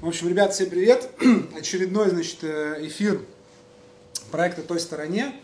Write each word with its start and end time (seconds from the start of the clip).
В 0.00 0.06
общем, 0.06 0.28
ребят, 0.28 0.54
всем 0.54 0.70
привет. 0.70 1.10
Очередной, 1.56 2.10
значит, 2.10 2.44
э, 2.44 2.86
эфир 2.86 3.20
проекта 4.30 4.62
«Той 4.62 4.78
стороне». 4.78 5.34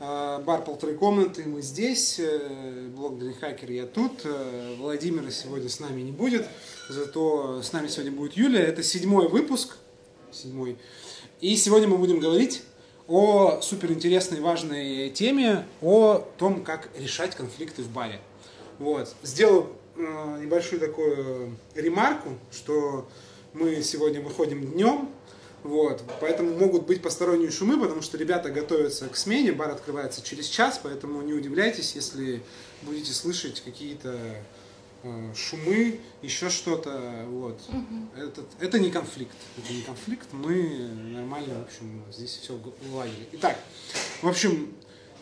Э, 0.00 0.40
бар 0.44 0.64
полторы 0.64 0.94
комнаты, 0.94 1.44
мы 1.44 1.62
здесь. 1.62 2.18
Э, 2.18 2.88
блог 2.88 3.20
Дали 3.20 3.32
Хакер, 3.34 3.70
я 3.70 3.86
тут. 3.86 4.26
Владимира 4.78 5.30
сегодня 5.30 5.68
с 5.68 5.78
нами 5.78 6.00
не 6.00 6.10
будет. 6.10 6.44
Зато 6.88 7.62
с 7.62 7.72
нами 7.72 7.86
сегодня 7.86 8.10
будет 8.10 8.32
Юлия. 8.32 8.62
Это 8.62 8.82
седьмой 8.82 9.28
выпуск. 9.28 9.76
Седьмой. 10.32 10.76
И 11.40 11.54
сегодня 11.54 11.86
мы 11.86 11.96
будем 11.96 12.18
говорить 12.18 12.64
о 13.06 13.60
суперинтересной 13.60 14.40
важной 14.40 15.10
теме, 15.10 15.66
о 15.80 16.26
том, 16.36 16.64
как 16.64 16.88
решать 16.98 17.36
конфликты 17.36 17.82
в 17.82 17.90
баре. 17.90 18.18
Вот. 18.80 19.14
Сделаю 19.22 19.68
небольшую 19.96 20.80
такую 20.80 21.56
ремарку, 21.76 22.30
что 22.50 23.06
мы 23.54 23.82
сегодня 23.82 24.20
выходим 24.20 24.66
днем, 24.72 25.08
вот, 25.62 26.02
поэтому 26.20 26.54
могут 26.58 26.86
быть 26.86 27.00
посторонние 27.00 27.50
шумы, 27.50 27.80
потому 27.80 28.02
что 28.02 28.18
ребята 28.18 28.50
готовятся 28.50 29.08
к 29.08 29.16
смене, 29.16 29.52
бар 29.52 29.70
открывается 29.70 30.20
через 30.22 30.46
час, 30.48 30.78
поэтому 30.82 31.22
не 31.22 31.32
удивляйтесь, 31.32 31.94
если 31.94 32.42
будете 32.82 33.12
слышать 33.12 33.62
какие-то 33.62 34.18
э, 35.04 35.32
шумы, 35.34 36.00
еще 36.20 36.50
что-то, 36.50 37.24
вот. 37.28 37.58
Угу. 37.68 38.22
Это, 38.22 38.44
это 38.60 38.78
не 38.78 38.90
конфликт, 38.90 39.36
это 39.56 39.72
не 39.72 39.80
конфликт, 39.80 40.26
мы 40.32 40.88
нормально, 41.12 41.60
в 41.60 41.62
общем, 41.62 42.02
здесь 42.12 42.38
все 42.42 42.60
уладили. 42.92 43.26
Итак, 43.32 43.56
в 44.20 44.28
общем, 44.28 44.74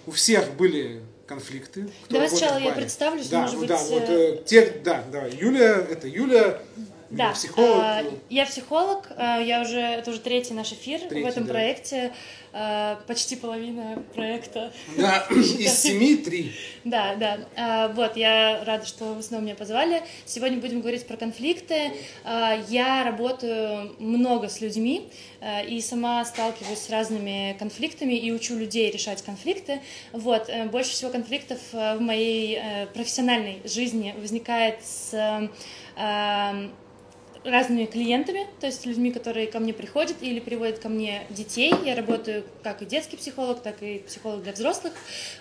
у 0.06 0.10
всех 0.10 0.54
были 0.54 1.02
конфликты. 1.28 1.88
Давай 2.08 2.28
сначала 2.28 2.58
я 2.58 2.72
представлюсь, 2.72 3.28
да, 3.28 3.42
может 3.42 3.54
ну, 3.54 3.60
быть... 3.60 3.68
Да, 3.68 3.78
вот 3.84 4.02
э, 4.08 4.42
те, 4.44 4.80
да, 4.84 5.04
да, 5.12 5.26
Юлия, 5.26 5.86
это 5.88 6.08
Юлия, 6.08 6.60
да, 7.16 7.32
психолог. 7.32 7.80
А, 7.82 8.04
я 8.30 8.46
психолог, 8.46 9.08
а, 9.16 9.38
я 9.38 9.62
уже, 9.62 9.80
это 9.80 10.10
уже 10.10 10.20
третий 10.20 10.54
наш 10.54 10.72
эфир 10.72 11.00
третий, 11.00 11.24
в 11.24 11.26
этом 11.26 11.44
да. 11.44 11.52
проекте, 11.52 12.12
а, 12.52 13.00
почти 13.06 13.36
половина 13.36 14.02
проекта. 14.14 14.72
Да, 14.96 15.26
из 15.30 15.78
семи 15.78 16.16
три. 16.16 16.52
Да, 16.84 17.14
да. 17.16 17.88
Вот, 17.94 18.16
я 18.16 18.64
рада, 18.64 18.86
что 18.86 19.12
вы 19.14 19.22
снова 19.22 19.42
меня 19.42 19.54
позвали. 19.54 20.02
Сегодня 20.24 20.58
будем 20.58 20.80
говорить 20.80 21.06
про 21.06 21.16
конфликты. 21.16 21.92
Я 22.68 23.04
работаю 23.04 23.94
много 23.98 24.48
с 24.48 24.60
людьми 24.60 25.08
и 25.68 25.80
сама 25.80 26.24
сталкиваюсь 26.24 26.78
с 26.78 26.90
разными 26.90 27.56
конфликтами 27.58 28.14
и 28.14 28.32
учу 28.32 28.56
людей 28.56 28.90
решать 28.90 29.22
конфликты. 29.22 29.80
Вот, 30.12 30.48
э, 30.48 30.66
больше 30.66 30.92
всего 30.92 31.10
конфликтов 31.10 31.58
в 31.72 31.98
моей 31.98 32.58
э, 32.60 32.86
профессиональной 32.86 33.60
жизни 33.64 34.14
возникает 34.18 34.78
с 34.84 35.50
разными 37.44 37.86
клиентами, 37.86 38.46
то 38.60 38.66
есть 38.66 38.86
людьми, 38.86 39.10
которые 39.10 39.46
ко 39.46 39.58
мне 39.58 39.72
приходят 39.72 40.16
или 40.20 40.40
приводят 40.40 40.78
ко 40.78 40.88
мне 40.88 41.22
детей. 41.30 41.72
Я 41.84 41.94
работаю 41.94 42.44
как 42.62 42.82
и 42.82 42.86
детский 42.86 43.16
психолог, 43.16 43.62
так 43.62 43.82
и 43.82 43.98
психолог 43.98 44.42
для 44.42 44.52
взрослых. 44.52 44.92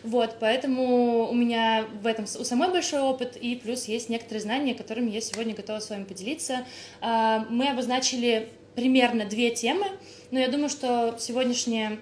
Вот, 0.03 0.37
поэтому 0.39 1.29
у 1.29 1.33
меня 1.33 1.85
в 2.01 2.07
этом 2.07 2.25
у 2.25 2.43
самой 2.43 2.69
большой 2.71 3.01
опыт, 3.01 3.37
и 3.37 3.55
плюс 3.55 3.85
есть 3.85 4.09
некоторые 4.09 4.41
знания, 4.41 4.73
которыми 4.73 5.09
я 5.09 5.21
сегодня 5.21 5.53
готова 5.53 5.79
с 5.79 5.89
вами 5.89 6.03
поделиться. 6.03 6.65
А, 7.01 7.45
мы 7.49 7.69
обозначили 7.69 8.49
примерно 8.75 9.25
две 9.25 9.51
темы, 9.51 9.85
но 10.31 10.39
я 10.39 10.47
думаю, 10.47 10.69
что 10.69 11.17
сегодняшний, 11.19 11.99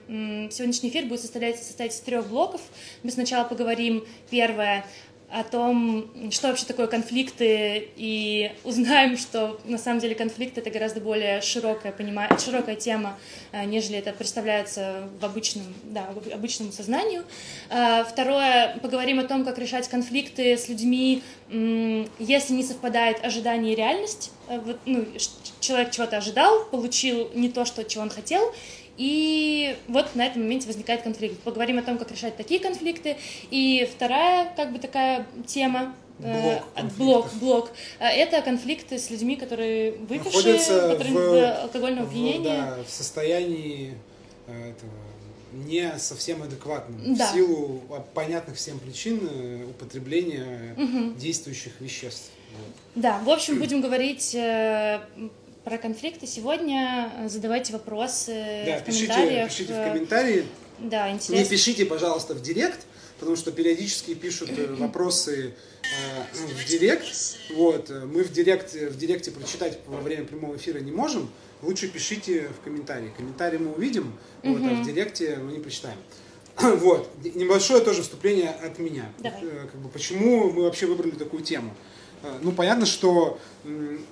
сегодняшний 0.51 0.89
эфир 0.89 1.05
будет 1.05 1.21
состоять, 1.21 1.57
состоять 1.57 1.93
из 1.93 1.99
трех 1.99 2.27
блоков. 2.27 2.61
Мы 3.01 3.11
сначала 3.11 3.43
поговорим, 3.43 4.05
первое, 4.29 4.85
о 5.31 5.43
том, 5.43 6.09
что 6.31 6.47
вообще 6.47 6.65
такое 6.65 6.87
конфликты, 6.87 7.89
и 7.95 8.51
узнаем, 8.63 9.17
что 9.17 9.59
на 9.65 9.77
самом 9.77 9.99
деле 9.99 10.15
конфликт 10.15 10.57
это 10.57 10.69
гораздо 10.71 11.01
более 11.01 11.41
широкая, 11.41 11.91
понима... 11.91 12.27
широкая 12.43 12.75
тема, 12.75 13.17
э, 13.51 13.63
нежели 13.65 13.97
это 13.97 14.11
представляется 14.11 15.07
в 15.19 15.25
обычном, 15.25 15.65
да, 15.83 16.07
в 16.13 16.33
обычному 16.33 16.71
сознанию. 16.71 17.23
Э, 17.69 18.03
второе, 18.05 18.77
поговорим 18.81 19.19
о 19.19 19.23
том, 19.23 19.45
как 19.45 19.59
решать 19.59 19.87
конфликты 19.87 20.57
с 20.57 20.67
людьми, 20.67 21.21
если 21.49 22.53
не 22.53 22.63
совпадает 22.63 23.23
ожидание 23.23 23.73
и 23.73 23.75
реальность. 23.75 24.31
Э, 24.47 24.59
ну, 24.85 25.05
человек 25.59 25.91
чего-то 25.91 26.17
ожидал, 26.17 26.65
получил 26.65 27.29
не 27.35 27.49
то, 27.49 27.65
что, 27.65 27.83
чего 27.83 28.03
он 28.03 28.09
хотел, 28.09 28.53
и 28.99 29.77
вот 29.87 30.13
на 30.13 30.25
этом 30.25 30.43
моменте 30.43 30.67
возникает 30.67 31.03
конфликт. 31.03 31.39
Поговорим 31.39 31.79
о 31.79 31.81
том, 31.81 31.97
как 31.97 32.11
решать 32.11 32.35
такие 32.35 32.59
конфликты. 32.59 33.15
И 33.49 33.89
вторая, 33.95 34.53
как 34.57 34.73
бы 34.73 34.79
такая 34.79 35.25
тема, 35.47 35.95
э, 36.19 36.59
Блок, 36.75 36.97
блок, 36.97 37.33
блок. 37.35 37.71
Э, 37.99 38.07
это 38.07 38.41
конфликты 38.41 38.99
с 38.99 39.09
людьми, 39.09 39.37
которые 39.37 39.93
выпившие, 39.93 40.57
которые 40.57 41.13
в, 41.13 41.61
алкогольного 41.61 42.09
опьянения. 42.09 42.57
Да, 42.57 42.83
в 42.85 42.89
состоянии 42.89 43.93
э, 44.47 44.71
этого 44.71 44.91
не 45.53 45.97
совсем 45.97 46.43
адекватным 46.43 47.15
да. 47.15 47.25
в 47.25 47.33
силу 47.33 47.81
понятных 48.13 48.57
всем 48.57 48.79
причин 48.79 49.21
употребления 49.69 50.75
угу. 50.75 51.13
действующих 51.17 51.79
веществ. 51.79 52.31
Да, 52.95 53.19
в 53.19 53.29
общем, 53.29 53.59
будем 53.59 53.79
говорить 53.79 54.35
про 55.63 55.77
конфликты 55.77 56.27
сегодня. 56.27 57.11
Э, 57.17 57.29
задавайте 57.29 57.73
вопросы 57.73 58.63
да, 58.65 58.79
в 58.79 58.85
пишите, 58.85 59.07
комментариях. 59.07 59.49
Пишите 59.49 59.73
в 59.73 59.87
комментарии. 59.91 60.45
Да, 60.79 61.11
интересно. 61.11 61.43
Не 61.43 61.49
пишите, 61.49 61.85
пожалуйста, 61.85 62.33
в 62.33 62.41
директ, 62.41 62.85
потому 63.19 63.35
что 63.35 63.51
периодически 63.51 64.13
пишут 64.13 64.51
э, 64.57 64.75
вопросы 64.75 65.53
э, 65.83 66.37
в 66.43 66.65
директ. 66.69 67.05
Вот, 67.55 67.89
мы 67.89 68.23
в 68.23 68.31
директе, 68.31 68.89
в 68.89 68.97
директе 68.97 69.31
прочитать 69.31 69.79
во 69.87 69.99
время 69.99 70.25
прямого 70.25 70.55
эфира 70.55 70.79
не 70.79 70.91
можем. 70.91 71.29
Лучше 71.61 71.89
пишите 71.89 72.47
в 72.47 72.63
комментарии. 72.63 73.11
Комментарии 73.17 73.57
мы 73.57 73.73
увидим, 73.73 74.17
угу. 74.43 74.53
вот, 74.53 74.71
а 74.71 74.75
в 74.75 74.85
директе 74.85 75.37
мы 75.37 75.51
не 75.51 75.59
прочитаем. 75.59 75.97
Вот, 76.79 77.09
небольшое 77.35 77.81
тоже 77.81 78.01
вступление 78.01 78.49
от 78.49 78.79
меня. 78.79 79.11
Давай. 79.19 79.41
Как 79.41 79.75
бы, 79.75 79.89
почему 79.89 80.51
мы 80.51 80.63
вообще 80.63 80.87
выбрали 80.87 81.11
такую 81.11 81.43
тему? 81.43 81.73
Э, 82.21 82.37
ну, 82.41 82.51
понятно, 82.51 82.85
что 82.85 83.39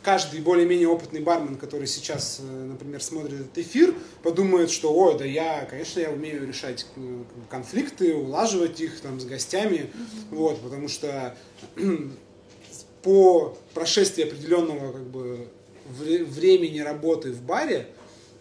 каждый 0.04 0.42
более-менее 0.42 0.88
опытный 0.88 1.22
бармен, 1.22 1.58
который 1.58 1.88
сейчас, 1.88 2.40
э, 2.42 2.44
например, 2.44 3.02
смотрит 3.02 3.42
этот 3.42 3.58
эфир, 3.58 3.94
подумает, 4.24 4.70
что, 4.72 4.94
ой, 4.94 5.18
да 5.18 5.26
я, 5.26 5.66
конечно, 5.66 6.00
я 6.00 6.12
умею 6.12 6.48
решать 6.48 6.86
э, 6.96 7.24
конфликты, 7.50 8.16
улаживать 8.16 8.80
их 8.80 9.00
там 9.02 9.20
с 9.20 9.26
гостями, 9.26 9.90
mm-hmm. 9.92 10.36
вот, 10.36 10.62
потому 10.62 10.88
что 10.88 11.36
по 13.04 13.58
прошествии 13.74 14.24
определенного 14.24 14.94
как 14.94 15.08
бы 15.08 15.48
времени 15.90 16.80
работы 16.80 17.32
в 17.32 17.42
баре 17.42 17.88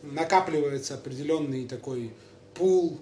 накапливается 0.02 0.94
определенный 0.94 1.66
такой 1.66 2.12
пул 2.54 2.98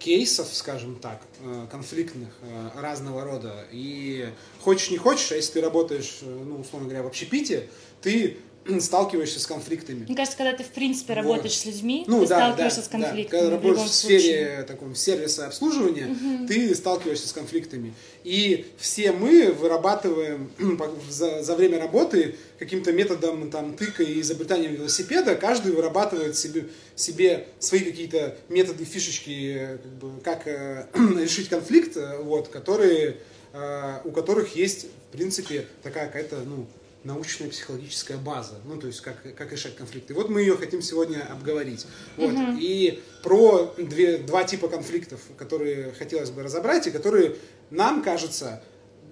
кейсов, 0.00 0.48
скажем 0.52 0.96
так, 0.96 1.20
э, 1.40 1.66
конфликтных 1.70 2.30
э, 2.42 2.70
разного 2.74 3.22
рода. 3.22 3.66
И 3.70 4.28
хочешь 4.60 4.90
не 4.90 4.96
хочешь, 4.96 5.30
а 5.30 5.36
если 5.36 5.52
ты 5.52 5.60
работаешь, 5.60 6.18
э, 6.22 6.44
ну, 6.44 6.60
условно 6.60 6.88
говоря, 6.88 7.04
в 7.04 7.06
общепите, 7.06 7.68
ты 8.00 8.38
сталкиваешься 8.80 9.40
с 9.40 9.46
конфликтами. 9.46 10.04
Мне 10.04 10.16
кажется, 10.16 10.36
когда 10.36 10.56
ты 10.56 10.64
в 10.64 10.68
принципе 10.68 11.14
работаешь 11.14 11.54
вот. 11.54 11.62
с 11.62 11.64
людьми, 11.64 12.04
ну, 12.06 12.22
ты 12.22 12.28
да, 12.28 12.36
сталкиваешься 12.36 12.80
да, 12.80 12.84
с 12.84 12.88
конфликтами. 12.88 13.22
Да. 13.22 13.30
Когда 13.30 13.50
работаешь 13.50 13.90
в 13.90 13.94
сфере 13.94 14.64
таком 14.66 14.94
сервиса 14.94 15.46
обслуживания, 15.46 16.06
угу. 16.06 16.46
ты 16.46 16.74
сталкиваешься 16.74 17.28
с 17.28 17.32
конфликтами. 17.32 17.94
И 18.24 18.66
все 18.78 19.12
мы 19.12 19.52
вырабатываем 19.52 20.50
за, 21.10 21.42
за 21.42 21.56
время 21.56 21.78
работы 21.78 22.36
каким-то 22.58 22.92
методом 22.92 23.50
там, 23.50 23.74
тыка 23.74 24.02
и 24.02 24.20
изобретания 24.20 24.68
велосипеда, 24.68 25.34
каждый 25.36 25.72
вырабатывает 25.72 26.36
себе, 26.36 26.66
себе 26.94 27.46
свои 27.58 27.80
какие-то 27.80 28.36
методы, 28.48 28.84
фишечки, 28.84 29.78
как, 29.82 29.92
бы, 29.92 30.20
как 30.20 30.46
э, 30.46 30.86
решить 31.18 31.48
конфликт, 31.48 31.96
вот, 32.20 32.48
которые, 32.48 33.16
э, 33.52 34.00
у 34.04 34.10
которых 34.10 34.54
есть, 34.54 34.86
в 35.08 35.12
принципе, 35.12 35.66
такая 35.82 36.06
какая-то, 36.06 36.40
ну, 36.44 36.66
научная 37.04 37.48
психологическая 37.48 38.18
база, 38.18 38.54
ну 38.64 38.76
то 38.78 38.86
есть 38.86 39.00
как, 39.00 39.22
как 39.34 39.52
решать 39.52 39.76
конфликты. 39.76 40.14
Вот 40.14 40.28
мы 40.28 40.40
ее 40.40 40.56
хотим 40.56 40.82
сегодня 40.82 41.26
обговорить. 41.30 41.86
Вот. 42.16 42.32
Угу. 42.32 42.58
И 42.60 43.02
про 43.22 43.74
две, 43.78 44.18
два 44.18 44.44
типа 44.44 44.68
конфликтов, 44.68 45.20
которые 45.36 45.92
хотелось 45.92 46.30
бы 46.30 46.42
разобрать, 46.42 46.86
и 46.86 46.90
которые 46.90 47.36
нам 47.70 48.02
кажется 48.02 48.62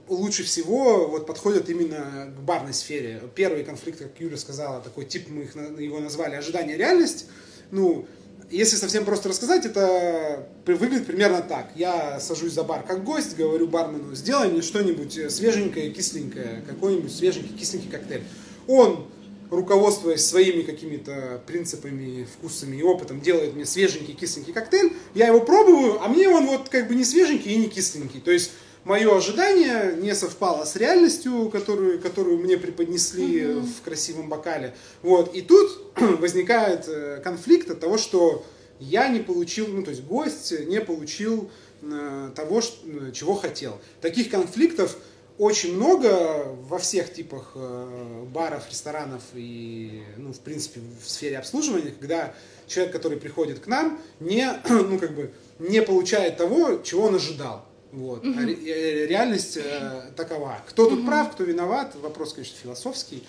лучше 0.09 0.43
всего 0.43 1.07
вот 1.07 1.27
подходят 1.27 1.69
именно 1.69 2.33
к 2.37 2.41
барной 2.41 2.75
сфере. 2.75 3.23
Первый 3.35 3.65
конфликт, 3.65 3.99
как 3.99 4.19
Юля 4.19 4.37
сказала, 4.37 4.81
такой 4.81 5.05
тип, 5.05 5.29
мы 5.29 5.43
их, 5.43 5.55
его 5.55 6.01
назвали 6.01 6.35
ожидание-реальность. 6.35 7.27
Ну, 7.71 8.07
если 8.51 8.77
совсем 8.77 9.05
просто 9.05 9.29
рассказать, 9.29 9.67
это 9.67 10.47
выглядит 10.67 11.07
примерно 11.07 11.43
так. 11.43 11.71
Я 11.75 12.19
сажусь 12.21 12.53
за 12.53 12.63
бар 12.63 12.83
как 12.83 13.05
гость, 13.05 13.37
говорю 13.37 13.69
бармену, 13.69 14.15
сделай 14.15 14.49
мне 14.49 14.63
что-нибудь 14.63 15.17
э, 15.19 15.31
свеженькое, 15.31 15.91
кисленькое, 15.91 16.63
какой-нибудь 16.67 17.15
свеженький, 17.15 17.57
кисленький 17.57 17.91
коктейль. 17.91 18.23
Он, 18.67 19.07
руководствуясь 19.51 20.25
своими 20.25 20.63
какими-то 20.63 21.43
принципами, 21.47 22.27
вкусами 22.37 22.77
и 22.77 22.83
опытом, 22.83 23.21
делает 23.21 23.55
мне 23.55 23.67
свеженький, 23.67 24.15
кисленький 24.15 24.53
коктейль. 24.53 24.93
Я 25.15 25.29
его 25.29 25.41
пробую, 25.41 26.03
а 26.03 26.09
мне 26.09 26.29
он 26.29 26.47
вот 26.47 26.69
как 26.69 26.89
бы 26.89 26.95
не 26.95 27.05
свеженький 27.05 27.53
и 27.53 27.57
не 27.57 27.69
кисленький. 27.69 28.21
То 28.21 28.31
есть 28.31 28.53
мое 28.89 29.15
ожидание 29.15 29.95
не 29.97 30.15
совпало 30.15 30.65
с 30.65 30.75
реальностью, 30.75 31.51
которую, 31.51 32.01
которую 32.01 32.39
мне 32.39 32.57
преподнесли 32.57 33.43
mm-hmm. 33.43 33.61
в 33.61 33.83
красивом 33.83 34.29
бокале. 34.31 34.75
Вот. 35.03 35.35
И 35.35 35.43
тут 35.43 35.93
возникает 35.97 36.89
э, 36.89 37.21
конфликт 37.23 37.71
от 37.71 37.81
того, 37.81 37.99
что 37.99 38.47
я 38.81 39.09
не 39.09 39.21
получил, 39.21 39.67
ну 39.69 39.83
то 39.83 39.91
есть 39.91 40.05
гость 40.05 40.59
не 40.67 40.81
получил 40.81 41.51
э, 41.83 42.31
того, 42.35 42.63
что, 42.63 43.13
чего 43.13 43.35
хотел. 43.35 43.79
Таких 44.01 44.31
конфликтов 44.31 44.97
очень 45.37 45.77
много 45.77 46.47
во 46.69 46.79
всех 46.79 47.13
типах 47.13 47.53
э, 47.57 48.25
баров, 48.33 48.71
ресторанов 48.71 49.23
и, 49.35 50.03
ну, 50.17 50.33
в 50.33 50.41
принципе, 50.41 50.81
в 51.05 51.09
сфере 51.09 51.37
обслуживания, 51.37 51.91
когда 51.91 52.35
человек, 52.67 52.95
который 52.95 53.19
приходит 53.19 53.59
к 53.59 53.67
нам, 53.67 54.01
не, 54.19 54.51
ну, 54.71 54.99
как 54.99 55.15
бы, 55.15 55.31
не 55.59 55.83
получает 55.83 56.39
того, 56.39 56.79
чего 56.83 57.05
он 57.05 57.17
ожидал. 57.17 57.69
Вот. 57.93 58.25
Угу. 58.25 58.39
А 58.39 58.43
ре- 58.43 59.07
реальность 59.07 59.57
э, 59.57 60.11
такова. 60.15 60.59
Кто 60.69 60.89
тут 60.89 61.01
угу. 61.01 61.07
прав, 61.07 61.33
кто 61.33 61.45
виноват, 61.45 61.95
вопрос, 62.03 62.35
конечно, 62.35 62.57
философский. 62.63 63.23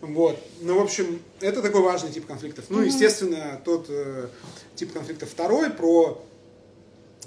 Вот. 0.00 0.38
Но, 0.60 0.78
в 0.78 0.82
общем, 0.82 1.20
это 1.40 1.60
такой 1.60 1.82
важный 1.82 2.10
тип 2.10 2.26
конфликтов. 2.26 2.66
Ну, 2.68 2.78
угу. 2.78 2.86
естественно, 2.86 3.60
тот 3.64 3.86
э, 3.88 4.28
тип 4.76 4.92
конфликтов 4.92 5.30
второй 5.30 5.70
про 5.70 6.24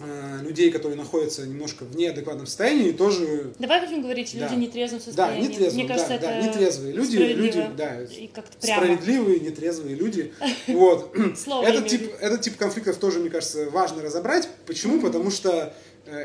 Э, 0.04 0.40
людей, 0.42 0.72
которые 0.72 0.98
находятся 0.98 1.46
немножко 1.46 1.84
в 1.84 1.96
неадекватном 1.96 2.48
состоянии, 2.48 2.92
тоже... 2.92 3.54
Давай 3.60 3.86
будем 3.86 4.02
говорить, 4.02 4.34
люди 4.34 4.48
да. 4.50 4.56
нетрезвом 4.56 5.00
состоянии. 5.00 5.44
Да, 5.44 5.48
нетрезвые, 5.50 5.84
Мне 5.84 5.88
кажется, 5.88 6.10
да, 6.10 6.16
это 6.16 6.26
да, 6.26 6.42
нетрезвые 6.42 6.94
люди, 6.94 7.18
люди, 7.18 7.70
да, 7.78 8.02
и 8.02 8.28
как-то 8.28 8.58
прямо. 8.58 8.82
справедливые, 8.82 9.40
нетрезвые 9.42 9.96
люди. 9.96 10.34
Вот. 10.68 11.16
Этот 11.16 11.88
тип, 11.88 12.14
этот 12.20 12.42
тип 12.42 12.58
конфликтов 12.58 12.98
тоже, 12.98 13.20
мне 13.20 13.30
кажется, 13.30 13.70
важно 13.70 14.02
разобрать. 14.02 14.48
Почему? 14.66 15.02
Потому 15.02 15.30
что 15.30 15.74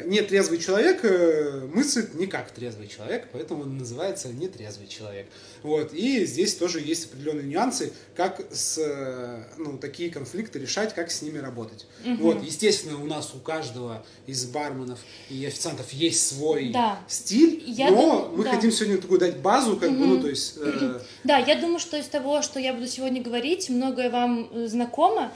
нетрезвый 0.06 0.58
человек 0.58 1.04
э, 1.04 1.68
мыслит 1.72 2.14
не 2.14 2.26
как 2.26 2.50
трезвый 2.50 2.88
человек, 2.88 3.28
поэтому 3.32 3.62
он 3.62 3.78
называется 3.78 4.28
нетрезвый 4.28 4.88
человек. 4.88 5.26
Вот. 5.62 5.92
И 5.92 6.24
здесь 6.24 6.54
тоже 6.54 6.80
есть 6.80 7.06
определенные 7.06 7.46
нюансы, 7.46 7.92
как 8.14 8.40
с, 8.50 8.78
э, 8.78 9.44
ну, 9.58 9.78
такие 9.78 10.10
конфликты 10.10 10.58
решать, 10.58 10.94
как 10.94 11.10
с 11.10 11.22
ними 11.22 11.38
работать. 11.38 11.86
Угу. 12.04 12.16
Вот. 12.16 12.42
Естественно, 12.42 13.00
у 13.00 13.06
нас 13.06 13.34
у 13.34 13.38
каждого 13.38 14.04
из 14.26 14.44
барменов 14.46 14.98
и 15.30 15.44
официантов 15.46 15.92
есть 15.92 16.26
свой 16.26 16.70
да. 16.70 17.00
стиль, 17.08 17.62
я 17.66 17.90
но 17.90 18.28
дум... 18.28 18.38
мы 18.38 18.44
да. 18.44 18.50
хотим 18.50 18.72
сегодня 18.72 18.98
такую 18.98 19.20
дать 19.20 19.38
базу, 19.38 19.76
как 19.76 19.90
угу. 19.90 19.98
бы, 19.98 20.06
ну, 20.06 20.20
то 20.20 20.28
есть... 20.28 20.54
Э... 20.58 21.00
Да, 21.24 21.38
я 21.38 21.56
думаю, 21.56 21.78
что 21.78 21.96
из 21.96 22.06
того, 22.06 22.42
что 22.42 22.58
я 22.58 22.72
буду 22.72 22.86
сегодня 22.86 23.22
говорить, 23.22 23.68
многое 23.68 24.10
вам 24.10 24.50
знакомо. 24.66 25.32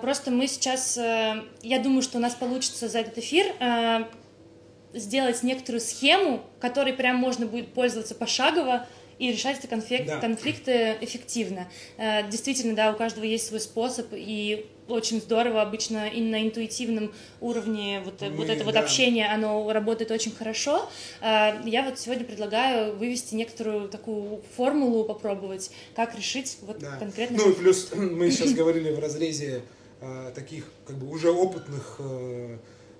Просто 0.00 0.30
мы 0.30 0.46
сейчас, 0.46 0.96
я 0.96 1.78
думаю, 1.82 2.02
что 2.02 2.18
у 2.18 2.20
нас 2.20 2.34
получится 2.34 2.88
за 2.88 2.98
этот 2.98 3.18
эфир 3.18 3.46
сделать 4.92 5.42
некоторую 5.42 5.80
схему, 5.80 6.42
которой 6.60 6.92
прям 6.92 7.16
можно 7.16 7.46
будет 7.46 7.72
пользоваться 7.72 8.14
пошагово, 8.14 8.86
и 9.18 9.32
решать 9.32 9.58
эти 9.58 9.66
конфликт, 9.66 10.06
да. 10.06 10.18
конфликты 10.18 10.96
эффективно. 11.00 11.68
Э, 11.96 12.28
действительно, 12.28 12.74
да, 12.74 12.92
у 12.92 12.96
каждого 12.96 13.24
есть 13.24 13.46
свой 13.46 13.60
способ, 13.60 14.08
и 14.12 14.66
очень 14.88 15.20
здорово 15.20 15.62
обычно 15.62 16.08
и 16.08 16.20
на 16.20 16.42
интуитивном 16.42 17.12
уровне 17.40 18.02
вот, 18.04 18.20
Мы, 18.20 18.30
вот 18.30 18.48
это 18.48 18.58
да. 18.58 18.64
вот 18.64 18.76
общение, 18.76 19.28
оно 19.28 19.72
работает 19.72 20.10
очень 20.10 20.32
хорошо. 20.32 20.88
Э, 21.20 21.52
я 21.64 21.84
вот 21.84 21.98
сегодня 21.98 22.24
предлагаю 22.24 22.96
вывести 22.96 23.34
некоторую 23.34 23.88
такую 23.88 24.42
формулу, 24.56 25.04
попробовать, 25.04 25.70
как 25.94 26.16
решить 26.16 26.58
вот 26.62 26.78
да. 26.78 26.96
конкретно. 26.96 27.38
Ну 27.38 27.50
и 27.50 27.54
плюс 27.54 27.90
мы 27.94 28.30
сейчас 28.32 28.52
говорили 28.52 28.90
в 28.90 28.98
разрезе 28.98 29.62
э, 30.00 30.32
таких 30.34 30.70
как 30.86 30.96
бы 30.96 31.08
уже 31.08 31.30
опытных 31.30 32.00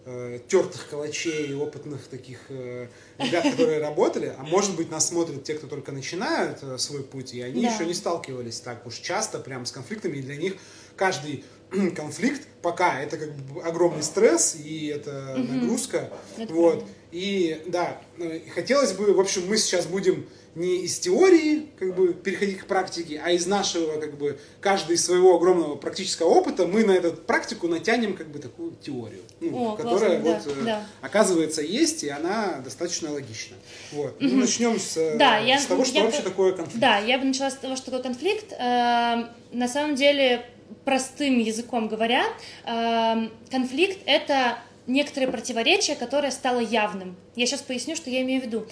э, 0.05 0.41
тертых 0.49 0.89
калачей, 0.89 1.55
опытных 1.55 2.07
таких 2.09 2.39
э, 2.49 2.89
ребят, 3.19 3.45
которые 3.51 3.79
работали, 3.81 4.33
а 4.39 4.43
может 4.43 4.77
быть 4.77 4.91
нас 4.91 5.09
смотрят 5.09 5.45
те, 5.45 5.55
кто 5.55 5.67
только 5.67 5.93
начинают 5.93 6.59
э, 6.63 6.79
свой 6.79 7.03
путь, 7.03 7.35
и 7.35 7.41
они 7.41 7.63
да. 7.63 7.73
еще 7.73 7.87
не 7.87 7.95
сталкивались 7.95 8.61
так 8.61 8.87
уж 8.87 8.97
часто 8.97 9.39
прям 9.39 9.67
с 9.67 9.73
конфликтами, 9.73 10.19
и 10.19 10.23
для 10.23 10.37
них 10.37 10.55
каждый 10.97 11.45
конфликт 11.97 12.43
пока 12.63 13.01
это 13.01 13.19
как 13.19 13.35
бы 13.35 13.63
огромный 13.63 14.03
стресс 14.03 14.57
и 14.63 14.87
это 14.87 15.37
угу. 15.37 15.53
нагрузка, 15.53 16.11
это 16.39 16.53
вот. 16.53 16.85
И 17.13 17.63
да, 17.67 18.01
э, 18.19 18.41
хотелось 18.53 18.93
бы, 18.93 19.13
в 19.13 19.21
общем, 19.21 19.47
мы 19.47 19.57
сейчас 19.57 19.87
будем 19.87 20.27
не 20.55 20.85
из 20.85 20.99
теории 20.99 21.67
как 21.79 21.95
бы 21.95 22.15
переходить 22.15 22.59
к 22.59 22.67
практике, 22.67 23.21
а 23.25 23.31
из 23.33 23.47
нашего 23.47 24.01
как 24.01 24.17
бы 24.17 24.39
каждый 24.61 24.97
из 24.97 25.05
своего 25.05 25.37
огромного 25.37 25.77
практического 25.77 26.29
опыта 26.29 26.67
мы 26.67 26.85
на 26.85 26.93
эту 26.93 27.13
практику 27.13 27.69
натянем 27.69 28.15
как 28.15 28.29
бы 28.29 28.39
такую 28.39 28.73
теорию, 28.77 29.23
ну, 29.41 29.73
О, 29.73 29.77
которая 29.77 30.21
классно, 30.21 30.53
вот 30.55 30.65
да, 30.65 30.65
да. 30.65 30.87
оказывается 31.01 31.63
есть 31.63 32.05
и 32.05 32.09
она 32.09 32.61
достаточно 32.65 33.13
логична. 33.13 33.57
Вот. 33.93 34.17
Угу. 34.17 34.29
Ну, 34.29 34.37
начнем 34.37 34.79
с, 34.79 35.17
да, 35.17 35.41
с 35.41 35.47
я, 35.47 35.61
того, 35.61 35.85
что 35.85 35.99
я 35.99 36.05
вообще 36.05 36.23
бы, 36.23 36.31
такое 36.31 36.53
конфликт. 36.53 36.81
Да, 36.81 36.99
я 36.99 37.19
бы 37.19 37.25
начала 37.25 37.51
с 37.51 37.55
того, 37.55 37.77
что 37.77 37.87
такое 37.87 38.03
конфликт. 38.03 38.53
Э, 38.53 39.29
на 39.53 39.69
самом 39.69 39.97
деле 39.97 40.47
простым 40.85 41.39
языком 41.39 41.89
говоря, 41.89 42.25
э, 42.67 43.29
конфликт 43.51 43.99
это 44.07 44.59
некоторое 44.87 45.29
противоречие, 45.29 45.97
которое 45.97 46.31
стало 46.31 46.61
явным. 46.61 47.17
Я 47.37 47.47
сейчас 47.47 47.63
поясню, 47.63 47.97
что 47.97 48.11
я 48.11 48.23
имею 48.23 48.43
в 48.43 48.45
виду. 48.45 48.67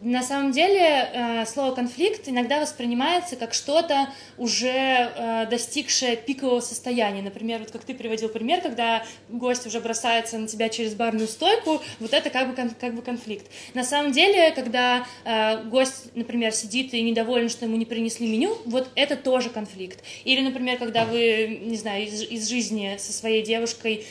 На 0.00 0.22
самом 0.22 0.52
деле 0.52 1.10
э, 1.12 1.44
слово 1.44 1.74
конфликт 1.74 2.28
иногда 2.28 2.60
воспринимается 2.60 3.34
как 3.34 3.52
что-то 3.52 4.08
уже 4.36 4.68
э, 4.68 5.46
достигшее 5.50 6.14
пикового 6.14 6.60
состояния. 6.60 7.20
Например, 7.20 7.58
вот 7.58 7.72
как 7.72 7.82
ты 7.82 7.94
приводил 7.94 8.28
пример, 8.28 8.60
когда 8.60 9.04
гость 9.28 9.66
уже 9.66 9.80
бросается 9.80 10.38
на 10.38 10.46
тебя 10.46 10.68
через 10.68 10.94
барную 10.94 11.26
стойку, 11.26 11.82
вот 11.98 12.12
это 12.12 12.30
как 12.30 12.48
бы, 12.48 12.74
как 12.78 12.94
бы 12.94 13.02
конфликт. 13.02 13.46
На 13.74 13.82
самом 13.82 14.12
деле, 14.12 14.52
когда 14.52 15.04
э, 15.24 15.64
гость, 15.64 16.14
например, 16.14 16.52
сидит 16.52 16.94
и 16.94 17.02
недоволен, 17.02 17.48
что 17.48 17.64
ему 17.64 17.76
не 17.76 17.84
принесли 17.84 18.28
меню, 18.28 18.56
вот 18.66 18.88
это 18.94 19.16
тоже 19.16 19.50
конфликт. 19.50 20.04
Или, 20.22 20.42
например, 20.42 20.78
когда 20.78 21.06
вы, 21.06 21.58
не 21.60 21.76
знаю, 21.76 22.04
из, 22.04 22.22
из 22.22 22.48
жизни 22.48 22.96
со 23.00 23.12
своей 23.12 23.42
девушкой 23.42 24.06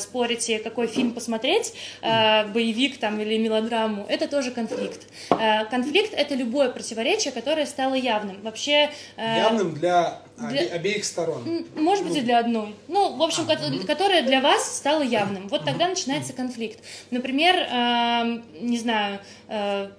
спорите, 0.00 0.58
какой 0.58 0.88
фильм 0.88 1.12
посмотреть, 1.12 1.72
боевик 2.02 2.98
там 2.98 3.20
или 3.20 3.38
мелодраму, 3.38 4.04
это 4.08 4.26
тоже 4.26 4.50
конфликт. 4.50 5.06
Э, 5.30 5.64
конфликт— 5.66 6.12
это 6.16 6.34
любое 6.34 6.70
противоречие, 6.70 7.32
которое 7.32 7.66
стало 7.66 7.94
явным. 7.94 8.40
Вообще... 8.42 8.90
Э, 9.16 9.38
явным 9.38 9.74
для, 9.74 10.20
для... 10.36 10.60
обеих 10.74 11.04
сторон. 11.04 11.66
Может 11.74 12.06
быть, 12.06 12.16
и 12.16 12.20
для 12.20 12.38
одной. 12.38 12.74
Ну, 12.88 13.16
в 13.16 13.22
общем, 13.22 13.44
а, 13.48 13.52
угу. 13.52 13.86
которое 13.86 14.22
для 14.22 14.40
вас 14.40 14.76
стало 14.76 15.02
явным. 15.02 15.48
Вот 15.48 15.64
тогда 15.64 15.88
начинается 15.88 16.32
конфликт. 16.32 16.80
Например, 17.10 17.56
эм, 17.56 18.44
не 18.60 18.78
знаю 18.78 19.20
э, 19.48 19.90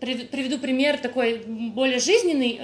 приведу 0.00 0.58
пример 0.58 0.98
такой 0.98 1.38
более 1.46 2.00
жизненный, 2.00 2.60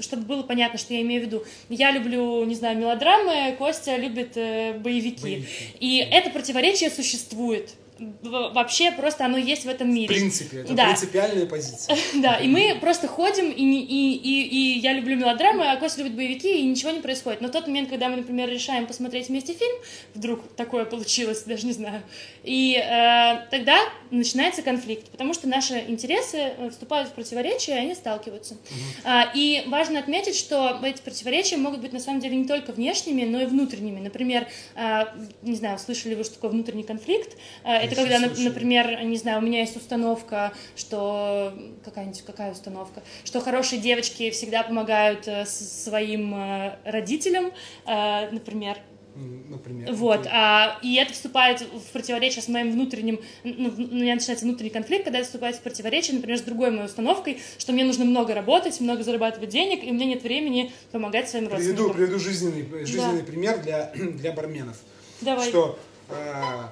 чтобы 0.00 0.22
было 0.22 0.42
понятно, 0.42 0.78
что 0.78 0.94
я 0.94 1.02
имею 1.02 1.22
в 1.22 1.26
виду. 1.26 1.44
Я 1.68 1.90
люблю, 1.90 2.42
не 2.46 2.54
знаю, 2.54 2.78
мелодрамы, 2.78 3.54
Костя 3.58 3.96
любит 3.96 4.32
боевики. 4.34 5.22
боевики. 5.22 5.46
И 5.78 5.98
это 5.98 6.30
противоречие 6.30 6.88
существует 6.88 7.74
вообще 8.22 8.92
просто 8.92 9.24
оно 9.24 9.38
есть 9.38 9.64
в 9.64 9.68
этом 9.68 9.92
мире. 9.92 10.06
В 10.06 10.16
принципе, 10.16 10.58
это 10.60 10.74
да. 10.74 10.86
принципиальная 10.86 11.46
позиция. 11.46 11.96
Да, 12.14 12.36
и 12.36 12.48
мы 12.48 12.76
просто 12.80 13.06
ходим, 13.06 13.50
и, 13.50 13.62
и, 13.62 14.14
и, 14.16 14.42
и 14.48 14.78
я 14.78 14.92
люблю 14.92 15.16
мелодрамы, 15.16 15.70
а 15.70 15.76
Костя 15.76 16.02
любит 16.02 16.16
боевики, 16.16 16.60
и 16.60 16.66
ничего 16.66 16.90
не 16.90 17.00
происходит. 17.00 17.40
Но 17.40 17.48
в 17.48 17.50
тот 17.50 17.66
момент, 17.66 17.88
когда 17.88 18.08
мы, 18.08 18.16
например, 18.16 18.48
решаем 18.48 18.86
посмотреть 18.86 19.28
вместе 19.28 19.54
фильм, 19.54 19.76
вдруг 20.14 20.40
такое 20.56 20.84
получилось, 20.84 21.42
даже 21.46 21.66
не 21.66 21.72
знаю, 21.72 22.02
и 22.44 22.76
э, 22.76 23.46
тогда 23.50 23.78
начинается 24.10 24.62
конфликт, 24.62 25.10
потому 25.10 25.34
что 25.34 25.48
наши 25.48 25.84
интересы 25.88 26.36
э, 26.36 26.70
вступают 26.70 27.08
в 27.10 27.12
противоречие, 27.12 27.76
и 27.76 27.78
они 27.78 27.94
сталкиваются. 27.94 28.56
А, 29.04 29.30
и 29.34 29.64
важно 29.66 29.98
отметить, 29.98 30.36
что 30.36 30.78
эти 30.82 31.00
противоречия 31.00 31.56
могут 31.56 31.80
быть 31.80 31.92
на 31.92 32.00
самом 32.00 32.20
деле 32.20 32.36
не 32.36 32.46
только 32.46 32.72
внешними, 32.72 33.24
но 33.24 33.40
и 33.40 33.46
внутренними. 33.46 34.00
Например, 34.00 34.46
а, 34.74 35.14
не 35.42 35.54
знаю, 35.54 35.78
слышали 35.78 36.14
вы, 36.14 36.24
что 36.24 36.34
такое 36.34 36.50
внутренний 36.50 36.82
конфликт? 36.82 37.36
А, 37.64 37.76
это 37.76 37.94
когда, 37.94 38.18
например, 38.18 39.02
не 39.04 39.16
знаю, 39.16 39.38
у 39.38 39.42
меня 39.42 39.60
есть 39.60 39.76
установка, 39.76 40.52
что 40.76 41.52
какая-нибудь 41.84 42.22
какая 42.22 42.52
установка, 42.52 43.02
что 43.24 43.40
хорошие 43.40 43.80
девочки 43.80 44.30
всегда 44.30 44.62
помогают 44.62 45.26
э, 45.28 45.44
своим 45.46 46.34
э, 46.34 46.78
родителям, 46.84 47.52
например, 47.86 48.78
например. 49.48 49.92
Вот, 49.92 50.26
а, 50.30 50.78
и 50.82 50.94
это 50.96 51.12
вступает 51.12 51.60
в 51.60 51.92
противоречие 51.92 52.42
с 52.42 52.48
моим 52.48 52.72
внутренним, 52.72 53.20
ну, 53.44 53.72
у 53.76 53.94
меня 53.94 54.14
начинается 54.14 54.44
внутренний 54.44 54.70
конфликт, 54.70 55.04
когда 55.04 55.18
это 55.18 55.26
вступает 55.26 55.56
в 55.56 55.60
противоречие, 55.60 56.16
например, 56.16 56.38
с 56.38 56.42
другой 56.42 56.70
моей 56.70 56.86
установкой, 56.86 57.38
что 57.58 57.72
мне 57.72 57.84
нужно 57.84 58.04
много 58.04 58.34
работать, 58.34 58.80
много 58.80 59.02
зарабатывать 59.02 59.50
денег, 59.50 59.84
и 59.84 59.90
у 59.90 59.94
меня 59.94 60.06
нет 60.06 60.22
времени 60.22 60.72
помогать 60.92 61.28
своим 61.28 61.48
родственникам. 61.48 61.92
Приведу, 61.92 61.94
приведу 61.94 62.18
жизненный, 62.18 62.84
жизненный 62.84 63.20
да. 63.20 63.26
пример 63.26 63.62
для, 63.62 63.92
для 63.94 64.32
барменов. 64.32 64.76
Давай. 65.20 65.48
Что 65.48 65.78
э, 66.08 66.62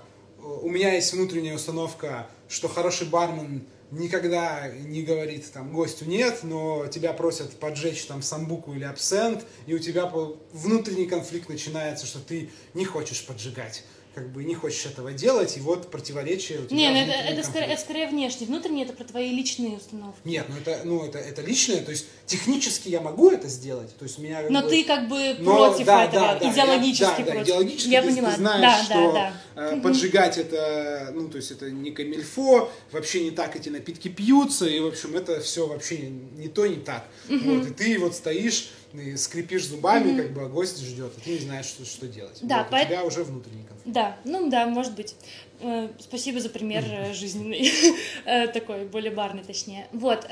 у 0.63 0.69
меня 0.69 0.95
есть 0.95 1.13
внутренняя 1.13 1.55
установка, 1.55 2.29
что 2.49 2.69
хороший 2.69 3.07
бармен 3.09 3.65
никогда 3.91 4.69
не 4.69 5.03
говорит 5.03 5.51
там 5.53 5.73
гостю 5.73 6.05
нет, 6.07 6.41
но 6.43 6.87
тебя 6.89 7.13
просят 7.13 7.59
поджечь 7.59 8.05
там 8.07 8.23
самбуку 8.23 8.75
или 8.75 8.85
абсент, 8.85 9.45
и 9.67 9.75
у 9.75 9.79
тебя 9.79 10.11
внутренний 10.53 11.07
конфликт 11.07 11.49
начинается, 11.49 12.07
что 12.07 12.19
ты 12.19 12.51
не 12.75 12.85
хочешь 12.85 13.25
поджигать 13.27 13.85
как 14.17 14.33
бы 14.33 14.45
не 14.45 14.55
хочешь 14.55 14.87
этого 14.87 15.13
делать, 15.13 15.59
и 15.59 15.61
вот 15.61 15.91
противоречие 15.91 16.61
у 16.61 16.65
тебя. 16.65 16.75
Не, 16.75 16.91
ну 16.91 16.97
это, 16.97 17.13
это, 17.13 17.47
скорее, 17.47 17.67
это 17.67 17.83
скорее 17.83 18.07
внешне. 18.07 18.47
Внутренне 18.47 18.85
это 18.85 18.95
про 18.95 19.05
твои 19.05 19.31
личные 19.31 19.77
установки. 19.77 20.19
Нет, 20.25 20.47
ну 20.49 20.57
это, 20.57 20.81
ну 20.85 21.05
это, 21.05 21.19
это 21.19 21.43
личное, 21.43 21.83
то 21.83 21.91
есть 21.91 22.07
технически 22.25 22.89
я 22.89 23.03
могу 23.03 23.31
это 23.31 23.47
сделать, 23.49 23.95
то 23.95 24.05
есть 24.05 24.19
меня. 24.19 24.41
Но 24.49 24.63
бы... 24.63 24.71
ты 24.71 24.85
как 24.85 25.11
бы 25.11 25.37
Но, 25.39 25.69
против 25.69 25.85
да, 25.85 26.05
этого, 26.07 26.29
да, 26.29 26.39
да, 26.39 26.51
идеологически 26.51 27.03
я, 27.03 27.09
да, 27.09 27.15
против. 27.25 27.35
Да, 27.35 27.43
идеологически 27.43 27.89
я 27.91 28.03
поняла. 28.03 28.31
ты 28.31 28.37
знаешь, 28.37 28.63
да, 28.63 28.85
что 28.85 29.13
да, 29.13 29.33
да. 29.55 29.77
поджигать 29.83 30.39
это, 30.39 31.11
ну 31.13 31.29
то 31.29 31.37
есть 31.37 31.51
это 31.51 31.71
не 31.71 31.91
камильфо, 31.91 32.71
вообще 32.93 33.23
не 33.23 33.33
так 33.33 33.55
эти 33.55 33.69
напитки 33.69 34.09
пьются, 34.09 34.65
и 34.67 34.81
в 34.81 34.87
общем 34.87 35.15
это 35.15 35.41
все 35.43 35.67
вообще 35.67 36.09
не 36.09 36.49
то, 36.49 36.67
не 36.67 36.77
так. 36.77 37.07
Угу. 37.29 37.39
Вот, 37.45 37.67
и 37.67 37.71
ты 37.75 37.99
вот 37.99 38.15
стоишь 38.15 38.71
и 38.99 39.17
скрипишь 39.17 39.67
зубами, 39.67 40.11
mm-hmm. 40.11 40.23
как 40.23 40.33
бы, 40.33 40.43
а 40.43 40.49
гость 40.49 40.83
ждет, 40.83 41.13
и 41.19 41.21
ты 41.21 41.31
не 41.31 41.39
знаешь, 41.39 41.67
что, 41.67 41.85
что 41.85 42.07
делать. 42.07 42.39
Да, 42.43 42.59
вот, 42.59 42.71
по... 42.71 42.77
У 42.77 42.85
тебя 42.85 43.05
уже 43.05 43.25
внутренний 43.25 43.65
конфликт. 43.65 43.87
Да, 43.87 44.17
ну 44.25 44.51
да, 44.51 44.67
может 44.67 44.95
быть. 44.95 45.15
Э, 45.61 45.89
спасибо 45.99 46.41
за 46.41 46.49
пример 46.49 46.85
mm-hmm. 46.85 47.15
жизненный, 47.15 47.73
э, 48.25 48.47
такой, 48.49 48.85
более 48.85 49.11
барный, 49.11 49.43
точнее. 49.43 49.87
Вот, 49.93 50.27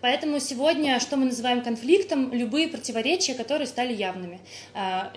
поэтому 0.00 0.40
сегодня, 0.40 0.98
что 1.00 1.16
мы 1.16 1.26
называем 1.26 1.62
конфликтом, 1.62 2.32
любые 2.32 2.68
противоречия, 2.68 3.34
которые 3.34 3.66
стали 3.66 3.92
явными. 3.92 4.40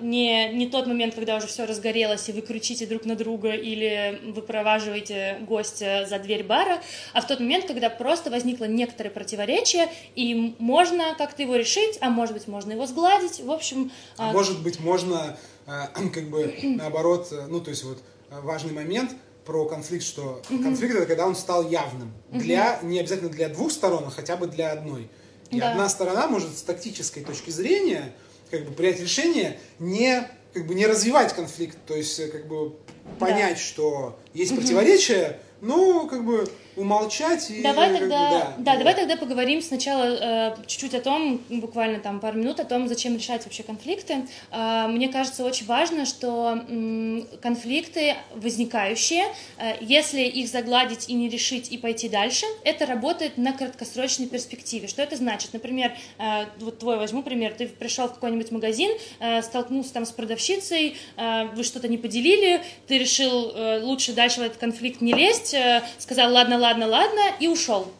Не, 0.01 0.49
не 0.49 0.67
тот 0.67 0.87
момент, 0.87 1.15
когда 1.15 1.37
уже 1.37 1.47
все 1.47 1.65
разгорелось, 1.65 2.27
и 2.29 2.31
вы 2.31 2.41
кричите 2.41 2.85
друг 2.85 3.05
на 3.05 3.15
друга, 3.15 3.51
или 3.51 4.19
вы 4.23 4.41
проваживаете 4.41 5.37
гостя 5.41 6.05
за 6.09 6.19
дверь 6.19 6.43
бара, 6.43 6.81
а 7.13 7.21
в 7.21 7.27
тот 7.27 7.39
момент, 7.39 7.65
когда 7.65 7.89
просто 7.89 8.29
возникло 8.29 8.65
некоторое 8.65 9.09
противоречие, 9.09 9.89
и 10.15 10.55
можно 10.59 11.15
как-то 11.17 11.41
его 11.41 11.55
решить, 11.55 11.97
а 12.01 12.09
может 12.09 12.33
быть, 12.33 12.47
можно 12.47 12.71
его 12.73 12.85
сгладить, 12.85 13.39
в 13.39 13.51
общем... 13.51 13.91
А 14.17 14.31
может 14.31 14.61
быть, 14.61 14.79
можно 14.79 15.37
как 15.65 16.29
бы 16.29 16.53
наоборот, 16.63 17.33
ну, 17.49 17.61
то 17.61 17.69
есть 17.69 17.83
вот 17.83 17.99
важный 18.29 18.73
момент— 18.73 19.11
про 19.45 19.65
конфликт, 19.65 20.03
что 20.03 20.41
mm-hmm. 20.49 20.63
конфликт 20.63 20.95
это 20.95 21.05
когда 21.05 21.27
он 21.27 21.35
стал 21.35 21.67
явным. 21.69 22.13
Mm-hmm. 22.31 22.39
Для, 22.39 22.79
не 22.81 22.99
обязательно 22.99 23.29
для 23.29 23.49
двух 23.49 23.71
сторон, 23.71 24.05
а 24.07 24.09
хотя 24.09 24.37
бы 24.37 24.47
для 24.47 24.71
одной. 24.71 25.09
И 25.49 25.59
да. 25.59 25.71
одна 25.71 25.89
сторона 25.89 26.27
может 26.27 26.57
с 26.57 26.61
тактической 26.61 27.23
точки 27.23 27.49
зрения 27.49 28.13
как 28.49 28.65
бы 28.65 28.71
принять 28.71 28.99
решение 28.99 29.59
не 29.79 30.27
как 30.53 30.67
бы 30.67 30.75
не 30.75 30.85
развивать 30.85 31.33
конфликт, 31.33 31.77
то 31.87 31.95
есть 31.95 32.31
как 32.31 32.47
бы 32.47 32.75
понять, 33.19 33.55
да. 33.55 33.59
что 33.59 34.19
есть 34.33 34.51
mm-hmm. 34.51 34.57
противоречия, 34.57 35.39
но 35.61 36.07
как 36.07 36.23
бы 36.23 36.47
умолчать 36.75 37.49
и 37.51 37.61
давай 37.61 37.91
тогда, 37.91 38.29
бы, 38.29 38.35
да, 38.35 38.53
да, 38.57 38.77
давай 38.77 38.95
тогда 38.95 39.15
поговорим 39.17 39.61
сначала 39.61 40.03
э, 40.03 40.55
чуть-чуть 40.67 40.93
о 40.95 41.01
том, 41.01 41.41
буквально 41.49 41.99
там 41.99 42.19
пару 42.19 42.37
минут 42.37 42.59
о 42.59 42.65
том, 42.65 42.87
зачем 42.87 43.15
решать 43.15 43.43
вообще 43.43 43.63
конфликты. 43.63 44.25
Э, 44.51 44.87
мне 44.87 45.09
кажется 45.09 45.43
очень 45.43 45.65
важно, 45.65 46.05
что 46.05 46.63
э, 46.67 47.21
конфликты 47.41 48.15
возникающие, 48.35 49.25
э, 49.57 49.75
если 49.81 50.21
их 50.21 50.47
загладить 50.47 51.09
и 51.09 51.13
не 51.13 51.29
решить 51.29 51.71
и 51.71 51.77
пойти 51.77 52.09
дальше, 52.09 52.45
это 52.63 52.85
работает 52.85 53.37
на 53.37 53.53
краткосрочной 53.53 54.27
перспективе. 54.27 54.87
Что 54.87 55.01
это 55.01 55.15
значит? 55.15 55.53
Например, 55.53 55.93
э, 56.17 56.45
вот 56.59 56.79
твой 56.79 56.97
возьму 56.97 57.23
пример, 57.23 57.53
ты 57.53 57.67
пришел 57.67 58.07
в 58.07 58.13
какой-нибудь 58.13 58.51
магазин, 58.51 58.91
э, 59.19 59.41
столкнулся 59.41 59.93
там 59.93 60.05
с 60.05 60.11
продавщицей, 60.11 60.97
э, 61.17 61.45
вы 61.55 61.63
что-то 61.63 61.87
не 61.87 61.97
поделили, 61.97 62.61
ты 62.87 62.97
решил 62.97 63.51
э, 63.55 63.81
лучше 63.83 64.13
дальше 64.13 64.39
в 64.39 64.43
этот 64.43 64.57
конфликт 64.57 65.01
не 65.01 65.13
лезть, 65.13 65.53
э, 65.53 65.83
сказал, 65.99 66.31
ладно, 66.31 66.57
ладно, 66.63 66.87
ладно, 66.87 67.21
и 67.39 67.47
ушел. 67.47 67.91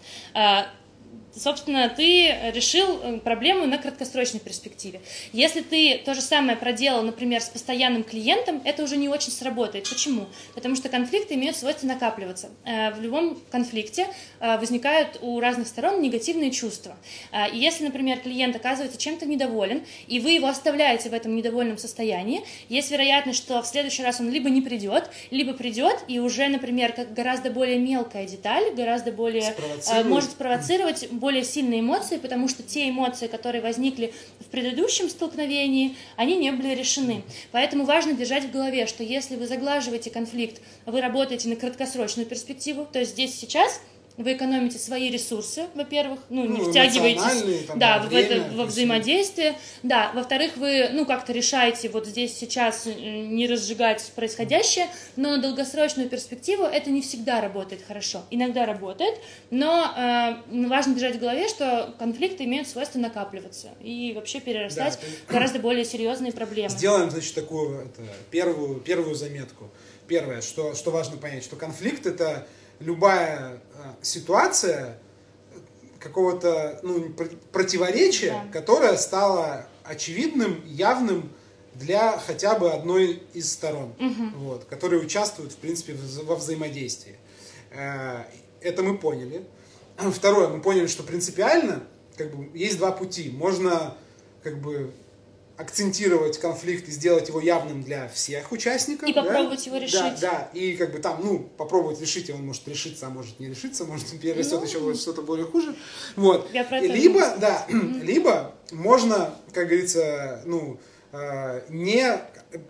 Собственно, 1.35 1.89
ты 1.89 2.51
решил 2.53 2.99
э, 3.01 3.17
проблему 3.17 3.65
на 3.65 3.79
краткосрочной 3.79 4.39
перспективе. 4.39 5.01
Если 5.31 5.61
ты 5.61 5.97
то 6.05 6.13
же 6.13 6.21
самое 6.21 6.55
проделал, 6.55 7.01
например, 7.01 7.41
с 7.41 7.49
постоянным 7.49 8.03
клиентом, 8.03 8.61
это 8.63 8.83
уже 8.83 8.97
не 8.97 9.09
очень 9.09 9.31
сработает. 9.31 9.89
Почему? 9.89 10.27
Потому 10.53 10.75
что 10.75 10.89
конфликты 10.89 11.33
имеют 11.33 11.57
свойство 11.57 11.87
накапливаться. 11.87 12.51
Э, 12.65 12.91
в 12.91 13.01
любом 13.01 13.39
конфликте 13.49 14.07
э, 14.39 14.59
возникают 14.59 15.17
у 15.21 15.39
разных 15.39 15.67
сторон 15.67 16.01
негативные 16.01 16.51
чувства. 16.51 16.95
И 17.53 17.57
если, 17.57 17.85
например, 17.85 18.19
клиент 18.19 18.55
оказывается 18.55 18.99
чем-то 18.99 19.25
недоволен, 19.25 19.83
и 20.07 20.19
вы 20.19 20.31
его 20.31 20.47
оставляете 20.47 21.09
в 21.09 21.13
этом 21.13 21.35
недовольном 21.35 21.77
состоянии, 21.77 22.43
есть 22.69 22.91
вероятность, 22.91 23.39
что 23.39 23.61
в 23.61 23.67
следующий 23.67 24.03
раз 24.03 24.19
он 24.19 24.29
либо 24.29 24.49
не 24.49 24.61
придет, 24.61 25.09
либо 25.31 25.53
придет, 25.53 26.03
и 26.07 26.19
уже, 26.19 26.47
например, 26.47 26.93
как 26.93 27.13
гораздо 27.13 27.49
более 27.49 27.79
мелкая 27.79 28.25
деталь, 28.27 28.73
гораздо 28.75 29.11
более 29.11 29.55
может 30.03 30.31
спровоцировать 30.31 31.07
более 31.24 31.46
сильные 31.46 31.80
эмоции, 31.80 32.18
потому 32.18 32.50
что 32.50 32.63
те 32.63 32.89
эмоции, 32.89 33.27
которые 33.27 33.62
возникли 33.62 34.13
в 34.42 34.46
предыдущем 34.48 35.08
столкновении, 35.10 35.96
они 36.18 36.36
не 36.36 36.51
были 36.51 36.75
решены. 36.75 37.24
Поэтому 37.53 37.86
важно 37.86 38.12
держать 38.12 38.44
в 38.44 38.51
голове, 38.51 38.88
что 38.88 39.03
если 39.03 39.38
вы 39.38 39.48
заглаживаете 39.48 40.10
конфликт, 40.10 40.62
вы 40.86 41.00
работаете 41.00 41.48
на 41.48 41.56
краткосрочную 41.56 42.25
перспективу, 42.25 42.86
то 42.92 43.00
есть 43.00 43.12
здесь 43.12 43.39
сейчас– 43.39 43.80
вы 44.17 44.34
экономите 44.34 44.77
свои 44.77 45.10
ресурсы, 45.10 45.65
во-первых, 45.74 46.20
ну, 46.29 46.46
не 46.46 46.60
ну, 46.60 46.70
втягиваетесь 46.70 47.65
там, 47.67 47.79
да, 47.79 48.00
в 48.00 48.13
это, 48.13 48.43
во 48.55 48.65
взаимодействие, 48.65 49.58
да, 49.82 50.12
во-вторых, 50.13 50.55
вы, 50.58 50.89
ну, 50.91 51.05
как-то 51.05 51.34
решаете 51.34 51.89
вот 51.89 52.05
здесь 52.05 52.38
сейчас 52.38 52.86
не 52.86 53.48
разжигать 53.48 54.12
происходящее, 54.15 54.88
но 55.15 55.38
на 55.38 55.41
долгосрочную 55.41 56.10
перспективу 56.10 56.63
это 56.63 56.91
не 56.91 57.01
всегда 57.01 57.41
работает 57.41 57.82
хорошо, 57.88 58.24
иногда 58.29 58.65
работает, 58.67 59.15
но 59.50 59.91
э, 59.96 60.67
важно 60.67 60.93
держать 60.93 61.15
в 61.15 61.20
голове, 61.20 61.48
что 61.48 61.96
конфликты 61.98 62.43
имеют 62.43 62.67
свойство 62.67 63.00
накапливаться 63.00 63.70
и 63.82 64.13
вообще 64.15 64.39
перерастать 64.39 65.00
да, 65.01 65.34
гораздо 65.34 65.58
более 65.58 65.86
серьезные 65.86 66.32
проблемы. 66.32 66.70
Сделаем, 66.70 67.10
значит, 67.10 67.34
такую 67.34 67.86
это, 67.86 68.03
первую, 68.29 68.79
первую 68.79 69.15
заметку. 69.15 69.72
Первое, 70.08 70.41
что, 70.41 70.75
что 70.75 70.91
важно 70.91 71.17
понять, 71.17 71.43
что 71.43 71.55
конфликт 71.55 72.05
это 72.05 72.46
любая 72.83 73.61
э, 73.75 73.93
ситуация 74.01 74.97
какого-то 75.99 76.79
ну, 76.83 77.13
противоречия, 77.51 78.43
да. 78.45 78.51
которое 78.51 78.97
стало 78.97 79.67
очевидным, 79.83 80.61
явным 80.65 81.31
для 81.73 82.17
хотя 82.19 82.57
бы 82.57 82.71
одной 82.71 83.23
из 83.33 83.51
сторон, 83.51 83.93
угу. 83.99 84.37
вот, 84.37 84.65
которые 84.65 85.01
участвуют, 85.01 85.53
в 85.53 85.57
принципе, 85.57 85.95
во 86.23 86.35
взаимодействии. 86.35 87.17
Э, 87.71 88.23
это 88.61 88.83
мы 88.83 88.97
поняли. 88.97 89.45
Второе, 89.97 90.49
мы 90.49 90.61
поняли, 90.61 90.87
что 90.87 91.03
принципиально 91.03 91.83
как 92.17 92.35
бы, 92.35 92.57
есть 92.57 92.77
два 92.77 92.91
пути. 92.91 93.31
Можно 93.31 93.95
как 94.43 94.59
бы 94.59 94.93
акцентировать 95.55 96.39
конфликт 96.39 96.88
и 96.88 96.91
сделать 96.91 97.27
его 97.27 97.39
явным 97.39 97.83
для 97.83 98.07
всех 98.07 98.51
участников. 98.51 99.07
И 99.07 99.13
попробовать 99.13 99.65
его 99.67 99.77
решить. 99.77 100.19
Да, 100.19 100.50
да, 100.53 100.60
и 100.60 100.75
как 100.75 100.91
бы 100.91 101.00
там, 101.00 101.19
ну, 101.24 101.39
попробовать 101.57 102.01
решить, 102.01 102.29
и 102.29 102.33
он 102.33 102.45
может 102.45 102.67
решиться, 102.67 103.07
а 103.07 103.10
может 103.10 103.39
не 103.39 103.50
решиться, 103.50 103.86
может 103.86 104.07
перерастет 104.19 104.60
ну, 104.60 104.65
еще 104.65 104.93
что-то 104.95 105.22
более 105.22 105.45
хуже. 105.45 105.75
Вот. 106.15 106.50
Я 106.51 106.63
про 106.63 106.79
это 106.79 106.88
либо, 106.88 107.36
да, 107.38 107.67
либо 107.69 108.55
можно, 108.72 109.36
как 109.53 109.67
говорится, 109.67 110.41
ну, 110.45 110.79
э, 111.12 111.62
не, 111.69 112.19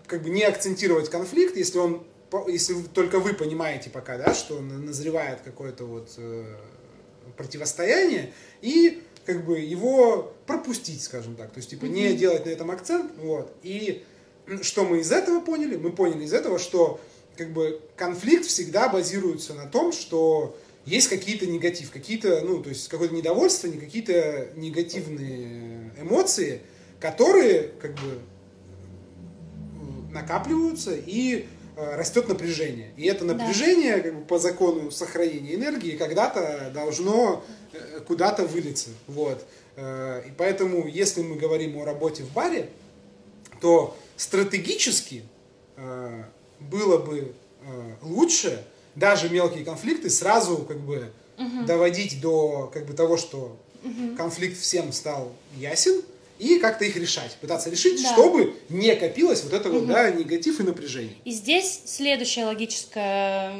как 0.06 0.22
бы 0.22 0.28
не 0.28 0.42
акцентировать 0.42 1.08
конфликт, 1.08 1.56
если 1.56 1.78
он, 1.78 2.06
если 2.48 2.74
только 2.82 3.18
вы 3.18 3.32
понимаете 3.32 3.88
пока, 3.88 4.18
да, 4.18 4.34
что 4.34 4.60
назревает 4.60 5.38
какое-то 5.42 5.86
вот 5.86 6.10
э, 6.18 6.44
противостояние, 7.38 8.34
и 8.60 9.02
как 9.24 9.44
бы 9.44 9.58
его 9.58 10.32
пропустить, 10.46 11.02
скажем 11.02 11.36
так. 11.36 11.50
То 11.50 11.58
есть, 11.58 11.70
типа, 11.70 11.86
не 11.86 12.14
делать 12.14 12.46
на 12.46 12.50
этом 12.50 12.70
акцент. 12.70 13.12
Вот. 13.18 13.54
И 13.62 14.04
что 14.62 14.84
мы 14.84 15.00
из 15.00 15.10
этого 15.10 15.40
поняли? 15.40 15.76
Мы 15.76 15.92
поняли 15.92 16.24
из 16.24 16.32
этого, 16.32 16.58
что 16.58 17.00
как 17.36 17.52
бы 17.52 17.80
конфликт 17.96 18.44
всегда 18.44 18.88
базируется 18.88 19.54
на 19.54 19.66
том, 19.66 19.92
что 19.92 20.56
есть 20.84 21.08
какие-то 21.08 21.46
негатив, 21.46 21.90
какие-то, 21.90 22.42
ну, 22.42 22.62
то 22.62 22.68
есть 22.68 22.88
какое-то 22.88 23.14
недовольство, 23.14 23.68
какие-то 23.68 24.48
негативные 24.54 25.92
эмоции, 25.98 26.60
которые 27.00 27.70
как 27.80 27.92
бы 27.94 28.20
накапливаются 30.12 30.94
и 30.94 31.46
э, 31.76 31.96
растет 31.96 32.28
напряжение. 32.28 32.92
И 32.96 33.06
это 33.06 33.24
напряжение, 33.24 33.96
да. 33.96 34.02
как 34.02 34.18
бы 34.18 34.24
по 34.26 34.38
закону 34.38 34.90
сохранения 34.90 35.54
энергии, 35.54 35.96
когда-то 35.96 36.70
должно 36.72 37.42
куда-то 38.06 38.44
вылиться. 38.46 38.90
Вот. 39.06 39.44
Э, 39.76 40.22
и 40.26 40.30
поэтому, 40.36 40.86
если 40.86 41.22
мы 41.22 41.36
говорим 41.36 41.78
о 41.78 41.84
работе 41.84 42.22
в 42.22 42.32
баре, 42.32 42.68
то 43.60 43.96
стратегически 44.16 45.24
э, 45.76 46.24
было 46.60 46.98
бы 46.98 47.34
лучше 48.02 48.62
даже 48.94 49.30
мелкие 49.30 49.64
конфликты 49.64 50.10
сразу 50.10 50.58
как 50.58 50.78
бы 50.80 51.10
угу. 51.38 51.64
доводить 51.66 52.20
до 52.20 52.70
как 52.72 52.86
бы 52.86 52.92
того, 52.92 53.16
что 53.16 53.56
угу. 53.82 54.16
конфликт 54.16 54.58
всем 54.58 54.92
стал 54.92 55.32
ясен, 55.56 56.02
и 56.38 56.58
как-то 56.58 56.84
их 56.84 56.96
решать, 56.96 57.36
пытаться 57.40 57.70
решить, 57.70 58.02
да. 58.02 58.12
чтобы 58.12 58.54
не 58.68 58.94
копилось 58.96 59.44
вот 59.44 59.52
это 59.52 59.68
угу. 59.68 59.80
вот, 59.80 59.88
да, 59.88 60.10
негатив 60.10 60.58
и 60.60 60.64
напряжение. 60.64 61.14
И 61.24 61.30
здесь 61.30 61.82
следующая 61.86 62.44
логическая 62.44 63.54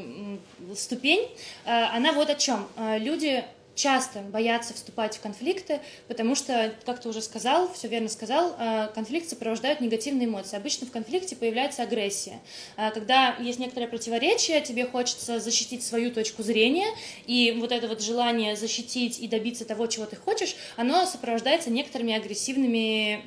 ступень, 0.76 1.28
она 1.64 2.12
вот 2.12 2.30
о 2.30 2.35
чем. 2.35 2.66
Люди 2.99 3.44
часто 3.75 4.21
боятся 4.21 4.75
вступать 4.75 5.16
в 5.16 5.21
конфликты, 5.21 5.81
потому 6.09 6.35
что, 6.35 6.73
как 6.85 7.00
ты 7.00 7.09
уже 7.09 7.21
сказал, 7.23 7.73
все 7.73 7.88
верно 7.88 8.09
сказал, 8.09 8.54
э, 8.59 8.88
конфликт 8.95 9.28
сопровождают 9.28 9.81
негативные 9.81 10.26
эмоции. 10.26 10.57
Обычно 10.57 10.87
в 10.87 10.90
конфликте 10.90 11.37
появляется 11.37 11.83
агрессия. 11.83 12.40
Э, 12.76 12.90
когда 12.93 13.37
есть 13.38 13.59
некоторое 13.59 13.88
противоречие, 13.88 14.61
тебе 14.61 14.87
хочется 14.87 15.40
защитить 15.40 15.85
свою 15.85 16.12
точку 16.12 16.43
зрения, 16.43 16.87
и 17.26 17.57
вот 17.59 17.73
это 17.73 17.88
вот 17.88 18.00
желание 18.00 18.57
защитить 18.57 19.19
и 19.19 19.28
добиться 19.28 19.64
того, 19.64 19.87
чего 19.87 20.07
ты 20.07 20.16
хочешь, 20.16 20.57
оно 20.76 21.04
сопровождается 21.07 21.71
некоторыми 21.71 22.14
агрессивными, 22.14 23.23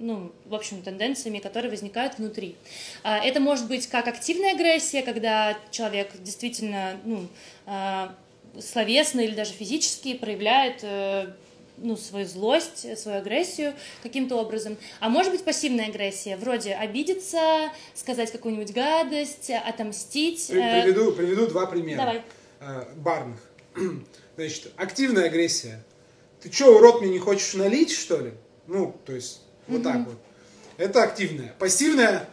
ну, 0.00 0.32
в 0.46 0.54
общем, 0.54 0.82
тенденциями, 0.82 1.38
которые 1.38 1.70
возникают 1.70 2.18
внутри. 2.18 2.54
Э, 3.02 3.16
это 3.16 3.40
может 3.40 3.66
быть 3.66 3.88
как 3.88 4.06
активная 4.06 4.52
агрессия, 4.52 5.02
когда 5.02 5.58
человек 5.70 6.10
действительно, 6.22 6.96
ну, 7.04 7.26
словесно 8.58 9.20
или 9.20 9.34
даже 9.34 9.52
физически 9.52 10.14
проявляет 10.14 10.80
э, 10.82 11.32
ну, 11.78 11.96
свою 11.96 12.26
злость, 12.26 12.98
свою 12.98 13.18
агрессию 13.18 13.74
каким-то 14.02 14.36
образом. 14.36 14.76
А 15.00 15.08
может 15.08 15.32
быть 15.32 15.44
пассивная 15.44 15.86
агрессия, 15.86 16.36
вроде 16.36 16.74
обидеться, 16.74 17.70
сказать 17.94 18.30
какую-нибудь 18.30 18.72
гадость, 18.72 19.50
отомстить. 19.50 20.48
Приведу, 20.48 21.12
приведу 21.12 21.46
два 21.46 21.66
примера. 21.66 21.98
Давай. 21.98 22.22
Э, 22.60 22.84
барных. 22.96 23.40
Значит, 24.36 24.72
активная 24.76 25.26
агрессия. 25.26 25.82
Ты 26.40 26.52
что, 26.52 26.76
урод, 26.76 27.02
мне 27.02 27.10
не 27.10 27.18
хочешь 27.18 27.54
налить, 27.54 27.92
что 27.92 28.18
ли? 28.18 28.32
Ну, 28.66 28.96
то 29.04 29.12
есть, 29.12 29.42
вот 29.66 29.82
так 29.82 30.06
вот. 30.06 30.16
Это 30.78 31.02
активная. 31.02 31.54
Пассивная 31.58 32.26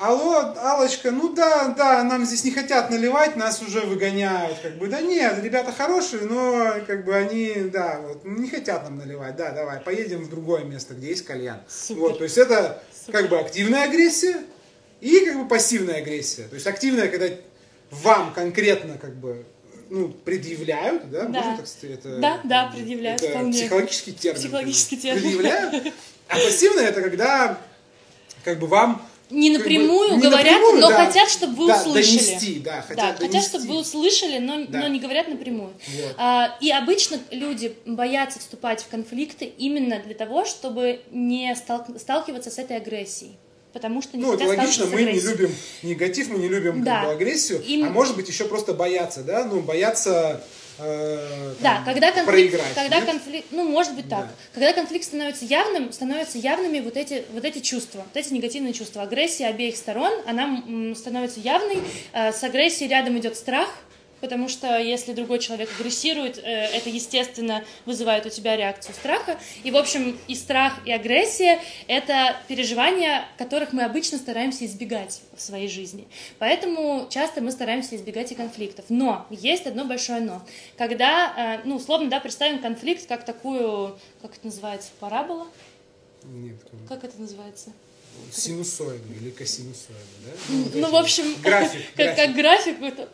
Алло, 0.00 0.54
Алочка, 0.56 1.10
ну 1.10 1.34
да, 1.34 1.74
да, 1.76 2.02
нам 2.04 2.24
здесь 2.24 2.42
не 2.44 2.52
хотят 2.52 2.88
наливать, 2.88 3.36
нас 3.36 3.60
уже 3.60 3.80
выгоняют, 3.80 4.58
как 4.60 4.78
бы, 4.78 4.86
да 4.86 5.02
нет, 5.02 5.38
ребята 5.44 5.72
хорошие, 5.72 6.22
но, 6.22 6.76
как 6.86 7.04
бы, 7.04 7.14
они, 7.14 7.68
да, 7.70 8.00
вот, 8.00 8.24
не 8.24 8.48
хотят 8.48 8.82
нам 8.84 8.96
наливать, 8.96 9.36
да, 9.36 9.50
давай, 9.50 9.78
поедем 9.80 10.22
в 10.24 10.30
другое 10.30 10.64
место, 10.64 10.94
где 10.94 11.08
есть 11.08 11.26
кальян. 11.26 11.60
Супер. 11.68 12.00
Вот, 12.00 12.16
то 12.16 12.24
есть 12.24 12.38
это, 12.38 12.82
Супер. 12.98 13.12
как 13.12 13.28
бы, 13.28 13.38
активная 13.40 13.84
агрессия 13.84 14.38
и, 15.02 15.20
как 15.26 15.36
бы, 15.36 15.46
пассивная 15.46 15.96
агрессия. 15.96 16.44
То 16.44 16.54
есть 16.54 16.66
активная, 16.66 17.08
когда 17.08 17.26
вам 17.90 18.32
конкретно, 18.32 18.96
как 18.96 19.14
бы, 19.16 19.44
ну, 19.90 20.08
предъявляют, 20.08 21.10
да, 21.10 21.24
да. 21.24 21.28
можно 21.28 21.56
так 21.58 21.66
сказать, 21.66 21.98
это... 21.98 22.16
Да, 22.16 22.40
да, 22.44 22.72
предъявляют, 22.74 23.20
это 23.20 23.32
вполне. 23.32 23.52
психологический 23.52 24.12
термин. 24.12 24.40
Психологический 24.40 24.96
термин. 24.96 25.20
Предъявляют, 25.20 25.94
а 26.28 26.36
пассивная 26.36 26.86
это 26.86 27.02
когда, 27.02 27.58
как 28.44 28.58
бы, 28.58 28.66
вам 28.66 29.06
не 29.30 29.50
напрямую 29.50 30.16
не 30.16 30.22
говорят, 30.22 30.52
напрямую, 30.52 30.80
но 30.80 30.88
да, 30.88 31.06
хотят, 31.06 31.30
чтобы 31.30 31.54
вы 31.54 31.66
да, 31.68 31.80
услышали. 31.80 32.18
Донести, 32.18 32.58
да, 32.60 32.82
хотят, 32.82 32.96
да, 32.96 33.12
донести. 33.12 33.26
хотят, 33.26 33.44
чтобы 33.44 33.66
вы 33.66 33.80
услышали, 33.80 34.38
но, 34.38 34.64
да. 34.66 34.80
но 34.80 34.88
не 34.88 35.00
говорят 35.00 35.28
напрямую. 35.28 35.72
Вот. 35.72 36.14
А, 36.18 36.56
и 36.60 36.70
обычно 36.70 37.18
люди 37.30 37.76
боятся 37.86 38.38
вступать 38.38 38.82
в 38.82 38.88
конфликты 38.88 39.44
именно 39.44 40.00
для 40.00 40.14
того, 40.14 40.44
чтобы 40.44 41.00
не 41.10 41.54
стал, 41.56 41.86
сталкиваться 41.98 42.50
с 42.50 42.58
этой 42.58 42.76
агрессией. 42.76 43.36
Потому 43.72 44.02
что 44.02 44.16
не 44.16 44.24
ну, 44.24 44.34
это 44.34 44.44
логично, 44.44 44.86
мы 44.86 45.04
не 45.04 45.20
любим 45.20 45.54
негатив, 45.82 46.28
мы 46.28 46.38
не 46.38 46.48
любим 46.48 46.82
да. 46.82 47.00
как 47.00 47.06
бы, 47.06 47.12
агрессию, 47.12 47.62
Им... 47.62 47.86
а 47.86 47.90
может 47.90 48.16
быть 48.16 48.28
еще 48.28 48.44
просто 48.46 48.74
бояться, 48.74 49.22
да, 49.22 49.44
ну, 49.44 49.60
бояться 49.60 50.42
э, 50.80 51.54
да, 51.60 51.82
когда 51.84 52.10
конфликт, 52.12 52.50
проиграть. 52.52 52.74
когда 52.74 52.96
нет? 52.96 53.06
конфликт, 53.06 53.46
ну 53.50 53.64
может 53.64 53.94
быть 53.94 54.08
так, 54.08 54.26
Да. 54.26 54.32
когда 54.54 54.72
конфликт 54.72 55.04
становится 55.04 55.44
явным, 55.44 55.92
становятся 55.92 56.38
явными 56.38 56.80
вот 56.80 56.96
эти 56.96 57.24
вот 57.32 57.44
эти 57.44 57.58
чувства, 57.60 57.98
вот 57.98 58.16
эти 58.16 58.32
негативные 58.32 58.72
чувства, 58.72 59.02
агрессия 59.02 59.46
обеих 59.46 59.76
сторон, 59.76 60.12
она 60.26 60.44
м, 60.66 60.94
становится 60.96 61.40
явной, 61.40 61.78
э, 62.12 62.32
с 62.32 62.42
агрессией 62.42 62.88
рядом 62.88 63.18
идет 63.18 63.36
страх, 63.36 63.68
потому 64.20 64.48
что 64.48 64.78
если 64.78 65.12
другой 65.12 65.38
человек 65.38 65.70
агрессирует, 65.78 66.38
э, 66.38 66.42
это, 66.42 66.88
естественно, 66.88 67.64
вызывает 67.86 68.26
у 68.26 68.30
тебя 68.30 68.56
реакцию 68.56 68.94
страха. 68.94 69.38
И, 69.64 69.70
в 69.70 69.76
общем, 69.76 70.18
и 70.28 70.34
страх, 70.34 70.74
и 70.84 70.92
агрессия— 70.92 71.60
это 71.86 72.36
переживания, 72.48 73.24
которых 73.38 73.72
мы 73.72 73.84
обычно 73.84 74.18
стараемся 74.18 74.66
избегать 74.66 75.20
в 75.34 75.40
своей 75.40 75.68
жизни. 75.68 76.06
Поэтому 76.38 77.06
часто 77.10 77.40
мы 77.40 77.50
стараемся 77.50 77.96
избегать 77.96 78.32
и 78.32 78.34
конфликтов. 78.34 78.86
Но 78.88 79.26
есть 79.30 79.66
одно 79.66 79.84
большое 79.84 80.20
«но». 80.20 80.42
Когда, 80.76 81.60
э, 81.62 81.66
ну, 81.66 81.76
условно, 81.76 82.08
да, 82.10 82.20
представим 82.20 82.60
конфликт 82.60 83.06
как 83.06 83.24
такую, 83.24 83.98
как 84.22 84.32
это 84.36 84.46
называется, 84.46 84.90
парабола? 85.00 85.46
Нет, 86.24 86.56
Как 86.88 87.04
это 87.04 87.18
называется? 87.18 87.72
синусоиду 88.32 89.12
или 89.20 89.30
косинусоиду, 89.30 89.98
да? 90.24 90.32
Ну, 90.74 90.90
в 90.90 90.96
общем, 90.96 91.34
график, 91.42 91.82
как, 91.96 92.16
как 92.16 92.34
график, 92.34 92.80
это 92.82 93.08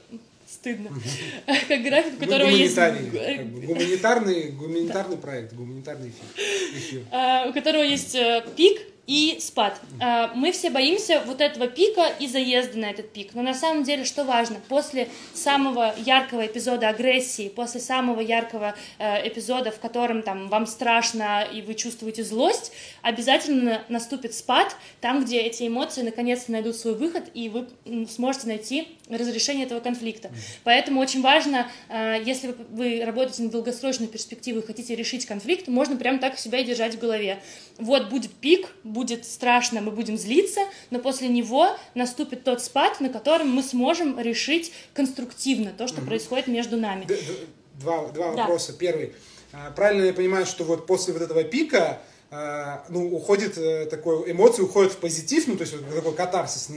стыдно. 0.46 0.90
Как 1.46 1.82
график, 1.82 2.12
у 2.14 2.24
Ну, 2.24 2.26
которого 2.26 2.48
есть... 2.48 2.76
гуманитарный, 3.66 4.50
гуманитарный 4.50 5.16
проект, 5.16 5.52
гуманитарный 5.54 6.10
эфир. 6.10 6.24
эфир. 6.76 7.02
а, 7.10 7.46
у 7.48 7.52
которого 7.52 7.82
есть 7.82 8.14
э, 8.14 8.44
пик 8.56 8.80
и 9.06 9.38
спад. 9.40 9.80
А, 10.00 10.32
Мы 10.34 10.52
все 10.52 10.70
боимся 10.70 11.22
вот 11.26 11.40
этого 11.40 11.68
пика 11.68 12.06
и 12.18 12.26
заезда 12.26 12.78
на 12.78 12.90
этот 12.90 13.12
пик. 13.12 13.34
Но 13.34 13.42
на 13.42 13.54
самом 13.54 13.84
деле, 13.84 14.04
что 14.04 14.24
важно, 14.24 14.56
после 14.68 15.08
самого 15.34 15.94
яркого 15.98 16.46
эпизода 16.46 16.88
агрессии, 16.88 17.48
после 17.48 17.80
самого 17.80 18.20
яркого 18.20 18.74
э, 18.98 19.28
эпизода, 19.28 19.70
в 19.70 19.78
котором 19.78 20.22
там 20.22 20.48
вам 20.48 20.66
страшно 20.66 21.46
и 21.52 21.62
вы 21.62 21.74
чувствуете 21.74 22.24
злость, 22.24 22.72
обязательно 23.02 23.82
наступит 23.88 24.34
спад, 24.34 24.76
там, 25.00 25.24
где 25.24 25.40
эти 25.40 25.66
эмоции 25.66 26.02
наконец-то 26.02 26.50
найдут 26.52 26.76
свой 26.76 26.94
выход, 26.94 27.24
и 27.34 27.48
вы 27.48 27.68
сможете 28.08 28.48
найти 28.48 28.88
разрешение 29.08 29.66
этого 29.66 29.80
конфликта. 29.80 30.30
Поэтому 30.64 31.00
очень 31.00 31.22
важно, 31.22 31.70
э, 31.88 32.16
если 32.24 32.48
вы- 32.48 32.56
вы 32.70 33.04
работаете 33.04 33.44
на 33.44 33.50
долгосрочную 33.50 34.08
перспективу 34.10 34.60
и 34.60 34.66
хотите 34.66 34.96
решить 34.96 35.26
конфликт, 35.26 35.68
можно 35.68 35.96
прям 35.96 36.18
так 36.18 36.38
себя 36.38 36.58
и 36.58 36.64
держать 36.64 36.96
в 36.96 36.98
голове. 36.98 37.40
Вот 37.78 38.08
будет 38.08 38.32
пик, 38.32 38.74
будет 38.96 39.26
страшно, 39.26 39.82
мы 39.82 39.90
будем 39.90 40.16
злиться, 40.16 40.62
но 40.90 40.98
после 40.98 41.28
него 41.28 41.68
наступит 41.94 42.44
тот 42.44 42.62
спад, 42.62 42.98
на 43.00 43.10
котором 43.10 43.50
мы 43.50 43.62
сможем 43.62 44.18
решить 44.18 44.72
конструктивно 44.94 45.70
то, 45.76 45.86
что 45.86 46.00
происходит 46.00 46.46
между 46.46 46.78
нами. 46.78 47.06
Два, 47.74 48.08
два 48.08 48.32
Да. 48.32 48.36
вопроса. 48.42 48.72
Первый. 48.72 49.12
А, 49.52 49.70
Правильно 49.70 50.04
я 50.06 50.14
понимаю, 50.14 50.46
что 50.46 50.64
вот 50.64 50.86
после 50.86 51.12
вот 51.12 51.20
этого 51.22 51.44
пика 51.44 52.00
ну, 52.88 53.14
уходит 53.14 53.56
э, 53.56 53.86
такой, 53.86 54.30
эмоции 54.32 54.62
уходят 54.62 54.92
в 54.92 54.96
позитив, 54.96 55.46
ну, 55.46 55.54
то 55.56 55.62
есть 55.62 55.74
вот 55.74 55.94
такой 55.94 56.12
катарсис, 56.14 56.68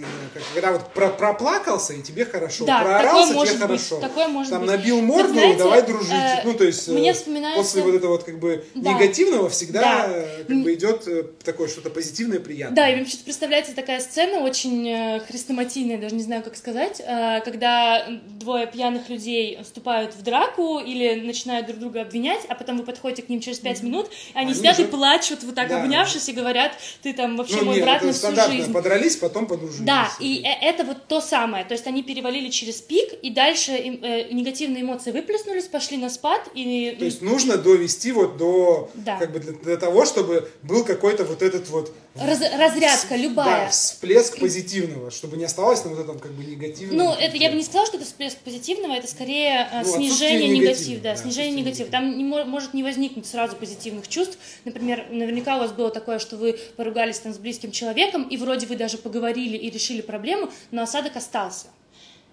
когда 0.53 0.73
вот 0.73 0.93
про- 0.93 1.09
проплакался, 1.09 1.93
и 1.93 2.01
тебе 2.03 2.23
хорошо, 2.25 2.65
Да, 2.65 2.81
проорался, 2.81 3.29
такое 3.29 3.33
может 3.33 3.55
тебе 3.55 3.67
быть, 3.67 3.81
хорошо. 3.89 3.99
такое 3.99 4.27
может 4.27 4.51
Там 4.51 4.61
быть. 4.61 4.69
набил 4.71 5.01
морду, 5.01 5.33
знаете, 5.33 5.57
давай 5.57 5.81
дружить. 5.81 6.11
э, 6.11 6.41
ну, 6.45 6.53
то 6.53 6.63
есть 6.63 6.87
э, 6.87 6.91
мне 6.91 7.13
вспоминается- 7.13 7.57
после 7.63 7.81
вот 7.81 7.95
этого 7.95 8.11
вот 8.11 8.23
как 8.23 8.39
бы 8.39 8.63
Да. 8.75 8.93
негативного 8.93 9.49
всегда 9.49 9.81
Да. 9.81 10.05
э, 10.09 10.43
как 10.47 10.61
бы 10.61 10.73
идет 10.75 11.07
э, 11.07 11.23
такое 11.43 11.67
что-то 11.67 11.89
позитивное, 11.89 12.39
приятное. 12.39 12.75
Да, 12.75 12.89
и 12.89 12.95
мне 12.95 13.03
почему-то 13.05 13.25
представляется 13.25 13.73
такая 13.75 13.99
сцена 14.01 14.39
очень 14.43 14.87
э, 14.87 15.19
хрестоматийная, 15.27 15.97
даже 15.97 16.13
не 16.15 16.23
знаю, 16.23 16.43
как 16.43 16.55
сказать, 16.57 16.99
э, 17.03 17.41
когда 17.43 18.05
двое 18.39 18.67
пьяных 18.67 19.09
людей 19.09 19.57
вступают 19.63 20.13
в 20.13 20.21
драку 20.21 20.79
или 20.79 21.15
начинают 21.21 21.65
друг 21.67 21.79
друга 21.79 22.01
обвинять, 22.01 22.41
а 22.47 22.55
потом 22.55 22.77
вы 22.77 22.83
подходите 22.83 23.23
к 23.23 23.29
ним 23.29 23.39
через 23.41 23.57
пять 23.59 23.81
минут, 23.81 24.07
и 24.09 24.37
они 24.37 24.45
Они 24.51 24.53
сидят 24.53 24.77
и 24.79 24.83
уже- 24.83 24.91
плачут, 25.39 25.43
вот 25.43 25.55
так 25.55 25.69
Да. 25.69 25.81
обнявшись, 25.83 26.29
и 26.29 26.33
говорят, 26.33 26.73
ты 27.01 27.13
там 27.13 27.37
вообще 27.37 27.57
ну, 27.57 27.65
мой 27.65 27.75
нет, 27.75 27.85
брат 27.85 28.03
на 28.03 28.13
всю 28.13 28.35
жизнь. 28.51 28.73
подрались, 28.73 29.15
потом 29.15 29.45
подружились. 29.47 29.85
Да, 29.85 30.09
и 30.19 30.41
э- 30.43 30.65
это 30.65 30.83
вот 30.83 31.07
то 31.07 31.21
самое. 31.21 31.65
То 31.65 31.73
есть 31.73 31.87
они 31.87 32.03
перевалили 32.03 32.49
через 32.49 32.81
пик, 32.81 33.13
и 33.21 33.29
дальше 33.29 33.71
э, 33.73 34.31
негативные 34.31 34.81
эмоции 34.83 35.11
выплеснулись, 35.11 35.65
пошли 35.65 35.97
на 35.97 36.09
спад, 36.09 36.49
и... 36.53 36.95
То 36.99 37.05
есть 37.05 37.21
нужно 37.21 37.57
довести 37.57 38.11
вот 38.11 38.37
до, 38.37 38.89
Да. 38.93 39.17
как 39.17 39.31
бы 39.31 39.39
для, 39.39 39.53
для 39.53 39.77
того, 39.77 40.05
чтобы 40.05 40.49
был 40.63 40.83
какой-то 40.83 41.23
вот 41.25 41.41
этот 41.41 41.69
вот 41.69 41.93
раз- 42.15 42.41
разрядка 42.57 43.15
любая. 43.15 43.65
Да, 43.65 43.69
всплеск 43.69 44.39
позитивного, 44.39 45.11
чтобы 45.11 45.37
не 45.37 45.45
осталось 45.45 45.83
на 45.83 45.91
вот 45.91 45.99
этом 45.99 46.19
как 46.19 46.31
бы 46.31 46.43
негативном. 46.43 46.97
Ну, 46.97 47.13
это 47.13 47.37
я 47.37 47.49
бы 47.49 47.55
не 47.55 47.63
сказала, 47.63 47.85
что 47.87 47.97
это 47.97 48.05
всплеск 48.05 48.37
позитивного, 48.39 48.93
это 48.93 49.07
скорее 49.07 49.67
э, 49.71 49.81
Ну, 49.85 49.95
снижение 49.95 50.49
негатива, 50.49 51.01
да, 51.01 51.15
да, 51.15 51.21
снижение 51.21 51.61
негатива. 51.61 51.89
Там 51.89 52.17
не 52.17 52.23
мо- 52.23 52.45
может 52.45 52.73
не 52.73 52.83
возникнуть 52.83 53.25
сразу 53.25 53.55
позитивных 53.55 54.07
чувств. 54.07 54.37
Например, 54.65 55.05
наверняка 55.29 55.57
у 55.57 55.59
вас 55.59 55.71
было 55.71 55.91
такое, 55.91 56.19
что 56.19 56.35
вы 56.35 56.59
поругались 56.75 57.19
там 57.19 57.33
с 57.33 57.37
близким 57.37 57.71
человеком, 57.71 58.23
и 58.23 58.37
вроде 58.37 58.65
вы 58.65 58.75
даже 58.75 58.97
поговорили 58.97 59.57
и 59.57 59.69
решили 59.69 60.01
проблему, 60.01 60.49
но 60.71 60.81
осадок 60.81 61.15
остался. 61.15 61.67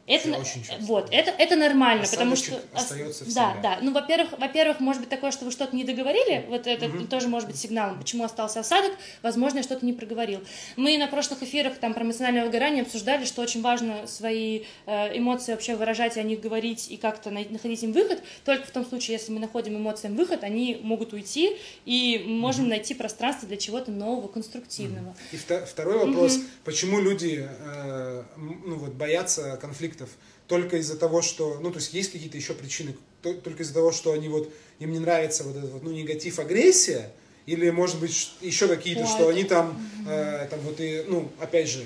Это, 0.07 0.29
на- 0.29 0.39
очень 0.39 0.65
вот, 0.81 1.09
это, 1.11 1.31
это 1.33 1.57
нормально, 1.57 2.05
потому 2.09 2.37
что... 2.37 2.61
Остается 2.73 3.25
Да, 3.25 3.53
всегда. 3.53 3.55
да. 3.63 3.79
Ну, 3.83 3.93
во-первых, 3.93 4.39
во-первых, 4.39 4.79
может 4.79 5.01
быть 5.03 5.09
такое, 5.11 5.33
что 5.33 5.45
вы 5.45 5.51
что-то 5.51 5.75
не 5.75 5.83
договорили, 5.83 6.45
вот 6.49 6.67
это 6.69 6.89
тоже 7.07 7.27
может 7.29 7.49
быть 7.49 7.59
сигналом, 7.59 7.99
почему 7.99 8.23
остался 8.23 8.61
осадок, 8.61 8.93
возможно, 9.23 9.59
я 9.59 9.63
что-то 9.65 9.85
не 9.85 9.93
проговорил. 9.93 10.41
Мы 10.77 10.97
на 10.97 11.09
прошлых 11.09 11.43
эфирах 11.43 11.79
там 11.79 11.93
про 11.93 12.05
эмоциональное 12.05 12.45
выгорание 12.45 12.83
обсуждали, 12.83 13.25
что 13.25 13.43
очень 13.43 13.63
важно 13.63 14.07
свои 14.07 14.63
э, 14.87 15.19
эмоции 15.19 15.53
вообще 15.53 15.75
выражать, 15.75 16.17
и 16.17 16.21
о 16.21 16.23
них 16.23 16.41
говорить 16.41 16.89
и 16.91 16.97
как-то 16.97 17.31
находить 17.31 17.83
им 17.83 17.93
выход. 17.93 18.23
Только 18.45 18.67
в 18.67 18.71
том 18.71 18.87
случае, 18.87 19.17
если 19.17 19.33
мы 19.33 19.41
находим 19.41 19.77
эмоциям 19.77 20.15
выход, 20.15 20.45
они 20.45 20.79
могут 20.83 21.13
уйти, 21.15 21.57
и 21.85 22.23
мы 22.25 22.37
можем 22.37 22.69
найти 22.69 22.95
пространство 22.95 23.49
для 23.49 23.57
чего-то 23.57 23.91
нового, 23.91 24.29
конструктивного. 24.29 25.17
И 25.33 25.37
вто- 25.37 25.67
второй 25.67 26.07
вопрос, 26.07 26.39
почему 26.65 27.01
люди 27.01 27.49
э, 27.49 28.23
ну, 28.37 28.77
вот, 28.77 28.93
боятся 28.93 29.57
конфликтов? 29.97 30.11
только 30.47 30.77
из-за 30.77 30.97
того, 30.97 31.23
что, 31.23 31.59
ну, 31.61 31.73
то 31.73 31.79
есть 31.79 31.93
есть 31.93 32.13
какие-то 32.13 32.37
еще 32.37 32.55
причины, 32.55 32.95
только 33.21 33.65
из-за 33.65 33.75
того, 33.75 33.91
что 33.91 34.13
они 34.13 34.29
вот, 34.29 34.53
им 34.79 34.93
не 34.93 35.01
нравится 35.01 35.43
вот 35.43 35.57
этот 35.57 35.73
вот, 35.73 35.83
ну, 35.83 35.91
негатив, 35.91 36.39
агрессия, 36.39 37.11
или, 37.47 37.71
может 37.71 37.99
быть, 37.99 38.33
еще 38.41 38.69
какие-то, 38.69 39.07
что 39.07 39.29
они 39.29 39.43
там, 39.43 39.77
э, 40.09 40.47
там 40.49 40.61
вот 40.61 40.81
и, 40.81 41.05
ну, 41.09 41.33
опять 41.41 41.69
же, 41.69 41.85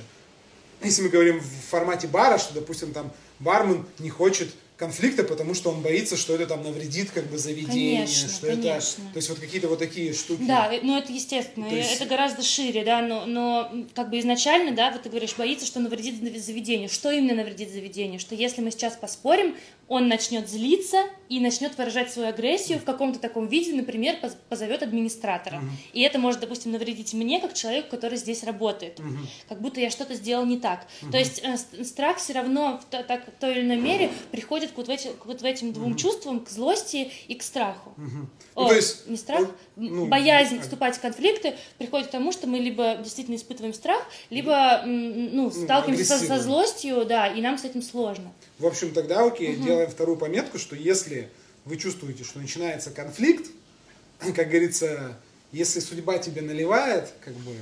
если 0.83 1.03
мы 1.03 1.09
говорим 1.09 1.41
в 1.41 1.71
формате 1.71 2.07
бара, 2.07 2.37
что, 2.37 2.53
допустим, 2.53 2.93
там 2.93 3.13
бармен 3.39 3.87
не 3.99 4.11
хочет 4.11 4.51
конфликта, 4.81 5.25
потому 5.25 5.55
что 5.55 5.71
он 5.71 5.83
боится, 5.83 6.17
что 6.17 6.35
это 6.35 6.47
там 6.47 6.63
навредит 6.63 7.11
как 7.11 7.27
бы 7.27 7.37
заведение, 7.37 8.07
конечно, 8.07 8.29
что 8.31 8.47
конечно. 8.47 9.03
это, 9.03 9.13
то 9.13 9.17
есть 9.17 9.29
вот 9.29 9.39
какие-то 9.39 9.69
вот 9.69 9.79
такие 9.79 10.15
штуки. 10.15 10.43
Да, 10.43 10.73
ну 10.83 10.97
это 10.97 11.13
естественно, 11.13 11.67
есть... 11.67 11.97
это 11.97 12.07
гораздо 12.07 12.43
шире, 12.43 12.83
да, 12.83 13.03
но, 13.03 13.27
но 13.27 13.71
как 13.95 14.09
бы 14.09 14.19
изначально, 14.19 14.75
да, 14.75 14.91
вот 14.91 15.03
ты 15.03 15.11
говоришь, 15.11 15.35
боится, 15.37 15.67
что 15.67 15.81
навредит 15.81 16.15
заведению. 16.43 16.89
Что 16.89 17.11
именно 17.11 17.35
навредит 17.35 17.71
заведению? 17.71 18.19
Что 18.19 18.35
если 18.35 18.63
мы 18.63 18.71
сейчас 18.71 18.97
поспорим, 18.97 19.55
он 19.91 20.07
начнет 20.07 20.49
злиться 20.49 21.03
и 21.29 21.41
начнет 21.41 21.77
выражать 21.77 22.13
свою 22.13 22.29
агрессию 22.29 22.79
в 22.79 22.85
каком-то 22.85 23.19
таком 23.19 23.49
виде, 23.49 23.75
например, 23.75 24.19
позовет 24.49 24.85
администратора. 24.85 25.57
Угу. 25.57 25.67
И 25.95 26.03
это 26.03 26.21
может, 26.21 26.41
допустим, 26.41 26.71
навредить 26.71 27.13
мне, 27.13 27.41
как 27.41 27.55
человеку, 27.55 27.91
который 27.91 28.17
здесь 28.17 28.45
работает. 28.45 29.01
Угу. 29.01 29.09
Как 29.49 29.61
будто 29.61 29.81
я 29.81 29.91
что-то 29.91 30.15
сделал 30.15 30.47
не 30.47 30.61
так. 30.61 30.87
Угу. 31.03 31.11
То 31.11 31.19
есть 31.19 31.43
э, 31.43 31.85
страх 31.85 32.19
все 32.19 32.35
равно 32.35 32.81
в, 32.81 32.85
так, 32.85 33.27
в 33.27 33.41
той 33.41 33.51
или 33.51 33.63
иной 33.63 33.79
мере 33.79 34.13
приходит 34.31 34.71
к 34.71 34.77
вот, 34.77 34.87
в 34.87 34.91
эти, 34.91 35.09
к 35.09 35.27
вот 35.27 35.43
этим 35.43 35.73
двум 35.73 35.91
угу. 35.91 35.99
чувствам, 35.99 36.39
к 36.39 36.49
злости 36.49 37.11
и 37.27 37.35
к 37.35 37.43
страху. 37.43 37.91
Угу. 37.97 38.29
О, 38.55 38.63
ну, 38.63 38.69
то 38.69 38.75
есть, 38.77 39.09
не 39.09 39.17
страх, 39.17 39.49
ну, 39.89 40.07
боязнь 40.07 40.57
ну, 40.57 40.63
вступать 40.63 40.97
в 40.97 41.01
конфликты 41.01 41.55
приходит 41.79 42.09
к 42.09 42.11
тому, 42.11 42.33
что 42.33 42.47
мы 42.47 42.59
либо 42.59 42.97
действительно 42.97 43.37
испытываем 43.37 43.75
страх, 43.75 44.03
либо 44.29 44.83
ну, 44.85 45.31
ну 45.33 45.51
сталкиваемся 45.51 46.19
со, 46.19 46.19
со 46.19 46.41
злостью, 46.41 47.05
да, 47.07 47.27
и 47.29 47.41
нам 47.41 47.59
с 47.59 47.65
этим 47.65 47.83
сложно. 47.83 48.33
В 48.59 48.67
общем, 48.67 48.93
тогда 48.93 49.25
окей, 49.25 49.57
угу. 49.57 49.65
делаем 49.65 49.91
вторую 49.91 50.19
пометку, 50.19 50.59
что 50.59 50.77
если 50.77 51.31
вы 51.65 51.77
чувствуете, 51.77 52.25
что 52.25 52.39
начинается 52.39 52.91
конфликт, 52.91 53.51
как 54.19 54.49
говорится, 54.49 55.17
если 55.53 55.81
судьба 55.81 56.19
тебе 56.19 56.43
наливает, 56.43 57.13
как 57.25 57.35
бы 57.35 57.55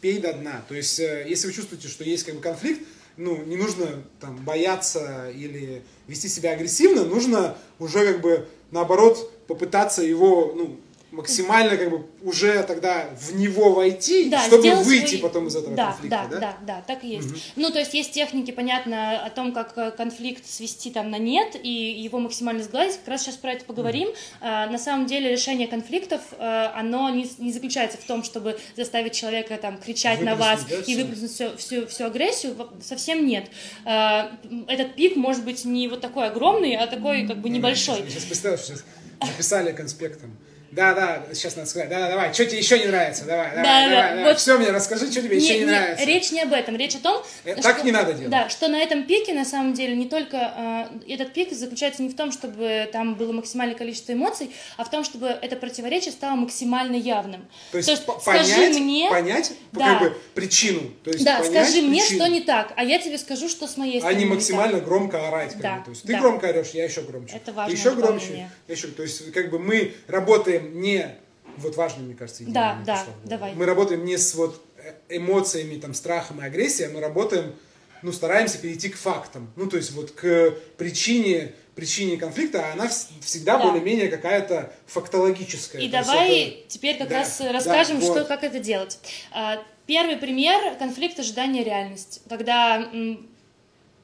пей 0.00 0.18
до 0.18 0.32
дна. 0.32 0.64
То 0.68 0.74
есть, 0.74 0.98
э, 1.00 1.26
если 1.28 1.46
вы 1.46 1.52
чувствуете, 1.52 1.88
что 1.88 2.04
есть 2.04 2.24
как 2.24 2.34
бы 2.34 2.40
конфликт, 2.40 2.86
ну, 3.16 3.42
не 3.44 3.56
нужно 3.56 4.02
там 4.18 4.36
бояться 4.44 5.30
или 5.30 5.82
вести 6.06 6.28
себя 6.28 6.52
агрессивно, 6.52 7.04
нужно 7.04 7.56
уже 7.78 8.12
как 8.12 8.20
бы 8.22 8.48
наоборот 8.70 9.46
попытаться 9.46 10.02
его, 10.02 10.54
ну, 10.56 10.80
максимально 11.12 11.76
как 11.76 11.90
бы 11.90 12.06
уже 12.22 12.62
тогда 12.62 13.08
в 13.18 13.34
него 13.34 13.72
войти, 13.72 14.28
да, 14.28 14.44
чтобы 14.46 14.70
выйти 14.84 15.16
свой... 15.16 15.18
потом 15.20 15.48
из 15.48 15.56
этого 15.56 15.74
да, 15.74 15.86
конфликта, 15.86 16.28
да? 16.30 16.38
Да, 16.38 16.40
да, 16.40 16.56
да, 16.66 16.84
так 16.86 17.04
и 17.04 17.08
есть. 17.08 17.30
Угу. 17.30 17.38
Ну, 17.56 17.70
то 17.70 17.78
есть 17.78 17.94
есть 17.94 18.12
техники, 18.12 18.50
понятно, 18.50 19.24
о 19.24 19.30
том, 19.30 19.52
как 19.52 19.76
э, 19.76 19.90
конфликт 19.90 20.46
свести 20.46 20.90
там 20.90 21.10
на 21.10 21.18
нет 21.18 21.56
и 21.60 21.68
его 21.68 22.18
максимально 22.18 22.62
сгладить. 22.62 22.96
Как 22.98 23.08
раз 23.08 23.22
сейчас 23.22 23.36
про 23.36 23.52
это 23.52 23.64
поговорим. 23.64 24.08
Угу. 24.08 24.16
А, 24.40 24.66
на 24.66 24.78
самом 24.78 25.06
деле 25.06 25.30
решение 25.30 25.66
конфликтов, 25.66 26.20
а, 26.38 26.72
оно 26.76 27.10
не, 27.10 27.28
не 27.38 27.52
заключается 27.52 27.98
в 27.98 28.04
том, 28.04 28.22
чтобы 28.22 28.58
заставить 28.76 29.12
человека 29.12 29.56
там 29.56 29.78
кричать 29.78 30.20
на 30.20 30.36
вас 30.36 30.64
да, 30.64 30.76
и 30.76 30.96
выплеснуть 30.96 31.32
всю, 31.32 31.56
всю, 31.56 31.86
всю 31.86 32.04
агрессию. 32.04 32.56
Совсем 32.82 33.26
нет. 33.26 33.50
А, 33.84 34.30
этот 34.68 34.94
пик 34.94 35.16
может 35.16 35.44
быть 35.44 35.64
не 35.64 35.88
вот 35.88 36.00
такой 36.00 36.28
огромный, 36.28 36.76
а 36.76 36.86
такой 36.86 37.26
как 37.26 37.38
бы 37.38 37.50
небольшой. 37.50 38.04
Сейчас 38.08 38.24
представь, 38.24 38.62
сейчас 38.62 38.84
написали 39.20 39.72
конспектом 39.72 40.36
да, 40.70 40.94
да, 40.94 41.24
сейчас 41.32 41.56
надо 41.56 41.68
сказать. 41.68 41.88
Да, 41.88 41.98
да, 41.98 42.08
давай, 42.10 42.32
что 42.32 42.46
тебе 42.46 42.58
еще 42.58 42.78
не 42.78 42.86
нравится? 42.86 43.24
Давай, 43.24 43.50
давай, 43.50 43.64
да, 43.64 43.88
давай, 43.88 43.90
да. 43.90 44.08
давай. 44.10 44.24
Вот 44.24 44.38
Все 44.38 44.56
мне 44.56 44.70
расскажи, 44.70 45.10
что 45.10 45.20
тебе 45.20 45.36
не, 45.36 45.42
еще 45.42 45.54
не, 45.54 45.60
не 45.60 45.66
нравится. 45.66 46.04
Речь 46.04 46.30
не 46.30 46.42
об 46.42 46.52
этом, 46.52 46.76
речь 46.76 46.94
о 46.94 47.00
том, 47.00 47.22
э, 47.44 47.52
что, 47.54 47.62
так 47.62 47.84
не 47.84 47.90
надо 47.90 48.12
делать. 48.12 48.30
Да, 48.30 48.48
что 48.48 48.68
на 48.68 48.78
этом 48.78 49.04
пике 49.04 49.32
на 49.34 49.44
самом 49.44 49.74
деле 49.74 49.96
не 49.96 50.08
только 50.08 50.90
э, 51.06 51.12
этот 51.12 51.32
пик 51.32 51.52
заключается 51.52 52.02
не 52.02 52.08
в 52.08 52.16
том, 52.16 52.30
чтобы 52.30 52.88
там 52.92 53.16
было 53.16 53.32
максимальное 53.32 53.74
количество 53.74 54.12
эмоций, 54.12 54.50
а 54.76 54.84
в 54.84 54.90
том, 54.90 55.02
чтобы 55.02 55.26
это 55.26 55.56
противоречие 55.56 56.12
стало 56.12 56.36
максимально 56.36 56.94
явным. 56.94 57.48
То 57.72 57.78
есть, 57.78 57.88
То 57.88 57.92
есть 57.92 58.24
понять, 58.24 58.46
скажи 58.46 58.80
мне, 58.80 59.10
понять 59.10 59.52
да, 59.72 59.98
как 59.98 60.00
бы 60.00 60.18
причину. 60.34 60.82
То 61.02 61.10
есть 61.10 61.24
да, 61.24 61.40
понять 61.40 61.68
скажи 61.68 61.82
мне, 61.82 62.04
что 62.04 62.28
не 62.28 62.42
так, 62.42 62.72
а 62.76 62.84
я 62.84 62.98
тебе 62.98 63.18
скажу, 63.18 63.48
что 63.48 63.66
с 63.66 63.76
моей 63.76 63.98
стороны. 63.98 64.16
А 64.16 64.20
не 64.20 64.24
максимально 64.24 64.76
не 64.76 64.82
громко 64.82 65.26
орать. 65.26 65.52
Как 65.54 65.62
да, 65.62 65.76
бы. 65.78 65.84
То 65.86 65.90
есть 65.90 66.06
да. 66.06 66.14
ты 66.14 66.20
громко 66.20 66.48
орешь, 66.48 66.70
я 66.74 66.84
еще 66.84 67.02
громче. 67.02 67.34
Это 67.34 67.52
важно. 67.52 67.74
Ты 67.74 67.80
еще 67.80 67.94
громче. 67.96 68.48
Я 68.68 68.74
еще, 68.74 68.86
то 68.86 69.02
есть 69.02 69.32
как 69.32 69.50
бы 69.50 69.58
мы 69.58 69.94
работаем 70.06 70.59
не 70.60 71.16
вот 71.56 71.76
важно, 71.76 72.02
мне 72.02 72.14
кажется, 72.14 72.42
идея. 72.42 72.54
Да, 72.54 72.82
да, 72.86 73.06
давай. 73.24 73.54
Мы 73.54 73.66
работаем 73.66 74.04
не 74.04 74.16
с 74.16 74.34
вот 74.34 74.62
эмоциями, 75.08 75.78
там, 75.78 75.94
страхом 75.94 76.40
и 76.40 76.44
агрессией, 76.44 76.88
а 76.88 76.92
мы 76.92 77.00
работаем, 77.00 77.54
ну, 78.02 78.12
стараемся 78.12 78.58
перейти 78.58 78.88
к 78.88 78.96
фактам. 78.96 79.50
Ну, 79.56 79.66
то 79.66 79.76
есть 79.76 79.92
вот 79.92 80.12
к 80.12 80.54
причине, 80.78 81.52
причине 81.74 82.16
конфликта, 82.16 82.66
а 82.66 82.72
она 82.72 82.88
всегда 82.88 83.58
да. 83.58 83.66
более-менее 83.66 84.08
какая-то 84.08 84.72
фактологическая. 84.86 85.82
И 85.82 85.88
давай 85.88 86.40
это... 86.40 86.68
теперь 86.68 86.96
как 86.96 87.08
да, 87.08 87.18
раз 87.18 87.40
расскажем, 87.40 88.00
да, 88.00 88.06
вот. 88.06 88.18
что, 88.18 88.24
как 88.26 88.44
это 88.44 88.58
делать. 88.58 88.98
А, 89.32 89.62
первый 89.86 90.16
пример– 90.16 90.76
конфликт 90.78 91.18
ожидания 91.18 91.62
реальности. 91.62 92.20
Когда 92.28 92.88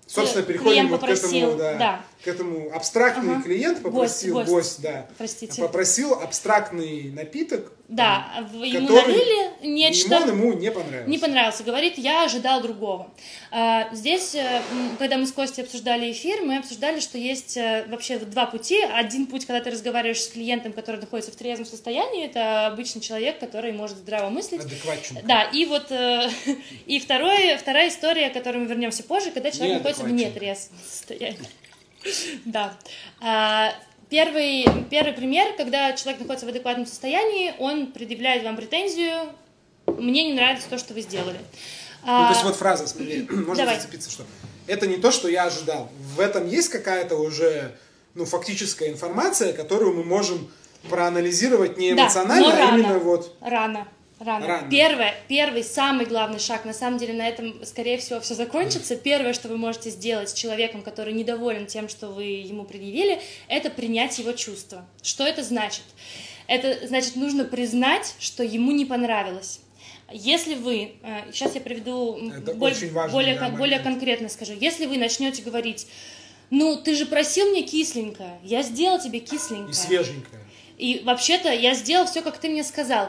Собственно, 0.06 0.44
переходим 0.44 0.88
вот 0.88 1.00
к 1.00 1.08
этому, 1.08 1.56
да, 1.56 1.74
да. 1.74 2.04
К 2.22 2.28
этому 2.28 2.72
абстрактный 2.74 3.34
ага. 3.34 3.42
клиент 3.42 3.82
попросил, 3.82 4.34
гость, 4.34 4.50
гость, 4.50 4.80
гость 4.80 4.82
да, 4.82 5.06
Простите. 5.18 5.62
попросил 5.62 6.14
абстрактный 6.14 7.10
напиток, 7.12 7.72
да, 7.88 8.44
ему 8.52 8.88
налили 8.88 9.64
нечто. 9.64 10.16
Ему, 10.16 10.50
ему 10.50 10.52
не 10.54 10.72
понравился. 10.72 11.08
Не 11.08 11.18
понравился. 11.18 11.62
Говорит, 11.62 11.98
я 11.98 12.24
ожидал 12.24 12.60
другого. 12.60 13.12
А, 13.52 13.94
здесь, 13.94 14.34
э, 14.34 14.60
когда 14.98 15.18
мы 15.18 15.26
с 15.26 15.32
Костей 15.32 15.62
обсуждали 15.62 16.10
эфир, 16.10 16.42
мы 16.42 16.58
обсуждали, 16.58 16.98
что 16.98 17.16
есть 17.16 17.56
э, 17.56 17.86
вообще 17.88 18.18
два 18.18 18.46
пути. 18.46 18.80
Один 18.82 19.26
путь, 19.26 19.46
когда 19.46 19.60
ты 19.60 19.70
разговариваешь 19.70 20.20
с 20.20 20.28
клиентом, 20.28 20.72
который 20.72 21.00
находится 21.00 21.30
в 21.30 21.36
трезвом 21.36 21.64
состоянии, 21.64 22.26
это 22.26 22.66
обычный 22.66 23.00
человек, 23.00 23.38
который 23.38 23.70
может 23.72 23.98
здраво 23.98 24.30
мыслить. 24.30 24.64
Адекватченко. 24.64 25.22
Да, 25.24 25.44
и 25.44 25.64
вот 25.66 25.92
э, 25.92 26.28
и 26.86 26.98
второе, 26.98 27.56
вторая 27.56 27.88
история, 27.88 28.30
к 28.30 28.32
которой 28.32 28.58
мы 28.58 28.66
вернемся 28.66 29.04
позже, 29.04 29.30
когда 29.30 29.52
человек 29.52 29.76
находится 29.76 30.02
в 30.02 30.10
нетрезвом 30.10 30.78
состоянии. 30.84 31.38
Да. 32.44 32.72
А, 33.20 33.72
Первый, 34.08 34.64
первый 34.88 35.12
пример, 35.14 35.56
когда 35.56 35.92
человек 35.94 36.20
находится 36.20 36.46
в 36.46 36.48
адекватном 36.48 36.86
состоянии, 36.86 37.54
он 37.58 37.90
предъявляет 37.90 38.44
вам 38.44 38.54
претензию, 38.54 39.32
мне 39.86 40.28
не 40.28 40.34
нравится 40.34 40.68
то, 40.70 40.78
что 40.78 40.94
вы 40.94 41.00
сделали. 41.00 41.38
Ну, 42.02 42.06
то 42.06 42.28
есть 42.30 42.44
вот 42.44 42.54
фраза, 42.54 42.86
смотри, 42.86 43.22
можно 43.30 43.64
Давай. 43.64 43.76
зацепиться, 43.76 44.08
что 44.10 44.24
это 44.68 44.86
не 44.86 44.98
то, 44.98 45.10
что 45.10 45.28
я 45.28 45.44
ожидал. 45.44 45.90
В 45.98 46.20
этом 46.20 46.46
есть 46.46 46.68
какая-то 46.68 47.16
уже 47.16 47.76
ну, 48.14 48.24
фактическая 48.24 48.90
информация, 48.90 49.52
которую 49.52 49.94
мы 49.94 50.04
можем 50.04 50.50
проанализировать 50.88 51.76
не 51.76 51.92
эмоционально, 51.92 52.50
да, 52.50 52.68
а 52.68 52.78
именно 52.78 52.98
вот... 53.00 53.36
Рано. 53.40 53.88
Рано. 54.18 54.46
Рано. 54.46 54.70
Первое, 54.70 55.14
первый, 55.28 55.62
самый 55.62 56.06
главный 56.06 56.38
шаг, 56.38 56.64
на 56.64 56.72
самом 56.72 56.98
деле 56.98 57.12
на 57.12 57.28
этом, 57.28 57.64
скорее 57.66 57.98
всего, 57.98 58.18
все 58.20 58.34
закончится. 58.34 58.96
Первое, 58.96 59.34
что 59.34 59.48
вы 59.48 59.58
можете 59.58 59.90
сделать 59.90 60.30
с 60.30 60.32
человеком, 60.32 60.80
который 60.80 61.12
недоволен 61.12 61.66
тем, 61.66 61.88
что 61.88 62.08
вы 62.08 62.24
ему 62.24 62.64
предъявили, 62.64 63.20
это 63.48 63.68
принять 63.68 64.18
его 64.18 64.32
чувства. 64.32 64.86
Что 65.02 65.24
это 65.24 65.42
значит? 65.42 65.84
Это 66.46 66.86
значит, 66.86 67.16
нужно 67.16 67.44
признать, 67.44 68.14
что 68.18 68.42
ему 68.42 68.72
не 68.72 68.86
понравилось. 68.86 69.60
Если 70.10 70.54
вы, 70.54 70.92
сейчас 71.32 71.50
э, 71.50 71.54
я 71.56 71.60
приведу 71.60 72.16
это 72.30 72.54
более, 72.54 72.90
более, 73.10 73.36
кон, 73.36 73.56
более 73.56 73.80
конкретно 73.80 74.28
скажу, 74.28 74.54
если 74.58 74.86
вы 74.86 74.98
начнете 74.98 75.42
говорить, 75.42 75.88
ну 76.50 76.76
ты 76.76 76.94
же 76.94 77.06
просил 77.06 77.50
мне 77.50 77.62
кисленькое, 77.62 78.38
я 78.44 78.62
сделал 78.62 79.00
тебе 79.00 79.18
кисленькое. 79.18 79.70
И 79.70 79.74
свеженькое. 79.74 80.42
И 80.78 81.02
вообще-то 81.04 81.52
я 81.52 81.74
сделал 81.74 82.06
все, 82.06 82.22
как 82.22 82.38
ты 82.38 82.48
мне 82.48 82.62
сказал. 82.62 83.08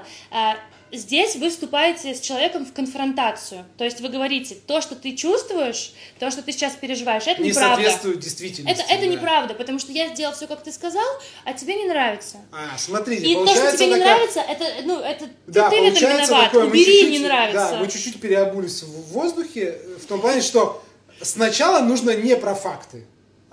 Здесь 0.92 1.36
вы 1.36 1.50
вступаете 1.50 2.16
с 2.16 2.20
человеком 2.22 2.66
в 2.66 2.74
конфронтацию. 2.74 3.66
То 3.78 3.84
есть 3.84 4.00
вы 4.00 4.10
говорите, 4.10 4.56
то, 4.56 4.82
что 4.82 4.96
ты 4.96 5.16
чувствуешь, 5.16 5.94
то, 6.20 6.32
что 6.32 6.42
ты 6.42 6.52
сейчас 6.52 6.76
переживаешь, 6.76 7.28
это 7.28 7.42
не 7.42 7.50
неправда. 7.50 7.76
соответствует 7.76 8.20
действительности. 8.20 8.82
Это, 8.82 8.94
это 8.94 9.02
да. 9.02 9.08
неправда, 9.08 9.54
потому 9.54 9.80
что 9.80 9.92
я 9.92 10.08
сделал 10.14 10.34
все, 10.34 10.48
как 10.48 10.64
ты 10.64 10.72
сказал, 10.72 11.08
а 11.44 11.54
тебе 11.54 11.76
не 11.76 11.86
нравится. 11.86 12.38
А, 12.52 12.78
смотрите, 12.78 13.26
И 13.26 13.36
то, 13.36 13.48
что 13.48 13.56
тебе 13.56 13.72
такая... 13.72 13.90
не 13.90 13.96
нравится, 13.98 14.40
это, 14.40 14.66
ну, 14.84 15.00
это 15.00 15.30
да, 15.48 15.70
ты, 15.70 15.76
ты 15.76 15.82
в 15.82 15.96
этом 15.96 16.10
виноват. 16.10 16.46
Такое, 16.52 16.66
Убери, 16.68 16.86
чуть 16.86 17.04
-чуть, 17.04 17.12
не 17.12 17.20
нравится. 17.20 17.70
Да, 17.72 17.80
мы 17.80 17.88
чуть-чуть 17.88 18.22
переобулись 18.22 18.84
в 18.84 19.14
воздухе, 19.14 19.80
в 20.02 20.06
том 20.06 20.22
плане, 20.22 20.42
что 20.42 20.84
сначала 21.22 21.82
нужно 21.82 22.16
не 22.16 22.36
про 22.38 22.56
факты. 22.56 23.06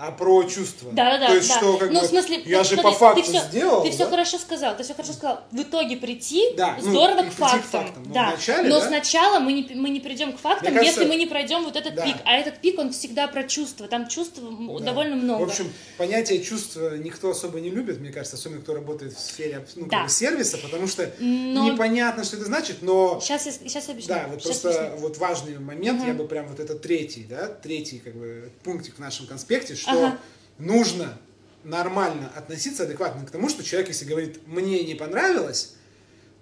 А 0.07 0.11
про 0.13 0.43
чувства. 0.45 0.91
Да, 0.93 1.11
да, 1.11 1.19
да. 1.19 1.27
То 1.29 1.35
есть, 1.35 1.49
да. 1.49 1.57
что, 1.57 1.77
как 1.79 1.91
ну, 1.91 2.01
бы, 2.01 2.07
в 2.07 2.09
смысле, 2.09 2.43
я 2.45 2.59
ну, 2.59 2.65
же 2.65 2.71
смотри, 2.75 2.83
по 2.83 2.99
факту 2.99 3.23
ты 3.23 3.29
все, 3.29 3.41
сделал, 3.49 3.83
Ты 3.83 3.91
все 3.91 4.05
да? 4.05 4.11
хорошо 4.11 4.39
сказал, 4.39 4.77
ты 4.77 4.83
все 4.83 4.95
хорошо 4.95 5.13
сказал. 5.13 5.41
В 5.51 5.63
итоге 5.63 5.97
прийти 5.97 6.53
Да, 6.57 6.77
ну, 6.83 6.91
здорово 6.91 7.21
и 7.21 7.31
к 7.31 7.33
прийти 7.33 7.37
к 7.37 7.39
фактам. 7.39 7.85
фактам. 7.87 8.03
Но 8.07 8.15
да. 8.15 8.31
вначале, 8.31 8.69
Но 8.69 8.81
да? 8.81 8.87
сначала 8.87 9.39
мы 9.41 9.53
не, 9.53 9.75
мы 9.75 9.91
не 9.91 10.01
придем 10.01 10.33
к 10.33 10.39
фактам, 10.39 10.71
Мне 10.73 10.79
кажется, 10.81 11.01
если 11.01 11.13
мы 11.13 11.19
не 11.19 11.27
пройдем 11.27 11.65
вот 11.65 11.77
этот 11.77 11.95
да. 11.95 12.05
пик. 12.05 12.17
А 12.25 12.37
этот 12.37 12.61
пик, 12.61 12.79
он 12.79 12.93
всегда 12.93 13.27
про 13.29 13.45
чувства. 13.45 13.89
Там 13.89 14.09
чувств 14.09 14.39
Да. 14.41 14.85
довольно 14.85 15.17
много. 15.17 15.41
В 15.45 15.49
общем, 15.49 15.73
понятие 15.99 16.43
чувства 16.43 16.97
никто 16.97 17.31
особо 17.31 17.61
не 17.61 17.71
любит, 17.71 18.01
мне 18.01 18.11
кажется, 18.11 18.37
особенно 18.37 18.61
кто 18.61 18.75
работает 18.75 19.15
в 19.15 19.21
сфере 19.21 19.65
ну, 19.77 19.83
как 19.83 19.91
Да. 19.91 20.03
бы 20.05 20.09
сервиса, 20.11 20.59
потому 20.59 20.87
что 20.87 21.11
Но- 21.19 21.71
непонятно, 21.71 22.25
что 22.25 22.37
это 22.37 22.45
значит, 22.47 22.79
но 22.83 23.21
Сейчас 23.21 23.47
я, 23.47 23.53
сейчас 23.53 23.87
я 23.89 23.93
объясню. 23.93 24.15
Да, 24.15 24.27
вот 24.31 24.43
Щас 24.43 24.59
просто 24.59 24.87
объясню. 24.87 25.09
вот 25.09 25.19
важный 25.19 25.59
момент, 25.59 26.01
Мгм. 26.01 26.09
я 26.09 26.15
бы 26.15 26.27
прям 26.27 26.47
вот 26.49 26.61
это 26.61 26.75
третий, 26.75 27.25
да, 27.29 27.47
третий 27.47 27.99
как 27.99 28.15
бы 28.15 28.51
пунктик 28.63 28.97
в 28.97 28.99
нашем 28.99 29.27
конспекте, 29.27 29.75
что 29.75 29.91
Ага. 29.99 30.19
нужно 30.59 31.19
нормально 31.65 32.31
относиться 32.37 32.85
адекватно 32.85 33.27
к 33.27 33.31
тому, 33.31 33.49
что 33.49 33.65
человек, 33.65 33.89
если 33.89 34.05
говорит 34.05 34.47
«мне 34.47 34.85
не 34.85 34.95
понравилось», 34.95 35.75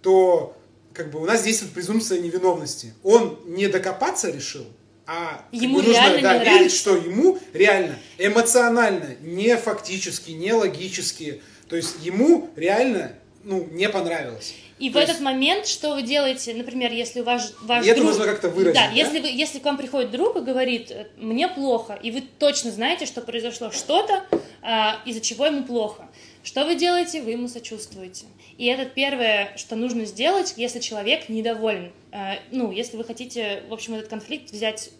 то 0.03 0.57
как 0.93 1.11
бы 1.11 1.21
у 1.21 1.25
нас 1.25 1.43
действует 1.43 1.73
презумпция 1.73 2.21
невиновности. 2.21 2.93
Он 3.03 3.39
не 3.47 3.69
докопаться 3.69 4.31
решил, 4.31 4.67
а 5.07 5.45
Ему 5.53 5.79
нужно 5.79 5.93
реально 5.93 6.23
да, 6.23 6.35
верить, 6.39 6.53
нравится. 6.53 6.77
что 6.77 6.97
ему 6.97 7.39
реально 7.53 7.99
эмоционально, 8.19 9.17
не 9.21 9.57
фактически, 9.57 10.33
не 10.33 10.53
логически, 10.53 11.43
то 11.69 11.77
есть 11.77 11.97
ему 12.03 12.51
реально 12.57 13.13
ну, 13.45 13.67
не 13.73 13.89
понравилось. 13.89 14.55
И 14.83 14.91
в 14.91 14.95
То 14.95 14.99
этот 14.99 15.11
есть- 15.11 15.21
момент, 15.23 15.67
что 15.69 15.95
вы 15.95 16.03
делаете, 16.03 16.55
например, 16.55 16.91
если 16.93 17.21
у 17.21 17.25
вас 17.25 17.55
ваш 17.63 17.87
И 17.87 17.89
это 17.89 18.01
друг... 18.01 18.11
нужно 18.11 18.25
как-то 18.27 18.49
выразить, 18.49 18.75
Да, 18.75 18.89
да? 18.89 18.93
если, 18.93 19.21
вы, 19.21 19.29
если 19.29 19.61
к 19.61 19.65
вам 19.65 19.77
приходит 19.77 20.11
друг 20.11 20.37
и 20.37 20.41
говорит, 20.41 20.91
э, 20.91 21.07
мне 21.19 21.47
плохо, 21.47 21.99
и 22.03 22.11
вы 22.11 22.21
точно 22.39 22.73
знаете, 22.73 23.07
что 23.07 23.21
произошло 23.21 23.71
что-то, 23.71 24.25
а, 24.61 25.01
из-за 25.07 25.21
чего 25.21 25.47
ему 25.47 25.63
плохо. 25.63 26.09
Что 26.43 26.65
вы 26.65 26.75
делаете? 26.75 27.23
Вы 27.23 27.31
ему 27.33 27.47
сочувствуете. 27.47 28.27
И 28.59 28.67
это 28.67 28.85
первое, 28.85 29.53
что 29.57 29.77
нужно 29.77 30.05
сделать, 30.05 30.55
если 30.57 30.81
человек 30.81 31.29
недоволен. 31.29 31.93
А, 32.11 32.39
Ну, 32.51 32.73
если 32.73 32.97
вы 32.97 33.05
хотите, 33.05 33.63
в 33.69 33.73
общем, 33.73 33.95
этот 33.95 34.09
конфликт 34.09 34.51
взять 34.51 34.91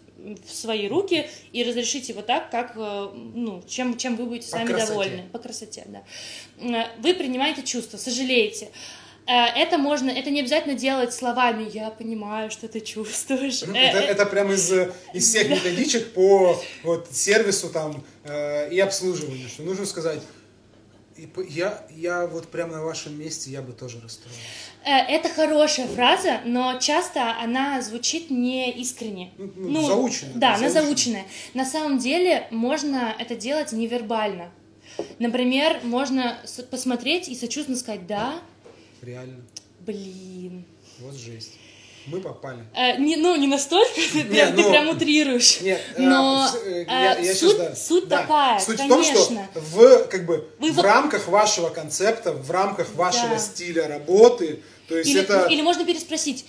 в 0.47 0.53
свои 0.53 0.87
руки 0.87 1.29
и 1.51 1.61
разрешить 1.65 2.07
его 2.07 2.21
так, 2.21 2.49
как, 2.49 2.73
э, 2.77 3.09
ну, 3.35 3.61
чем, 3.67 3.97
чем 3.97 4.15
вы 4.15 4.27
будете 4.27 4.49
По 4.49 4.57
сами 4.59 4.67
красоте. 4.67 4.87
довольны. 4.91 5.23
По 5.33 5.39
красоте, 5.39 5.83
да. 5.87 6.03
Э, 6.61 6.85
Вы 6.99 7.13
принимаете 7.15 7.63
чувства, 7.63 7.97
сожалеете. 7.97 8.69
Э, 9.25 9.45
Это 9.55 9.77
можно, 9.77 10.09
это 10.09 10.29
не 10.31 10.41
обязательно 10.41 10.75
делать 10.75 11.13
словами. 11.13 11.69
Я 11.73 11.89
понимаю, 11.89 12.51
что 12.51 12.67
ты 12.67 12.79
чувствуешь. 12.81 13.61
Ну, 13.65 13.73
Э, 13.73 13.79
Это, 13.79 13.97
э, 13.99 14.05
это 14.05 14.25
прям 14.25 14.51
из, 14.51 14.71
из 15.13 15.27
всех 15.29 15.49
методичек 15.49 16.13
по 16.13 16.61
вот, 16.83 17.07
сервису 17.11 17.69
там 17.69 18.03
и 18.71 18.79
обслуживанию, 18.79 19.47
что 19.49 19.63
нужно 19.63 19.85
сказать, 19.85 20.19
и 21.15 21.29
я, 21.49 21.85
я 21.95 22.25
вот 22.25 22.47
прямо 22.47 22.73
на 22.73 22.83
вашем 22.83 23.19
месте, 23.19 23.51
я 23.51 23.61
бы 23.61 23.71
тоже 23.73 24.01
расстроился. 24.01 24.41
э, 24.83 24.89
Это 25.15 25.29
хорошая 25.29 25.87
фраза, 25.87 26.39
но 26.45 26.79
часто 26.79 27.37
она 27.39 27.81
звучит 27.81 28.31
не 28.31 28.71
искренне. 28.71 29.31
Ну, 29.37 29.85
заученная, 29.85 30.33
Да, 30.35 30.55
она 30.55 30.69
заученная. 30.69 31.25
На 31.53 31.65
самом 31.65 31.99
деле 31.99 32.47
можно 32.49 33.15
это 33.19 33.35
делать 33.35 33.71
невербально. 33.73 34.51
Например, 35.19 35.79
можно 35.83 36.37
посмотреть 36.71 37.27
и 37.29 37.35
сочувственно 37.35 37.77
сказать, 37.77 38.07
да, 38.07 38.39
Реально, 39.03 39.41
блин. 39.81 40.65
вот 40.99 41.13
жесть. 41.15 41.51
Мы 42.05 42.19
попали. 42.21 42.65
Э, 42.73 42.97
не, 42.97 43.15
ну, 43.15 43.35
не 43.35 43.47
настолько, 43.47 43.95
ты, 43.95 44.23
Не, 44.23 44.29
прям, 44.29 44.55
ты 44.55 44.61
ну, 44.61 44.69
прям 44.69 44.89
утрируешь. 44.89 45.61
Нет, 45.61 45.81
э, 45.95 46.01
Но 46.01 46.49
э, 46.65 46.81
э, 46.81 46.85
я, 46.87 47.17
я 47.17 47.35
суть, 47.35 47.57
да, 47.57 47.75
суть 47.75 48.07
да. 48.09 48.21
такая, 48.21 48.59
Суть 48.59 48.77
конечно. 48.77 49.21
в 49.21 49.29
том, 49.29 49.29
что 49.51 49.59
в, 49.61 50.07
как 50.09 50.25
бы, 50.25 50.49
Вы 50.59 50.71
в 50.71 50.75
вот- 50.75 50.85
рамках 50.85 51.27
вашего 51.27 51.69
концепта, 51.69 52.33
в 52.33 52.49
рамках 52.51 52.93
вашего 52.95 53.29
Да. 53.29 53.39
стиля 53.39 53.87
работы, 53.87 54.61
то 54.89 54.97
есть 54.97 55.09
Или, 55.09 55.21
это... 55.21 55.47
или 55.47 55.61
можно 55.61 55.85
переспросить, 55.85 56.45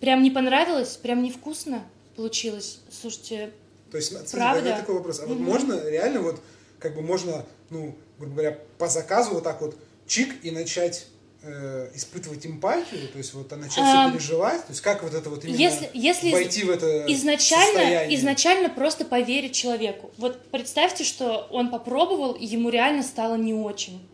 прям 0.00 0.22
не 0.22 0.30
понравилось, 0.30 0.96
прям 0.96 1.22
невкусно 1.22 1.84
получилось. 2.16 2.80
Слушайте, 2.90 3.50
То 3.90 3.98
есть, 3.98 4.08
смотрите, 4.08 4.36
Правда? 4.36 4.76
такой 4.76 4.94
вопрос. 4.96 5.20
А 5.20 5.26
вот 5.26 5.38
можно 5.38 5.86
реально 5.88 6.20
вот, 6.20 6.40
как 6.78 6.94
бы 6.94 7.02
можно, 7.02 7.44
ну, 7.70 7.94
грубо 8.18 8.32
говоря, 8.34 8.58
по 8.78 8.88
заказу 8.88 9.34
вот 9.34 9.44
так 9.44 9.60
вот 9.60 9.76
чик 10.06 10.34
и 10.42 10.50
начать 10.50 11.06
э, 11.44 11.90
испытывать 11.94 12.46
эмпатию, 12.46 13.08
то 13.08 13.18
есть 13.18 13.34
вот 13.34 13.52
а 13.52 13.56
начать 13.56 13.78
Ам, 13.78 14.12
сопереживать, 14.12 14.60
то 14.66 14.70
есть 14.70 14.80
как 14.80 15.02
вот 15.02 15.14
это 15.14 15.28
вот 15.30 15.44
именно 15.44 15.56
если, 15.56 15.90
если 15.94 16.32
войти 16.32 16.64
в 16.64 16.70
это 16.70 17.04
изначально, 17.12 17.64
состояние? 17.80 18.18
изначально 18.18 18.68
просто 18.70 19.04
поверить 19.04 19.54
человеку. 19.54 20.10
Вот 20.16 20.40
представьте, 20.50 21.04
что 21.04 21.46
он 21.50 21.70
попробовал, 21.70 22.32
и 22.32 22.44
ему 22.46 22.70
реально 22.70 23.02
стало 23.02 23.36
не 23.36 23.52
очень. 23.54 24.06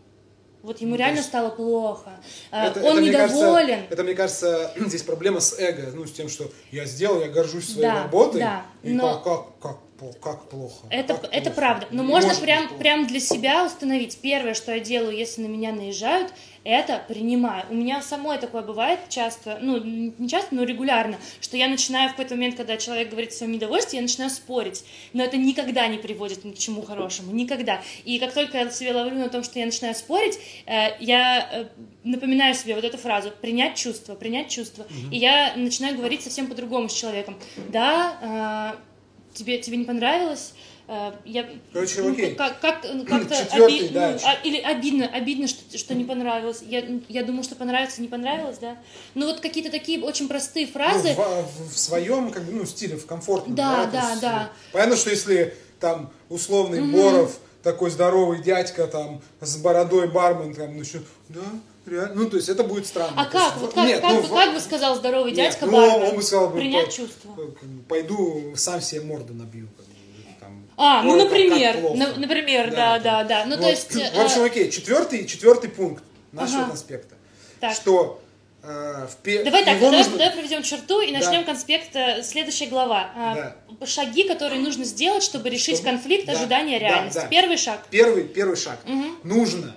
Вот 0.63 0.79
ему 0.79 0.91
Ну, 0.91 0.97
реально 0.97 1.17
есть 1.17 1.29
стало 1.29 1.49
плохо. 1.49 2.11
А, 2.51 2.67
Это- 2.67 2.81
он 2.81 2.97
это, 2.97 3.01
мне 3.01 3.11
кажется, 3.11 3.37
недоволен. 3.39 3.79
это, 3.89 4.03
мне 4.03 4.13
кажется, 4.13 4.71
здесь 4.87 5.01
проблема 5.01 5.39
с 5.39 5.57
эго, 5.57 5.89
ну, 5.95 6.05
с 6.05 6.11
тем, 6.11 6.29
что 6.29 6.51
я 6.71 6.85
сделал, 6.85 7.19
я 7.21 7.29
горжусь 7.29 7.65
своей 7.65 7.87
Да, 7.87 8.03
работой, 8.03 8.41
да, 8.41 8.65
и 8.83 8.89
но- 8.93 9.19
как, 9.21 9.59
как, 9.59 9.77
как, 10.21 10.49
плохо. 10.49 10.87
Это, 10.89 11.15
как 11.15 11.25
это 11.25 11.43
плохо. 11.43 11.55
правда. 11.55 11.87
Но 11.91 12.03
можно 12.03 12.29
быть 12.29 12.39
прям, 12.39 12.67
плохо. 12.67 12.79
прям 12.79 13.07
для 13.07 13.19
себя 13.19 13.65
установить. 13.65 14.19
Первое, 14.21 14.53
что 14.53 14.73
я 14.73 14.79
делаю, 14.79 15.15
если 15.15 15.41
на 15.41 15.47
меня 15.47 15.71
наезжают, 15.71 16.33
это 16.63 17.03
принимаю. 17.07 17.65
У 17.69 17.73
меня 17.73 18.01
самой 18.01 18.37
такое 18.37 18.61
бывает 18.61 18.99
часто, 19.09 19.57
ну, 19.61 19.79
не 19.79 20.29
часто, 20.29 20.53
но 20.53 20.63
регулярно, 20.63 21.17
что 21.39 21.57
я 21.57 21.67
начинаю 21.67 22.09
в 22.09 22.11
какой-то 22.11 22.35
момент, 22.35 22.55
когда 22.55 22.77
человек 22.77 23.09
говорит 23.09 23.31
о 23.31 23.33
своем 23.33 23.53
недовольстве, 23.53 23.97
я 23.97 24.03
начинаю 24.03 24.29
спорить. 24.29 24.83
Но 25.13 25.23
это 25.23 25.37
никогда 25.37 25.87
не 25.87 25.97
приводит 25.97 26.43
ни 26.43 26.51
к 26.51 26.57
чему 26.57 26.83
хорошему. 26.83 27.31
Никогда. 27.31 27.81
И 28.05 28.19
как 28.19 28.33
только 28.33 28.59
я 28.59 28.69
себя 28.69 28.95
ловлю 28.95 29.17
на 29.17 29.29
том, 29.29 29.43
что 29.43 29.59
я 29.59 29.65
начинаю 29.65 29.95
спорить, 29.95 30.37
э, 30.67 30.97
я 30.99 31.49
э, 31.51 31.65
напоминаю 32.03 32.53
себе 32.53 32.75
вот 32.75 32.83
эту 32.83 32.97
фразу 32.97 33.31
«принять 33.31 33.75
чувство», 33.75 34.15
«принять 34.15 34.49
чувство». 34.49 34.85
И 35.11 35.17
я 35.17 35.53
начинаю 35.55 35.97
говорить 35.97 36.21
совсем 36.21 36.47
по-другому 36.47 36.89
с 36.89 36.93
человеком. 36.93 37.37
Да, 37.69 38.75
э, 38.77 38.90
тебе, 39.33 39.57
тебе 39.59 39.77
не 39.77 39.85
понравилось, 39.85 40.53
э, 40.87 41.11
я, 41.25 41.49
Короче, 41.73 42.01
ну, 42.01 42.11
окей. 42.11 42.35
как, 42.35 42.59
как, 42.59 42.85
ну, 42.93 43.05
как-то 43.07 43.35
Четвертый, 43.35 43.85
оби- 43.87 43.93
да, 43.93 44.11
ну, 44.11 44.19
а- 44.25 44.45
или 44.45 44.57
обидно, 44.57 45.07
обидно, 45.07 45.47
что, 45.47 45.77
что 45.77 45.93
не 45.93 46.03
понравилось. 46.03 46.61
Я, 46.67 46.83
я 47.09 47.23
думаю, 47.23 47.43
что 47.43 47.55
понравится, 47.55 48.01
не 48.01 48.07
понравилось, 48.07 48.57
да. 48.59 48.77
Ну 49.15 49.25
вот 49.27 49.39
какие-то 49.39 49.71
такие 49.71 50.01
очень 50.01 50.27
простые 50.27 50.65
Ну, 50.67 50.71
фразы. 50.73 51.13
в, 51.15 51.73
в 51.73 51.77
своем 51.77 52.31
как 52.31 52.43
бы, 52.43 52.51
ну, 52.53 52.65
стиле, 52.65 52.97
в 52.97 53.05
комфортном. 53.05 53.55
Да, 53.55 53.85
то 53.85 53.91
да, 53.91 54.09
есть, 54.09 54.21
да. 54.21 54.51
э, 54.51 54.71
Понятно, 54.73 54.95
что 54.95 55.09
если 55.09 55.53
там 55.79 56.11
условный 56.29 56.81
Боров, 56.81 57.39
такой 57.63 57.89
здоровый 57.91 58.41
дядька 58.41 58.87
там 58.87 59.21
с 59.39 59.57
бородой 59.57 60.07
бармен, 60.07 60.53
там, 60.53 60.75
ну, 60.75 60.81
еще, 60.81 61.01
да, 61.29 61.41
реально, 61.85 62.15
ну, 62.15 62.29
то 62.29 62.37
есть 62.37 62.49
это 62.49 62.63
будет 62.63 62.85
странно. 62.85 63.13
А 63.17 63.25
То 63.25 63.31
как? 63.31 63.41
есть, 63.43 63.57
Вот 63.57 63.73
как, 63.73 63.87
нет, 63.87 64.01
как, 64.01 64.11
ну, 64.11 64.21
бы, 64.21 64.27
в- 64.27 64.33
как 64.33 64.53
бы 64.53 64.59
сказал 64.59 64.95
здоровый 64.95 65.31
нет, 65.31 65.51
дядька 65.51 65.65
ну, 65.65 65.71
бармен? 65.73 66.09
он 66.09 66.15
бы 66.15 66.21
сказал 66.21 66.49
бы, 66.49 66.57
Принять 66.59 66.85
по- 66.87 66.91
чувство. 66.91 67.33
как 67.35 67.69
бы, 67.69 67.83
Пойду 67.83 68.53
сам 68.55 68.81
себе 68.81 69.01
морду 69.01 69.33
набью. 69.33 69.67
как 69.77 69.85
бы, 69.87 69.93
там. 70.39 70.65
А, 70.77 71.03
ну, 71.03 71.13
Ой, 71.13 71.19
как- 71.21 71.29
как 71.29 71.39
например, 71.39 71.95
на- 71.95 72.15
например, 72.17 72.71
да, 72.71 72.99
да, 72.99 73.23
да. 73.23 73.45
Ну, 73.45 73.55
то 73.55 73.61
Вот. 73.63 73.69
есть... 73.71 73.95
э, 73.95 74.11
В 74.15 74.19
общем, 74.19 74.43
окей, 74.43 74.69
четвертый, 74.69 75.25
четвертый 75.25 75.69
пункт 75.69 76.03
нашего 76.31 76.59
Ага. 76.61 76.69
конспекта. 76.69 77.15
Так. 77.59 77.73
Что 77.73 78.19
э, 78.63 79.07
в 79.11 79.15
пе- 79.23 79.43
Давай 79.43 79.65
так, 79.65 79.79
давай, 79.79 79.97
нужно- 79.97 80.17
давай 80.17 80.31
проведем 80.33 80.61
черту 80.61 81.01
и 81.01 81.11
Да. 81.11 81.17
начнем 81.19 81.43
конспект. 81.45 81.95
э, 81.95 82.21
Следующая 82.23 82.67
глава. 82.67 83.09
А, 83.15 83.55
Шаги, 83.87 84.21
которые 84.27 84.61
нужно 84.61 84.83
сделать, 84.85 85.23
чтобы 85.23 85.49
решить 85.49 85.77
Чтобы- 85.77 85.89
конфликт 85.89 86.27
да, 86.27 86.33
ожидания 86.33 86.79
да, 86.79 86.85
реальности. 86.87 87.19
да. 87.21 87.27
Первый 87.27 87.57
шаг. 87.57 87.79
Первый, 87.89 88.23
первый 88.25 88.55
шаг. 88.55 88.77
Нужно 89.23 89.75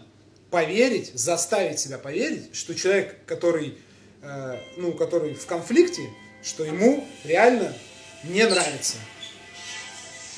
поверить, 0.55 1.11
заставить 1.15 1.81
себя 1.81 1.99
поверить, 1.99 2.55
что 2.55 2.77
человек, 2.77 3.17
который, 3.27 3.77
э, 4.23 4.57
ну, 4.77 4.93
который 4.93 5.35
в 5.35 5.47
конфликте, 5.47 6.09
что 6.45 6.65
ему 6.65 7.05
реально 7.25 7.75
не 8.23 8.47
нравится. 8.47 8.99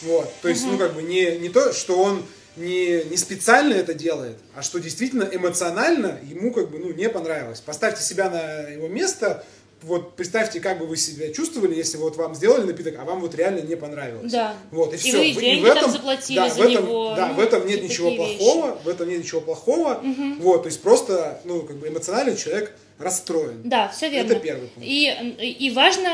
Вот. 0.00 0.32
То 0.40 0.48
есть, 0.48 0.64
ну, 0.64 0.78
как 0.78 0.94
бы 0.94 1.02
не, 1.02 1.36
не 1.36 1.50
то, 1.50 1.74
что 1.74 2.00
он 2.00 2.24
не, 2.56 3.04
не 3.04 3.18
специально 3.18 3.74
это 3.74 3.92
делает, 3.92 4.38
а 4.54 4.62
что 4.62 4.78
действительно 4.78 5.28
эмоционально 5.30 6.18
ему 6.22 6.50
как 6.50 6.70
бы 6.70 6.78
ну, 6.78 6.94
не 6.94 7.10
понравилось. 7.10 7.60
Поставьте 7.60 8.02
себя 8.02 8.30
на 8.30 8.70
его 8.70 8.88
место, 8.88 9.44
вот 9.86 10.16
представьте, 10.16 10.58
как 10.60 10.78
бы 10.80 10.86
вы 10.86 10.96
себя 10.96 11.32
чувствовали, 11.32 11.74
если 11.74 11.96
вот 11.96 12.16
вам 12.16 12.34
сделали 12.34 12.66
напиток, 12.66 12.96
а 12.98 13.04
вам 13.04 13.20
вот 13.20 13.34
реально 13.36 13.60
не 13.60 13.76
понравилось. 13.76 14.32
Да. 14.32 14.54
Вот, 14.72 14.92
и, 14.92 14.96
И 14.96 14.98
все. 14.98 15.18
вы 15.18 15.40
деньги 15.40 15.64
там 15.68 15.90
заплатили 15.90 16.36
да, 16.36 16.48
за 16.48 16.56
в 16.56 16.60
этом, 16.60 16.84
него, 16.84 17.14
Да, 17.16 17.28
ну, 17.28 17.34
в 17.34 17.40
этом 17.40 17.66
нет 17.66 17.80
и 17.80 17.84
ничего 17.84 18.10
такие 18.10 18.26
вещи. 18.26 18.38
плохого, 18.38 18.78
в 18.84 18.88
этом 18.88 19.08
нет 19.08 19.18
ничего 19.20 19.40
плохого. 19.40 20.02
Вот, 20.40 20.62
то 20.64 20.68
есть 20.68 20.82
просто, 20.82 21.40
ну, 21.44 21.62
как 21.62 21.76
бы 21.76 21.86
эмоционально 21.88 22.36
человек 22.36 22.76
расстроен. 22.98 23.60
Да, 23.64 23.88
все 23.88 24.08
верно. 24.08 24.32
Это 24.32 24.40
первый 24.40 24.68
пункт. 24.68 24.88
И, 24.88 25.56
и 25.58 25.70
важно 25.70 26.08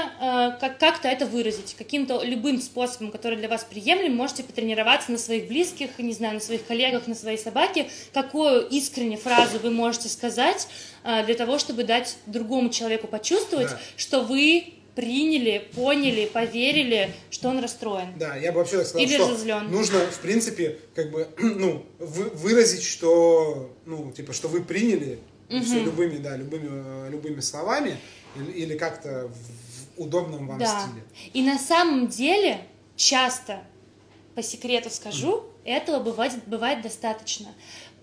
э, 0.55 0.61
как, 0.61 0.79
как-то 0.79 1.09
это 1.09 1.27
выразить. 1.27 1.75
Каким-то 1.79 2.23
любым 2.25 2.61
способом, 2.61 3.11
который 3.13 3.39
для 3.39 3.49
вас 3.49 3.65
приемлем, 3.65 4.15
можете 4.17 4.43
потренироваться 4.43 5.13
на 5.13 5.19
своих 5.19 5.47
близких, 5.49 5.91
не 5.99 6.13
знаю, 6.13 6.35
на 6.35 6.41
своих 6.41 6.67
коллегах, 6.67 7.07
на 7.07 7.15
своей 7.15 7.39
собаке. 7.39 7.89
Какую 8.13 8.67
искренне 8.69 9.17
фразу 9.17 9.59
вы 9.61 9.71
можете 9.71 10.09
сказать 10.09 10.67
э, 11.05 11.25
для 11.25 11.35
того, 11.35 11.59
чтобы 11.59 11.85
дать 11.85 12.17
другому 12.27 12.69
человеку 12.71 13.07
почувствовать, 13.07 13.69
Да. 13.71 13.79
что 13.97 14.21
вы 14.23 14.75
приняли, 14.95 15.67
поняли, 15.75 16.27
поверили, 16.27 17.15
что 17.31 17.49
он 17.49 17.61
расстроен. 17.61 18.09
Да, 18.19 18.37
я 18.37 18.53
бы 18.53 18.59
вообще 18.59 18.77
так 18.79 18.87
сказал, 18.87 19.07
Или 19.07 19.15
что 19.15 19.29
разозлен. 19.31 19.71
нужно, 19.71 20.01
в 20.01 20.19
принципе, 20.19 20.79
как 20.95 21.11
бы, 21.11 21.29
ну, 21.39 21.87
вы- 21.99 22.29
выразить, 22.31 22.83
что, 22.85 23.71
ну, 23.87 24.13
типа, 24.13 24.33
что 24.35 24.49
вы 24.49 24.63
приняли 24.63 25.19
все 25.61 25.83
любыми, 25.83 26.19
да, 26.19 26.37
любыми, 26.37 26.69
э, 26.71 27.11
любыми 27.11 27.41
словами 27.41 27.97
или, 28.55 28.77
как-то 28.77 29.31
в 29.97 30.01
удобном 30.03 30.47
вам 30.47 30.59
Да. 30.59 30.67
стиле. 30.67 31.05
И 31.33 31.43
на 31.43 31.59
самом 31.59 32.09
деле 32.09 32.61
часто, 32.97 33.63
по 34.35 34.43
секрету 34.43 34.89
скажу, 34.91 35.45
этого 35.65 36.03
бывает, 36.03 36.33
бывает 36.47 36.83
достаточно. 36.83 37.49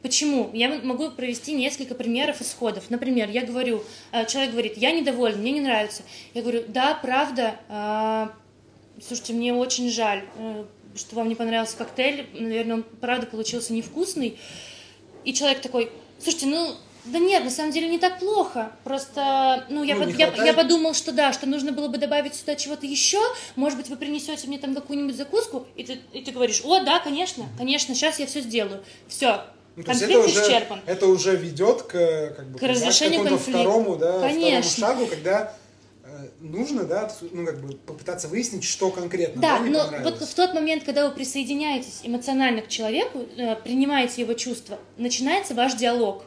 Почему? 0.01 0.49
Я 0.53 0.69
могу 0.81 1.11
провести 1.11 1.53
несколько 1.53 1.93
примеров 1.93 2.41
исходов. 2.41 2.89
Например, 2.89 3.29
я 3.29 3.45
говорю, 3.45 3.83
э, 4.11 4.25
человек 4.27 4.51
говорит, 4.51 4.77
я 4.77 4.91
недоволен, 4.91 5.39
мне 5.39 5.51
не 5.51 5.61
нравится. 5.61 6.03
Я 6.33 6.41
говорю, 6.41 6.63
да, 6.67 6.95
правда, 6.95 8.31
слушайте, 9.05 9.33
мне 9.33 9.53
очень 9.53 9.89
жаль, 9.89 10.23
э, 10.37 10.65
что 10.95 11.15
вам 11.15 11.29
не 11.29 11.35
понравился 11.35 11.77
коктейль, 11.77 12.27
наверное, 12.33 12.77
он 12.77 12.83
правда 12.83 13.25
получился 13.25 13.73
невкусный. 13.73 14.37
И 15.23 15.33
человек 15.33 15.61
такой, 15.61 15.91
слушайте, 16.19 16.47
ну, 16.47 16.75
да 17.05 17.17
нет, 17.19 17.43
на 17.43 17.49
самом 17.49 17.71
деле 17.71 17.87
не 17.87 17.97
так 17.99 18.19
плохо. 18.19 18.71
Просто, 18.83 19.65
ну, 19.69 19.83
я, 19.83 19.95
Ну, 19.95 20.05
под- 20.05 20.19
я, 20.19 20.31
я 20.45 20.53
подумал, 20.53 20.93
что 20.93 21.11
да, 21.11 21.33
что 21.33 21.45
нужно 21.47 21.71
было 21.71 21.87
бы 21.87 21.97
добавить 21.97 22.35
сюда 22.35 22.55
чего-то 22.55 22.85
еще. 22.85 23.19
Может 23.55 23.77
быть, 23.77 23.89
вы 23.89 23.95
принесете 23.95 24.47
мне 24.47 24.59
там 24.59 24.75
какую-нибудь 24.75 25.15
закуску, 25.15 25.65
и 25.75 25.83
ты, 25.83 25.99
и 26.13 26.21
ты 26.21 26.31
говоришь, 26.31 26.61
о, 26.63 26.81
да, 26.83 26.99
конечно, 26.99 27.45
конечно, 27.57 27.95
сейчас 27.95 28.19
я 28.19 28.25
все 28.27 28.41
сделаю. 28.41 28.83
Все, 29.07 29.41
Ну, 29.75 29.83
конфликт 29.83 30.11
это 30.11 30.19
уже, 30.19 30.41
исчерпан. 30.43 30.81
это 30.85 31.07
уже 31.07 31.35
ведет 31.35 31.83
к, 31.83 32.33
как 32.35 32.47
бы, 32.51 32.59
К 32.59 32.63
разрешению 32.63 33.23
конфликта. 33.23 33.61
второму, 33.61 33.95
да, 33.95 34.19
Конечно. 34.19 34.69
второму 34.71 34.99
шагу, 34.99 35.05
когда 35.09 35.53
э, 36.03 36.27
нужно, 36.41 36.83
да, 36.83 37.11
ну, 37.31 37.45
как 37.45 37.61
бы 37.61 37.75
попытаться 37.77 38.27
выяснить, 38.27 38.63
что 38.65 38.89
конкретно 38.91 39.41
Да, 39.41 39.59
не 39.59 39.69
но 39.69 39.89
вот 40.03 40.19
в 40.21 40.33
тот 40.33 40.53
момент, 40.53 40.83
когда 40.83 41.07
вы 41.07 41.13
присоединяетесь 41.15 42.01
эмоционально 42.03 42.61
к 42.61 42.67
человеку, 42.67 43.25
э, 43.37 43.55
принимаете 43.55 44.21
его 44.21 44.33
чувства, 44.33 44.79
начинается 44.97 45.53
ваш 45.53 45.75
диалог. 45.75 46.23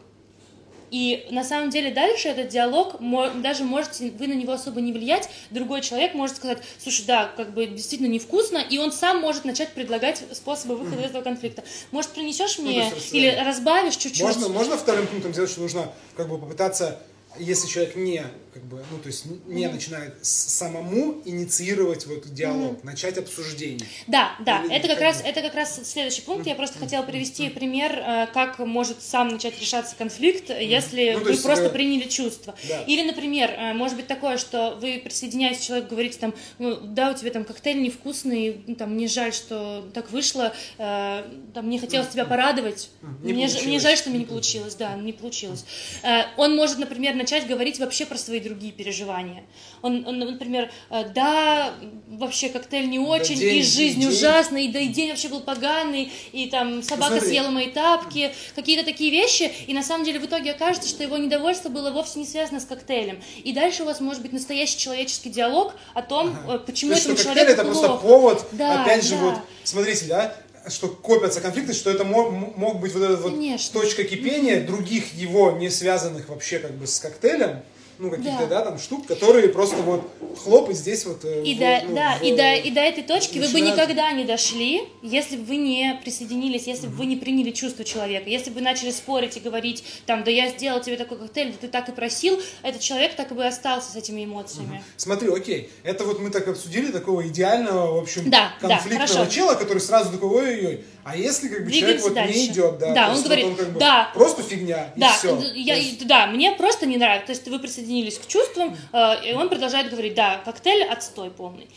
И 0.92 1.26
на 1.30 1.42
самом 1.42 1.70
деле 1.70 1.90
дальше 1.90 2.28
этот 2.28 2.48
диалог, 2.48 2.96
даже 3.40 3.64
можете 3.64 4.10
вы 4.10 4.26
на 4.28 4.34
него 4.34 4.52
особо 4.52 4.82
не 4.82 4.92
влиять, 4.92 5.28
другой 5.50 5.80
человек 5.80 6.12
может 6.12 6.36
сказать, 6.36 6.58
слушай, 6.78 7.06
да, 7.06 7.32
как 7.34 7.54
бы 7.54 7.66
действительно 7.66 8.08
невкусно, 8.08 8.58
и 8.58 8.76
он 8.76 8.92
сам 8.92 9.20
может 9.20 9.46
начать 9.46 9.70
предлагать 9.70 10.22
способы 10.32 10.76
выхода 10.76 11.00
из 11.00 11.06
этого 11.06 11.22
конфликта. 11.22 11.64
Может, 11.92 12.10
принесешь 12.10 12.58
Ну, 12.58 12.64
мне 12.64 12.90
есть 12.90 13.14
или 13.14 13.28
рассказать. 13.28 13.46
разбавишь 13.46 13.96
чуть-чуть? 13.96 14.22
Можно, 14.22 14.48
можно 14.50 14.76
вторым 14.76 15.06
пунктом 15.06 15.32
сделать, 15.32 15.50
что 15.50 15.62
нужно 15.62 15.90
как 16.14 16.28
бы 16.28 16.38
попытаться, 16.38 17.00
если 17.38 17.66
человек 17.68 17.96
не, 17.96 18.22
как 18.52 18.64
бы, 18.64 18.84
ну, 18.90 18.98
то 18.98 19.06
есть 19.06 19.24
не 19.46 19.66
начинает 19.66 20.14
с- 20.20 20.28
самому 20.58 21.22
инициировать 21.24 22.06
вот 22.06 22.32
диалог, 22.34 22.84
начать 22.84 23.16
обсуждение. 23.16 23.86
Да, 24.06 24.32
да, 24.44 24.62
Или 24.64 24.74
это 24.76 24.88
как 24.88 24.96
как 24.98 25.04
раз 25.06 25.22
это 25.24 25.40
как 25.40 25.54
раз 25.54 25.80
следующий 25.88 26.20
пункт. 26.20 26.46
Я 26.46 26.54
просто 26.54 26.78
хотела 26.78 27.02
привести 27.02 27.48
пример, 27.48 27.92
э, 27.98 28.26
как 28.34 28.58
может 28.58 29.00
сам 29.02 29.28
начать 29.28 29.58
решаться 29.58 29.96
конфликт, 29.96 30.50
если 30.50 31.12
Ну, 31.14 31.20
вы 31.24 31.30
есть, 31.30 31.42
просто 31.42 31.64
э, 31.66 31.70
приняли 31.70 32.06
чувства. 32.08 32.54
да. 32.68 32.82
Или, 32.82 33.04
например, 33.06 33.50
э, 33.56 33.72
может 33.72 33.96
быть 33.96 34.06
такое, 34.06 34.36
что 34.36 34.76
вы 34.80 35.00
присоединяетесь, 35.02 35.64
человек 35.64 35.88
говорите 35.88 36.18
там, 36.18 36.34
ну, 36.58 36.76
да, 36.76 37.10
у 37.10 37.14
тебя 37.14 37.30
там 37.30 37.44
коктейль 37.44 37.80
невкусный, 37.82 38.62
ну, 38.66 38.74
там 38.74 38.94
мне 38.94 39.08
жаль, 39.08 39.32
что 39.32 39.88
так 39.94 40.10
вышло, 40.10 40.52
э, 40.76 41.24
там 41.54 41.66
мне 41.68 41.78
хотелось 41.78 42.08
тебя 42.08 42.26
порадовать, 42.26 42.90
Не 43.22 43.32
мне, 43.32 43.48
ж- 43.48 43.62
мне 43.64 43.78
жаль, 43.80 43.96
что 43.96 44.10
мне 44.10 44.18
не 44.20 44.24
получилось, 44.26 44.74
да, 44.74 44.94
не 44.96 45.14
получилось. 45.14 45.64
Э, 46.02 46.24
Он 46.36 46.54
может, 46.54 46.78
например, 46.78 47.14
начать 47.14 47.46
говорить 47.46 47.78
вообще 47.78 48.04
про 48.04 48.18
свои 48.18 48.41
другие 48.42 48.72
переживания. 48.72 49.44
Он, 49.82 50.06
он, 50.06 50.18
например, 50.18 50.70
э, 50.90 51.04
да, 51.14 51.74
вообще 52.08 52.48
коктейль 52.48 52.88
не 52.88 52.98
очень, 52.98 53.36
день- 53.36 53.58
и 53.58 53.62
жизнь 53.62 54.00
день- 54.00 54.08
ужасная, 54.08 54.62
и 54.62 54.68
да 54.68 54.78
и 54.80 54.88
день 54.88 55.10
вообще 55.10 55.28
был 55.28 55.40
поганый, 55.40 56.12
и 56.32 56.46
там 56.46 56.82
собака 56.82 57.12
смотри. 57.16 57.28
съела 57.30 57.50
мои 57.50 57.70
тапки, 57.70 58.32
какие-то 58.54 58.84
такие 58.84 59.10
вещи, 59.10 59.50
и 59.66 59.72
на 59.74 59.82
самом 59.82 60.04
деле 60.04 60.20
в 60.20 60.26
итоге 60.26 60.52
окажется, 60.52 60.88
что 60.88 61.02
его 61.02 61.16
недовольство 61.16 61.68
было 61.68 61.90
вовсе 61.90 62.18
не 62.18 62.26
связано 62.26 62.60
с 62.60 62.64
коктейлем. 62.64 63.20
И 63.42 63.52
дальше 63.52 63.82
у 63.82 63.86
вас 63.86 64.00
может 64.00 64.22
быть 64.22 64.32
настоящий 64.32 64.78
человеческий 64.78 65.30
диалог 65.30 65.74
о 65.94 66.02
том, 66.02 66.36
э, 66.48 66.58
почему 66.58 66.90
То 66.92 66.96
есть, 66.96 67.06
этому 67.06 67.18
что 67.18 67.26
коктейль 67.28 67.46
человеку 67.46 67.52
это 67.62 67.64
плохо. 67.72 67.88
просто 67.88 68.06
повод, 68.06 68.46
Да, 68.52 68.82
опять 68.82 69.04
же, 69.04 69.10
да. 69.16 69.20
вот, 69.22 69.34
смотрите, 69.64 70.04
да, 70.06 70.36
что 70.68 70.86
копятся 70.88 71.40
конфликты, 71.40 71.72
что 71.72 71.90
это 71.90 72.04
мо- 72.04 72.28
м- 72.28 72.52
мог 72.56 72.78
быть 72.80 72.92
вот 72.94 73.02
эта 73.02 73.16
вот 73.16 73.32
Конечно. 73.32 73.80
точка 73.80 74.04
кипения 74.04 74.64
других 74.64 75.12
его 75.14 75.50
не 75.52 75.68
связанных 75.70 76.28
вообще 76.28 76.60
как 76.60 76.72
бы 76.76 76.86
с 76.86 77.00
коктейлем, 77.00 77.62
ну 77.98 78.10
каких-то, 78.10 78.46
Да. 78.46 78.46
да, 78.46 78.62
там 78.62 78.78
штук, 78.78 79.06
которые 79.06 79.48
просто 79.48 79.76
вот 79.76 80.02
хлоп 80.42 80.70
и 80.70 80.74
здесь 80.74 81.04
вот... 81.04 81.24
э, 81.24 81.42
И 81.44 81.54
в- 81.54 81.58
до, 81.58 81.82
ну, 81.88 81.94
да, 81.94 82.18
в- 82.18 82.22
и, 82.22 82.34
до, 82.36 82.54
и 82.54 82.70
до 82.70 82.80
этой 82.80 83.02
точки 83.04 83.38
вы 83.38 83.46
бы 83.46 83.52
начинают- 83.60 83.76
никогда 83.76 84.12
не 84.12 84.24
дошли, 84.24 84.82
если 85.02 85.36
бы 85.36 85.44
вы 85.44 85.56
не 85.56 86.00
присоединились, 86.02 86.66
если 86.66 86.86
бы 86.88 86.94
вы 86.96 87.06
не 87.06 87.16
приняли 87.16 87.50
чувство 87.50 87.84
человека. 87.84 88.28
Если 88.28 88.50
бы 88.50 88.56
вы 88.56 88.60
начали 88.62 88.90
спорить 88.90 89.36
и 89.36 89.40
говорить, 89.40 89.84
там, 90.06 90.24
да 90.24 90.30
я 90.30 90.48
сделал 90.50 90.80
тебе 90.80 90.96
такой 90.96 91.18
коктейль, 91.18 91.52
да 91.52 91.58
ты 91.60 91.68
так 91.68 91.88
и 91.88 91.92
просил, 91.92 92.40
этот 92.62 92.80
человек 92.80 93.14
так 93.14 93.30
и 93.30 93.34
бы 93.34 93.44
остался 93.46 93.92
с 93.92 93.96
этими 93.96 94.24
эмоциями. 94.24 94.82
Смотри, 94.96 95.28
окей, 95.30 95.70
это 95.84 96.04
вот 96.04 96.20
мы 96.20 96.30
так 96.30 96.48
обсудили 96.48 96.90
такого 96.90 97.26
идеального, 97.28 97.94
в 97.98 98.02
общем, 98.02 98.28
Да, 98.30 98.52
да, 98.60 98.68
конфликтного 98.68 99.08
хорошо. 99.16 99.30
чела, 99.30 99.54
который 99.54 99.78
сразу 99.78 100.10
такой, 100.12 100.28
ой-ой-ой, 100.30 100.84
а 101.04 101.16
если 101.16 101.48
как 101.48 101.64
бы 101.64 101.70
человек 101.70 102.00
Двигаемся 102.00 102.04
вот 102.04 102.14
дальше. 102.14 102.34
не 102.38 102.46
идет, 102.46 102.78
да, 102.78 102.94
Да, 102.94 103.06
он 103.08 103.12
есть 103.12 103.24
говорит, 103.24 103.46
вот 103.46 103.58
как 103.58 103.72
бы 103.72 103.80
да. 103.80 104.10
просто 104.14 104.42
фигня, 104.42 104.92
Да, 104.96 105.08
и 105.08 105.18
все. 105.18 105.52
я, 105.54 105.76
да, 106.04 106.26
мне 106.26 106.52
просто 106.52 106.86
не 106.86 106.96
нравится. 106.96 107.26
То 107.26 107.32
есть 107.32 107.48
вы 107.48 107.58
присоединились 107.58 108.18
к 108.18 108.26
чувствам, 108.26 108.76
э, 108.92 109.30
и 109.30 109.32
он 109.32 109.48
продолжает 109.48 109.90
говорить, 109.90 110.14
да, 110.14 110.40
коктейль 110.44 110.84
отстой 110.84 111.30
полный. 111.30 111.68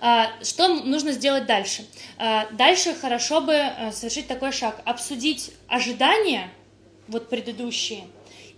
А, 0.00 0.28
Что 0.42 0.68
нужно 0.68 1.12
сделать 1.12 1.46
дальше? 1.46 1.86
А, 2.18 2.46
Дальше 2.52 2.94
хорошо 2.94 3.40
бы 3.40 3.54
э, 3.54 3.90
совершить 3.92 4.26
такой 4.26 4.52
шаг, 4.52 4.80
обсудить 4.84 5.52
ожидания, 5.66 6.50
вот 7.08 7.30
предыдущие, 7.30 8.04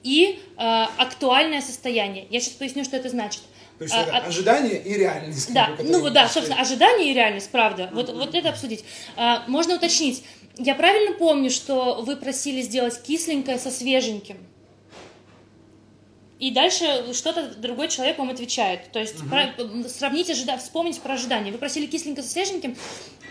и 0.03 0.41
э, 0.57 0.87
актуальное 0.97 1.61
состояние. 1.61 2.27
Я 2.31 2.41
сейчас 2.41 2.55
поясню, 2.55 2.85
что 2.85 2.97
это 2.97 3.09
значит. 3.11 3.43
То 3.79 3.85
есть 3.85 3.95
А, 3.95 4.03
это 4.03 4.17
от- 4.17 4.29
ожидание 4.29 4.81
и 4.83 4.95
реальность. 4.95 5.47
как 5.47 5.55
да, 5.55 5.71
бы, 5.77 5.83
ну 5.85 6.01
вот 6.01 6.13
да, 6.13 6.29
собственно, 6.29 6.61
ожидания 6.61 7.11
и 7.11 7.15
реальность, 7.15 7.51
правда. 7.51 7.91
Вот, 7.93 8.09
вот 8.13 8.35
это 8.35 8.49
обсудить. 8.49 8.85
А, 9.17 9.45
можно 9.49 9.75
уточнить. 9.77 10.25
Я 10.57 10.75
правильно 10.75 11.15
помню, 11.17 11.51
что 11.51 12.01
вы 12.03 12.17
просили 12.17 12.63
сделать 12.63 13.03
кисленькое 13.03 13.59
со 13.59 13.71
свеженьким? 13.71 14.39
И 16.39 16.51
дальше 16.51 17.15
что-то 17.15 17.55
другой 17.57 17.89
человек 17.89 18.19
вам 18.19 18.29
отвечает. 18.31 18.93
То 18.93 18.99
есть 18.99 19.17
про- 19.29 19.55
сравните, 19.89 20.33
ожида... 20.33 20.59
вспомните 20.59 21.01
про 21.01 21.15
ожидания. 21.15 21.51
Вы 21.51 21.57
просили 21.59 21.87
кисленько 21.87 22.23
со 22.23 22.29
свеженьким, 22.31 22.77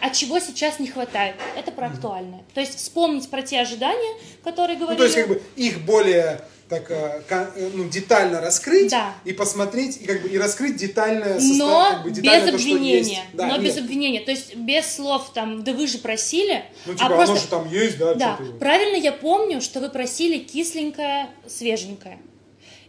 а 0.01 0.09
чего 0.09 0.39
сейчас 0.39 0.79
не 0.79 0.87
хватает? 0.87 1.35
Это 1.55 1.71
про 1.71 1.87
актуальное. 1.87 2.43
То 2.55 2.61
есть 2.61 2.75
вспомнить 2.77 3.29
про 3.29 3.43
те 3.43 3.59
ожидания, 3.61 4.15
которые 4.43 4.77
Ну, 4.79 4.85
говорили. 4.85 4.97
то 4.99 5.03
есть, 5.05 5.15
как 5.15 5.27
бы, 5.27 5.41
их 5.55 5.85
более 5.85 6.41
так, 6.67 6.89
э, 6.89 7.21
э, 7.29 7.69
ну, 7.73 7.87
детально 7.89 8.41
раскрыть 8.41 8.89
Да. 8.89 9.13
и 9.23 9.33
посмотреть, 9.33 10.01
и, 10.01 10.05
как 10.05 10.23
бы, 10.23 10.29
и 10.29 10.37
раскрыть 10.37 10.77
детальное 10.77 11.39
состояние, 11.39 11.57
но 11.59 11.89
как 11.91 12.03
бы, 12.03 12.11
детально 12.11 12.45
без 12.45 12.51
то, 12.51 12.57
что 12.59 12.67
есть. 12.69 12.77
обвинения. 12.77 13.23
Да, 13.33 13.47
но 13.47 13.57
без 13.59 13.75
нет. 13.75 13.83
обвинения. 13.83 14.19
То 14.21 14.31
есть 14.31 14.55
без 14.55 14.95
слов 14.95 15.31
там, 15.33 15.63
да 15.63 15.73
вы 15.73 15.85
же 15.87 15.99
просили, 15.99 16.65
Ну, 16.87 16.93
а 16.93 16.95
типа, 16.95 17.09
просто... 17.09 17.31
оно 17.33 17.35
же 17.41 17.47
там 17.47 17.69
есть, 17.71 17.97
да, 17.99 18.13
Да, 18.15 18.35
что-то. 18.35 18.53
правильно 18.57 18.95
я 18.97 19.11
помню, 19.11 19.61
что 19.61 19.79
вы 19.79 19.89
просили 19.89 20.39
кисленькое, 20.39 21.29
свеженькое. 21.47 22.19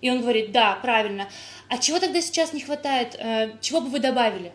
И 0.00 0.10
он 0.10 0.22
говорит, 0.22 0.52
да, 0.52 0.78
правильно. 0.82 1.28
А 1.68 1.78
чего 1.78 1.98
тогда 1.98 2.20
сейчас 2.22 2.52
не 2.52 2.60
хватает? 2.60 3.14
Э, 3.18 3.50
Чего 3.60 3.80
бы 3.80 3.88
вы 3.90 3.98
добавили? 3.98 4.52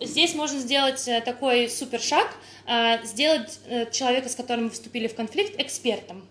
Здесь 0.00 0.34
можно 0.34 0.58
сделать 0.58 1.08
такой 1.24 1.68
супер 1.70 2.00
шаг, 2.00 2.28
сделать 3.04 3.60
человека, 3.92 4.28
с 4.28 4.34
которым 4.34 4.64
вы 4.64 4.70
вступили 4.70 5.06
в 5.06 5.14
конфликт, 5.14 5.54
экспертом. 5.60 6.26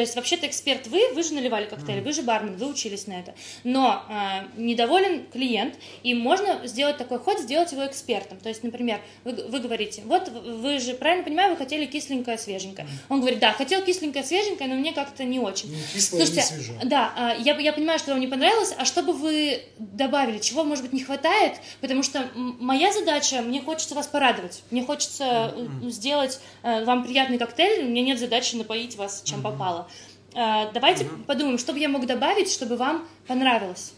То 0.00 0.02
есть 0.02 0.16
вообще-то 0.16 0.46
эксперт 0.46 0.86
вы, 0.86 1.12
вы 1.12 1.22
же 1.22 1.34
наливали 1.34 1.66
коктейли, 1.66 2.00
вы 2.00 2.14
же 2.14 2.22
бармен, 2.22 2.56
вы 2.56 2.68
учились 2.68 3.06
на 3.06 3.20
это. 3.20 3.34
Но 3.64 4.02
э, 4.08 4.46
недоволен 4.56 5.26
клиент, 5.30 5.74
и 6.02 6.14
можно 6.14 6.66
сделать 6.66 6.96
такой 6.96 7.18
ход, 7.18 7.38
сделать 7.38 7.72
его 7.72 7.86
экспертом. 7.86 8.38
То 8.38 8.48
есть, 8.48 8.62
например, 8.62 9.02
вы, 9.24 9.34
вы 9.34 9.60
говорите, 9.60 10.00
вот 10.06 10.30
вы 10.30 10.78
же, 10.78 10.94
правильно 10.94 11.22
понимаю, 11.22 11.50
вы 11.50 11.58
хотели 11.58 11.84
кисленькое, 11.84 12.38
свеженькое. 12.38 12.88
Он 13.10 13.20
говорит, 13.20 13.40
да, 13.40 13.52
хотел 13.52 13.84
кисленькое, 13.84 14.24
свеженькое, 14.24 14.70
но 14.70 14.76
мне 14.76 14.94
как-то 14.94 15.22
не 15.24 15.38
очень. 15.38 15.70
Не 15.70 15.82
кислое, 15.82 16.22
не 16.22 16.26
Слушайте, 16.26 16.54
свежее. 16.54 16.80
да, 16.84 17.12
а, 17.14 17.34
я, 17.34 17.58
я 17.58 17.74
понимаю, 17.74 17.98
что 17.98 18.12
вам 18.12 18.20
не 18.20 18.26
понравилось, 18.26 18.72
а 18.78 18.86
что 18.86 19.02
бы 19.02 19.12
вы 19.12 19.60
добавили, 19.76 20.38
чего, 20.38 20.64
может 20.64 20.82
быть, 20.82 20.94
не 20.94 21.04
хватает, 21.04 21.56
потому 21.82 22.02
что 22.02 22.26
моя 22.34 22.90
задача, 22.90 23.42
мне 23.42 23.60
хочется 23.60 23.94
вас 23.94 24.06
порадовать, 24.06 24.62
мне 24.70 24.82
хочется 24.82 25.52
э, 25.54 25.90
сделать 25.90 26.40
э, 26.62 26.86
вам 26.86 27.04
приятный 27.04 27.36
коктейль, 27.36 27.84
у 27.84 27.88
меня 27.90 28.00
нет 28.00 28.18
задачи 28.18 28.56
напоить 28.56 28.96
вас, 28.96 29.20
чем 29.26 29.42
попало. 29.42 29.89
Э, 30.34 30.70
Давайте 30.72 31.06
подумаем, 31.26 31.58
что 31.58 31.72
бы 31.72 31.78
я 31.78 31.88
мог 31.88 32.06
добавить, 32.06 32.50
чтобы 32.50 32.76
вам 32.76 33.06
понравилось. 33.26 33.92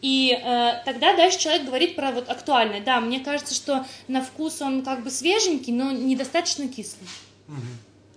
И 0.00 0.32
э, 0.32 0.82
тогда 0.84 1.16
дальше 1.16 1.38
человек 1.38 1.64
говорит 1.66 1.96
про 1.96 2.12
вот 2.12 2.28
актуальное. 2.28 2.80
Да, 2.80 3.00
мне 3.00 3.20
кажется, 3.20 3.54
что 3.54 3.84
на 4.06 4.22
вкус 4.22 4.62
он 4.62 4.82
как 4.82 5.02
бы 5.02 5.10
свеженький, 5.10 5.72
но 5.72 5.90
недостаточно 5.90 6.68
кислый. 6.68 7.08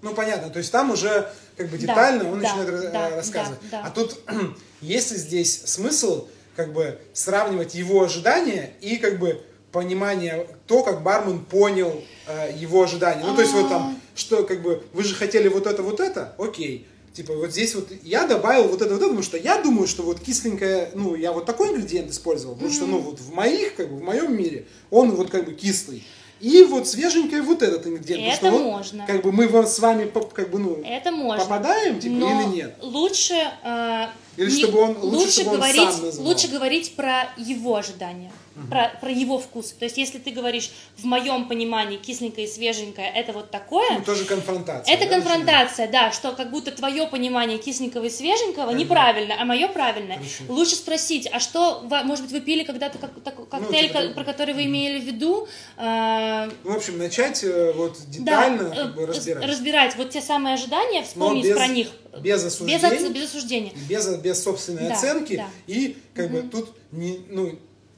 Ну, 0.01 0.13
понятно, 0.15 0.49
то 0.49 0.59
есть 0.59 0.71
там 0.71 0.89
уже 0.91 1.31
как 1.57 1.69
бы 1.69 1.77
Да, 1.77 1.87
детально 1.87 2.31
он 2.31 2.41
да, 2.41 2.55
начинает 2.55 2.91
да, 2.91 3.09
рассказывать. 3.11 3.59
да, 3.69 3.81
да. 3.81 3.87
А 3.87 3.91
тут, 3.91 4.19
если 4.81 5.15
здесь 5.15 5.61
смысл 5.65 6.27
как 6.55 6.73
бы 6.73 6.99
сравнивать 7.13 7.75
его 7.75 8.03
ожидания 8.03 8.73
и 8.81 8.97
как 8.97 9.19
бы 9.19 9.43
понимание, 9.71 10.47
то, 10.67 10.83
как 10.83 11.03
бармен 11.03 11.45
понял 11.45 12.03
э, 12.27 12.51
его 12.55 12.83
ожидания. 12.83 13.23
Ну, 13.23 13.35
то 13.35 13.41
есть 13.41 13.53
вот 13.53 13.69
там, 13.69 14.00
что 14.15 14.43
как 14.43 14.61
бы, 14.61 14.83
вы 14.93 15.03
же 15.03 15.15
хотели 15.15 15.47
вот 15.47 15.67
это, 15.67 15.83
вот 15.83 15.99
это, 15.99 16.35
окей. 16.37 16.87
Типа 17.13 17.33
вот 17.33 17.51
здесь 17.51 17.75
вот 17.75 17.89
я 18.03 18.25
добавил 18.25 18.69
вот 18.69 18.81
это, 18.81 18.91
вот 18.91 18.97
это, 18.97 19.07
потому 19.07 19.21
что 19.21 19.37
я 19.37 19.61
думаю, 19.61 19.87
что 19.87 20.03
вот 20.03 20.21
кисленькое, 20.21 20.91
ну, 20.93 21.15
я 21.15 21.33
вот 21.33 21.45
такой 21.45 21.69
ингредиент 21.69 22.09
использовал, 22.09 22.55
потому 22.55 22.71
что, 22.73 22.85
ну, 22.85 22.99
вот 22.99 23.19
в 23.19 23.33
моих, 23.33 23.75
как 23.75 23.89
бы, 23.89 23.97
в 23.97 24.01
моем 24.01 24.35
мире, 24.35 24.65
он 24.89 25.11
вот 25.11 25.29
как 25.29 25.45
бы 25.45 25.53
кислый. 25.53 26.03
И 26.39 26.63
вот 26.63 26.87
свеженькое 26.87 27.43
вот 27.43 27.61
этот 27.61 27.85
ингредиент. 27.85 28.23
Это 28.23 28.35
что 28.37 28.51
можно. 28.51 29.03
Он, 29.03 29.07
как 29.07 29.21
бы 29.23 29.31
мы 29.31 29.47
с 29.47 29.79
вами 29.79 30.11
как 30.33 30.49
бы, 30.49 30.57
ну, 30.57 30.81
Это 30.83 31.11
можно. 31.11 31.43
попадаем, 31.43 31.99
типа, 31.99 32.15
Но 32.15 32.41
или 32.41 32.55
нет? 32.55 32.75
Лучше, 32.81 33.35
э, 33.63 34.05
Или 34.37 34.49
не- 34.51 34.61
чтобы 34.63 34.79
он- 34.79 34.97
лучше, 35.01 35.31
чтобы 35.31 35.49
он 35.51 35.55
говорить, 35.57 35.91
сам 35.91 36.01
называл. 36.05 36.27
лучше 36.27 36.47
говорить 36.47 36.95
про 36.95 37.29
его 37.37 37.75
ожидания, 37.75 38.31
про, 38.69 38.91
про 39.01 39.09
его 39.11 39.37
вкус. 39.39 39.71
То 39.71 39.85
есть, 39.85 39.97
если 39.97 40.19
ты 40.19 40.31
говоришь, 40.31 40.71
в 40.97 41.03
моем 41.05 41.47
понимании 41.47 41.97
кисленькое 41.97 42.47
и 42.47 42.49
свеженькое 42.49 43.09
это 43.13 43.33
вот 43.33 43.51
такое, 43.51 43.97
Ну, 43.99 44.03
тоже 44.05 44.23
конфронтация. 44.25 44.93
это 44.93 45.05
да, 45.05 45.15
конфронтация, 45.15 45.87
да, 45.91 46.11
что 46.11 46.31
как 46.31 46.49
будто 46.51 46.71
твое 46.71 47.07
понимание 47.07 47.57
кисленького 47.57 48.05
и 48.05 48.09
свеженького 48.09 48.71
неправильно, 48.71 49.35
а 49.39 49.45
мое 49.45 49.67
правильно. 49.67 50.15
Хорошо. 50.15 50.43
Лучше 50.49 50.75
спросить, 50.75 51.27
а 51.31 51.39
что, 51.39 51.81
может 52.05 52.23
быть, 52.25 52.31
вы 52.33 52.39
пили 52.41 52.63
когда-то 52.63 52.97
как- 52.99 53.21
так- 53.23 53.49
коктейль, 53.49 53.87
типа, 53.87 54.01
ко- 54.01 54.09
про 54.13 54.23
который 54.23 54.53
вы 54.53 54.63
имели 54.65 54.99
в 54.99 55.03
виду? 55.03 55.47
э, 55.77 56.49
Ну, 56.63 56.71
в 56.73 56.77
общем, 56.77 56.97
начать 56.97 57.43
э, 57.43 57.73
вот 57.73 57.97
да, 58.07 58.19
детально 58.19 58.67
э, 58.73 58.75
как 58.75 58.95
бы, 58.95 59.05
разбирать. 59.07 59.45
разбирать 59.45 59.95
вот 59.97 60.09
те 60.11 60.21
самые 60.21 60.53
ожидания, 60.53 61.03
вспомнить 61.03 61.45
без- 61.45 61.55
про 61.55 61.67
них. 61.67 61.87
Без 62.19 62.43
Без, 62.43 62.45
осуждения. 62.45 62.79
оц- 62.89 63.13
без 63.13 63.23
осуждения. 63.29 63.71
без, 63.89 64.07
без 64.17 64.43
собственной 64.43 64.89
Да, 64.89 64.93
оценки. 64.95 65.37
да. 65.37 65.47
И 65.67 65.97
как 66.13 66.31
бы 66.31 66.41
тут 66.43 66.75
не, 66.91 67.19
ну, 67.29 67.57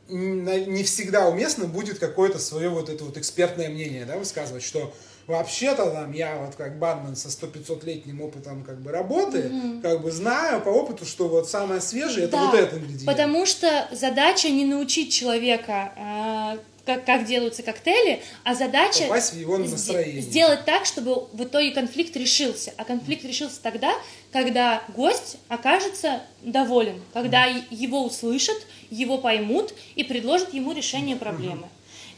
не 0.09 0.83
всегда 0.83 1.27
уместно 1.29 1.65
будет 1.65 1.99
какое-то 1.99 2.37
свое 2.39 2.69
вот 2.69 2.89
это 2.89 3.03
вот 3.03 3.17
экспертное 3.17 3.69
мнение, 3.69 4.05
да, 4.05 4.17
высказывать, 4.17 4.63
что 4.63 4.93
вообще-то 5.27 5.89
там 5.89 6.11
я 6.11 6.35
вот 6.37 6.55
как 6.55 6.77
бармен 6.77 7.15
со 7.15 7.29
100-500 7.29 7.85
летним 7.85 8.21
опытом 8.21 8.63
как 8.63 8.81
бы 8.81 8.91
работы, 8.91 9.49
как 9.81 10.01
бы 10.01 10.11
знаю 10.11 10.61
по 10.61 10.67
опыту, 10.69 11.05
что 11.05 11.29
вот 11.29 11.49
самое 11.49 11.79
свежее 11.81 12.25
это 12.25 12.33
Да, 12.37 12.45
вот 12.47 12.55
этот 12.55 12.73
ингредиент. 12.79 13.05
Потому 13.05 13.45
что 13.45 13.87
задача 13.93 14.49
не 14.49 14.65
научить 14.65 15.13
человека, 15.13 15.93
э, 16.57 16.57
как, 16.85 17.05
как 17.05 17.25
делаются 17.25 17.63
коктейли, 17.63 18.21
а 18.43 18.55
задача 18.55 19.03
Попасть 19.03 19.33
в 19.33 19.39
его 19.39 19.57
настроение. 19.57 20.21
сделать 20.21 20.65
так, 20.65 20.85
чтобы 20.85 21.27
в 21.31 21.43
итоге 21.43 21.71
конфликт 21.71 22.15
решился. 22.17 22.73
А 22.77 22.83
конфликт 22.83 23.23
решился 23.23 23.61
тогда, 23.61 23.93
когда 24.31 24.83
гость 24.89 25.37
окажется 25.47 26.21
доволен, 26.41 27.01
когда 27.13 27.45
его 27.45 28.03
услышат, 28.03 28.57
его 28.89 29.17
поймут 29.17 29.73
и 29.95 30.03
предложат 30.03 30.53
ему 30.53 30.73
решение 30.73 31.15
проблемы. 31.15 31.69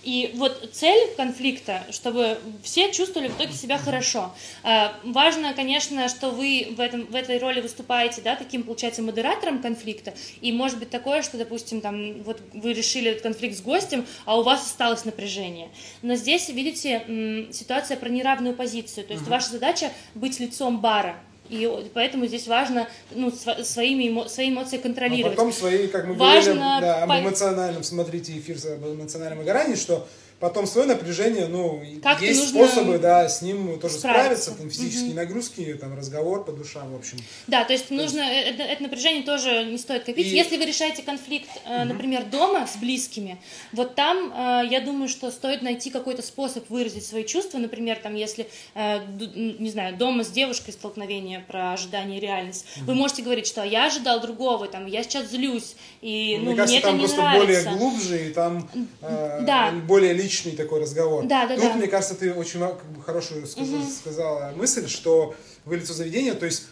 И 0.06 0.32
вот 0.36 0.70
цель 0.72 1.10
конфликта, 1.18 1.84
чтобы 1.90 2.38
все 2.64 2.92
чувствовали 2.92 3.28
в 3.28 3.38
итоге 3.38 3.54
себя 3.54 3.80
хорошо. 3.80 4.32
А, 4.64 4.96
Важно, 5.04 5.54
конечно, 5.56 6.08
что 6.10 6.30
вы 6.30 6.68
в, 6.78 6.80
этом, 6.80 7.08
в 7.08 7.16
этой 7.16 7.40
роли 7.40 7.60
выступаете, 7.60 8.22
да, 8.22 8.36
таким, 8.36 8.64
получается, 8.64 9.02
модератором 9.02 9.62
конфликта. 9.62 10.14
И 10.42 10.52
может 10.52 10.78
быть 10.78 10.92
такое, 10.92 11.24
что, 11.24 11.38
допустим, 11.38 11.82
там, 11.82 12.22
вот 12.22 12.40
вы 12.54 12.74
решили 12.74 13.10
этот 13.12 13.24
конфликт 13.24 13.58
с 13.58 13.62
гостем, 13.62 14.06
а 14.26 14.38
у 14.40 14.44
вас 14.44 14.66
осталось 14.68 15.06
напряжение. 15.06 15.70
Но 16.04 16.14
здесь, 16.16 16.50
видите, 16.50 17.48
ситуация 17.52 17.98
про 17.98 18.10
неравную 18.10 18.56
позицию. 18.56 19.08
То 19.08 19.14
есть 19.14 19.28
ваша 19.28 19.50
задача 19.50 19.92
быть 20.14 20.40
лицом 20.40 20.82
бара. 20.82 21.18
И 21.50 21.90
поэтому 21.94 22.26
здесь 22.26 22.48
важно 22.48 22.88
ну, 23.12 23.30
сво- 23.30 23.64
своими 23.64 24.06
эмо- 24.10 24.28
свои 24.28 24.50
эмоции 24.50 24.78
А 24.78 24.82
контролировать. 24.82 25.36
потом 25.36 25.52
свои, 25.54 25.88
как 25.88 26.08
мы 26.08 26.16
Важно 26.16 26.54
говорили, 26.56 26.82
да, 26.82 27.04
об 27.04 27.12
эмоциональном, 27.12 27.84
смотрите 27.84 28.38
эфир 28.38 28.58
об 28.74 28.86
эмоциональном 28.86 29.40
выгорании, 29.40 29.76
что 29.76 30.08
потом 30.40 30.68
свое 30.68 30.88
напряжение, 30.88 31.48
ну, 31.48 31.82
Как-то 32.04 32.26
есть 32.26 32.50
способы, 32.50 33.00
да, 33.00 33.28
с 33.30 33.42
ним 33.42 33.80
тоже 33.80 33.96
справиться. 33.98 34.44
справиться, 34.52 34.52
там, 34.52 34.70
физические 34.70 35.14
нагрузки, 35.16 35.74
там, 35.80 35.96
разговор 35.98 36.44
по 36.46 36.52
душам, 36.52 36.92
в 36.92 36.96
общем. 36.96 37.18
Да, 37.48 37.64
то 37.64 37.74
есть 37.74 37.90
нужно, 37.90 38.20
э, 38.20 38.50
это, 38.52 38.64
это 38.64 38.84
напряжение 38.84 39.24
тоже 39.24 39.64
не 39.66 39.78
стоит 39.78 40.04
копить. 40.04 40.28
И- 40.28 40.36
Если 40.36 40.58
вы 40.58 40.66
решаете 40.66 41.02
конфликт, 41.04 41.50
э, 41.66 41.84
например, 41.86 42.26
дома 42.26 42.68
с 42.68 42.76
близкими, 42.78 43.38
вот 43.72 43.96
там, 43.96 44.32
э, 44.36 44.68
я 44.70 44.82
думаю, 44.82 45.08
что 45.10 45.32
стоит 45.32 45.62
найти 45.62 45.90
какой-то 45.90 46.22
способ 46.22 46.70
выразить 46.70 47.06
свои 47.06 47.24
чувства. 47.26 47.58
Например, 47.58 47.98
там, 48.02 48.14
если, 48.16 48.48
не 48.76 49.70
знаю, 49.70 49.96
дома 49.98 50.24
с 50.24 50.30
девушкой 50.30 50.72
столкновение 50.72 51.40
про 51.48 51.74
ожидание 51.74 52.18
и 52.18 52.22
реальность, 52.22 52.66
вы 52.82 52.94
можете 52.96 53.22
говорить, 53.24 53.48
что 53.48 53.64
я 53.64 53.86
ожидал 53.88 54.20
другого, 54.22 54.68
там, 54.68 54.86
я 54.86 55.04
сейчас 55.04 55.30
злюсь, 55.30 55.76
и 56.02 56.38
ну, 56.40 56.48
Мне 56.52 56.56
кажется, 56.56 56.78
это 56.78 56.88
там 56.88 56.96
не 56.98 57.04
просто 57.06 57.22
нравится. 57.22 57.46
более 57.70 57.78
глубже 57.78 58.28
и 58.28 58.34
там 58.34 58.70
э, 59.02 59.40
Да. 59.44 59.72
более 59.88 60.14
личный 60.26 60.54
такой 60.54 60.82
разговор. 60.82 61.26
Да, 61.26 61.46
да, 61.48 61.56
Тут, 61.56 61.64
да. 61.64 61.74
мне 61.76 61.88
кажется, 61.88 62.16
ты 62.16 62.34
очень 62.34 62.60
как 62.60 62.86
бы, 62.86 63.04
хорошую 63.04 63.46
сказала, 63.46 63.84
сказала 63.84 64.54
мысль, 64.56 64.88
что 64.88 65.36
вы 65.66 65.78
лицо 65.78 65.94
заведения, 65.94 66.34
то 66.34 66.46
есть, 66.46 66.64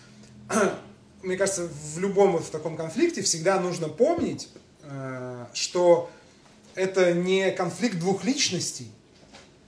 мне 1.22 1.38
кажется, 1.38 1.70
в 1.94 2.00
любом 2.00 2.32
вот 2.32 2.46
в 2.46 2.50
таком 2.50 2.76
конфликте 2.76 3.22
всегда 3.22 3.60
нужно 3.60 3.90
помнить, 3.90 4.50
э, 4.84 5.46
что 5.54 6.10
это 6.74 7.14
не 7.14 7.52
конфликт 7.52 8.00
двух 8.00 8.24
личностей, 8.24 8.92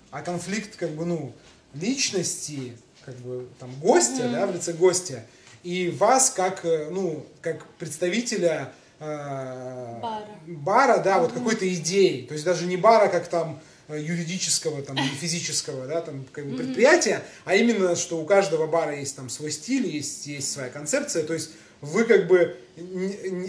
а 0.09 0.21
конфликт 0.21 0.75
как 0.75 0.89
бы, 0.91 1.05
ну, 1.05 1.31
личности, 1.75 2.75
как 3.05 3.15
бы, 3.17 3.47
там, 3.59 3.69
гостя, 3.79 4.27
да, 4.29 4.47
в 4.47 4.53
лице 4.53 4.73
гостя, 4.73 5.23
и 5.61 5.89
вас 5.89 6.31
как, 6.31 6.65
э, 6.65 6.89
ну, 6.89 7.25
как 7.41 7.65
представителя 7.77 8.71
э, 8.99 9.99
Бара. 10.01 10.25
бара, 10.47 10.97
да, 10.99 11.19
вот 11.19 11.33
какой-то 11.33 11.71
идеи, 11.75 12.25
то 12.25 12.33
есть 12.33 12.45
даже 12.45 12.65
не 12.65 12.77
бара 12.77 13.09
как 13.09 13.27
там 13.27 13.59
юридического 13.89 14.81
там 14.81 14.97
или 14.97 15.07
физического, 15.21 15.85
да, 15.87 16.01
там 16.01 16.25
как 16.31 16.45
бы 16.47 16.57
предприятия, 16.57 17.21
а 17.45 17.55
именно, 17.55 17.95
что 17.95 18.19
у 18.19 18.25
каждого 18.25 18.67
бара 18.67 18.97
есть 18.97 19.15
там 19.15 19.29
свой 19.29 19.51
стиль, 19.51 19.87
есть, 19.87 20.27
есть 20.27 20.51
своя 20.51 20.69
концепция, 20.69 21.23
то 21.23 21.33
есть 21.33 21.51
вы 21.81 22.05
как 22.05 22.27
бы, 22.27 22.57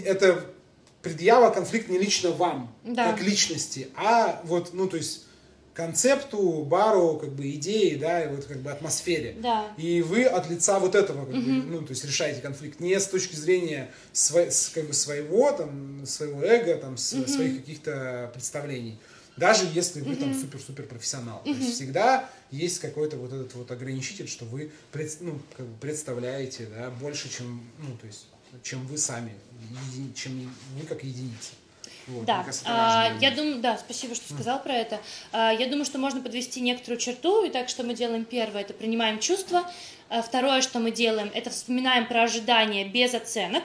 это 0.05 0.45
предъява 1.01 1.49
конфликт 1.51 1.89
не 1.89 1.97
лично 1.97 2.31
вам, 2.31 2.75
Да. 2.83 3.11
как 3.11 3.21
личности, 3.21 3.87
а 3.95 4.41
вот, 4.43 4.73
ну, 4.73 4.87
то 4.87 4.97
есть 4.97 5.23
концепту, 5.73 6.63
бару, 6.63 7.17
как 7.17 7.29
бы 7.33 7.51
идеи, 7.51 7.95
да, 7.95 8.23
и 8.23 8.27
вот 8.35 8.45
как 8.45 8.57
бы 8.61 8.71
атмосфере. 8.71 9.35
Да. 9.39 9.71
И 9.77 10.01
вы 10.01 10.23
от 10.25 10.49
лица 10.49 10.79
вот 10.79 10.95
этого, 10.95 11.25
как 11.25 11.35
бы, 11.35 11.39
ну, 11.51 11.81
то 11.83 11.91
есть 11.91 12.03
решаете 12.03 12.41
конфликт 12.41 12.79
не 12.79 12.99
с 12.99 13.05
точки 13.07 13.35
зрения 13.35 13.91
сво- 14.11 14.49
с, 14.49 14.69
как 14.69 14.87
бы, 14.87 14.93
своего, 14.93 15.51
там, 15.51 16.03
своего 16.07 16.41
эго, 16.41 16.75
там, 16.77 16.97
с- 16.97 17.25
своих 17.27 17.57
каких-то 17.59 18.31
представлений. 18.33 18.97
Даже 19.37 19.65
если 19.73 20.01
вы 20.01 20.15
там 20.15 20.33
супер-супер 20.39 20.83
профессионал. 20.87 21.41
То 21.43 21.49
есть 21.51 21.75
всегда 21.75 22.29
есть 22.51 22.79
какой-то 22.79 23.17
вот 23.17 23.31
этот 23.31 23.53
вот 23.55 23.69
ограничитель, 23.71 24.27
что 24.27 24.45
вы 24.45 24.71
пред- 24.91 25.17
ну, 25.21 25.39
как 25.55 25.65
бы 25.67 25.77
представляете, 25.79 26.65
да, 26.75 26.89
больше, 26.89 27.29
чем, 27.29 27.63
ну, 27.79 27.95
то 27.97 28.07
есть, 28.07 28.25
чем 28.63 28.85
вы 28.87 28.97
сами, 28.97 29.33
еди- 29.93 30.13
чем 30.15 30.51
вы 30.79 30.85
как 30.87 31.03
единица. 31.03 31.51
Вот, 32.07 32.25
Да, 32.25 32.45
а, 32.65 33.17
я 33.21 33.31
думаю, 33.31 33.59
да, 33.61 33.77
спасибо, 33.77 34.15
что 34.15 34.33
сказал 34.33 34.63
про 34.63 34.73
это. 34.73 34.99
А, 35.33 35.51
Я 35.51 35.67
думаю, 35.67 35.83
что 35.83 35.97
можно 35.97 36.21
подвести 36.21 36.61
некоторую 36.61 36.99
черту. 36.99 37.43
И 37.45 37.49
так, 37.49 37.67
что 37.67 37.83
мы 37.83 37.93
делаем 37.95 38.23
первое, 38.23 38.61
это 38.61 38.73
принимаем 38.73 39.19
чувства. 39.19 39.69
А 40.09 40.21
Второе, 40.21 40.61
что 40.61 40.79
мы 40.79 40.91
делаем, 40.91 41.29
это 41.33 41.49
вспоминаем 41.49 42.07
про 42.07 42.23
ожидания 42.23 42.87
без 42.87 43.13
оценок. 43.13 43.63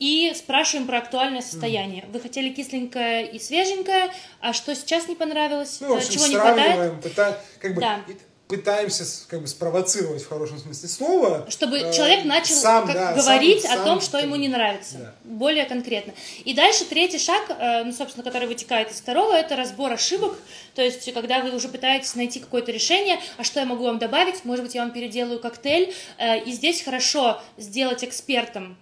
И 0.00 0.32
спрашиваем 0.34 0.86
про 0.86 0.98
актуальное 0.98 1.42
состояние. 1.42 2.06
Вы 2.12 2.20
хотели 2.20 2.48
кисленькое 2.52 3.30
и 3.30 3.38
свеженькое, 3.38 4.10
а 4.40 4.52
что 4.54 4.74
сейчас 4.74 5.06
не 5.08 5.14
понравилось? 5.14 5.76
Ну, 5.80 5.88
в 5.94 5.98
общем, 5.98 6.12
Чего 6.14 6.26
не 6.26 6.36
хватает? 6.36 6.92
пыта- 7.04 7.36
как 7.60 7.74
бы, 7.74 7.80
Да. 7.82 8.00
пытаемся 8.48 9.04
как 9.28 9.42
бы 9.42 9.46
спровоцировать 9.46 10.22
в 10.22 10.28
хорошем 10.28 10.58
смысле 10.58 10.88
слова. 10.88 11.46
Чтобы 11.50 11.78
э, 11.80 11.92
человек 11.92 12.24
начал 12.24 12.54
сам, 12.54 12.86
как 12.86 12.94
да, 12.94 13.12
говорить 13.12 13.60
сам- 13.62 13.72
о 13.72 13.76
сам, 13.76 13.84
том, 13.84 14.00
что 14.00 14.18
ему 14.18 14.36
не 14.36 14.48
нравится. 14.48 14.96
да. 14.98 15.14
Более 15.24 15.66
конкретно. 15.66 16.14
И 16.46 16.54
дальше 16.54 16.86
третий 16.86 17.18
шаг, 17.18 17.50
э, 17.50 17.84
ну, 17.84 17.92
собственно, 17.92 18.24
который 18.24 18.48
вытекает 18.48 18.90
из 18.90 18.96
второго, 19.02 19.34
это 19.34 19.54
разбор 19.54 19.92
ошибок. 19.92 20.36
То 20.74 20.80
есть, 20.82 21.12
когда 21.12 21.40
вы 21.40 21.54
уже 21.54 21.68
пытаетесь 21.68 22.14
найти 22.14 22.40
какое-то 22.40 22.72
решение, 22.72 23.20
а 23.36 23.44
что 23.44 23.60
я 23.60 23.66
могу 23.66 23.84
вам 23.84 23.98
добавить, 23.98 24.46
может 24.46 24.64
быть, 24.64 24.74
я 24.74 24.80
вам 24.80 24.92
переделаю 24.92 25.38
коктейль. 25.40 25.92
Э, 26.16 26.38
И 26.42 26.52
здесь 26.52 26.80
хорошо 26.82 27.40
сделать 27.58 28.02
экспертом 28.02 28.78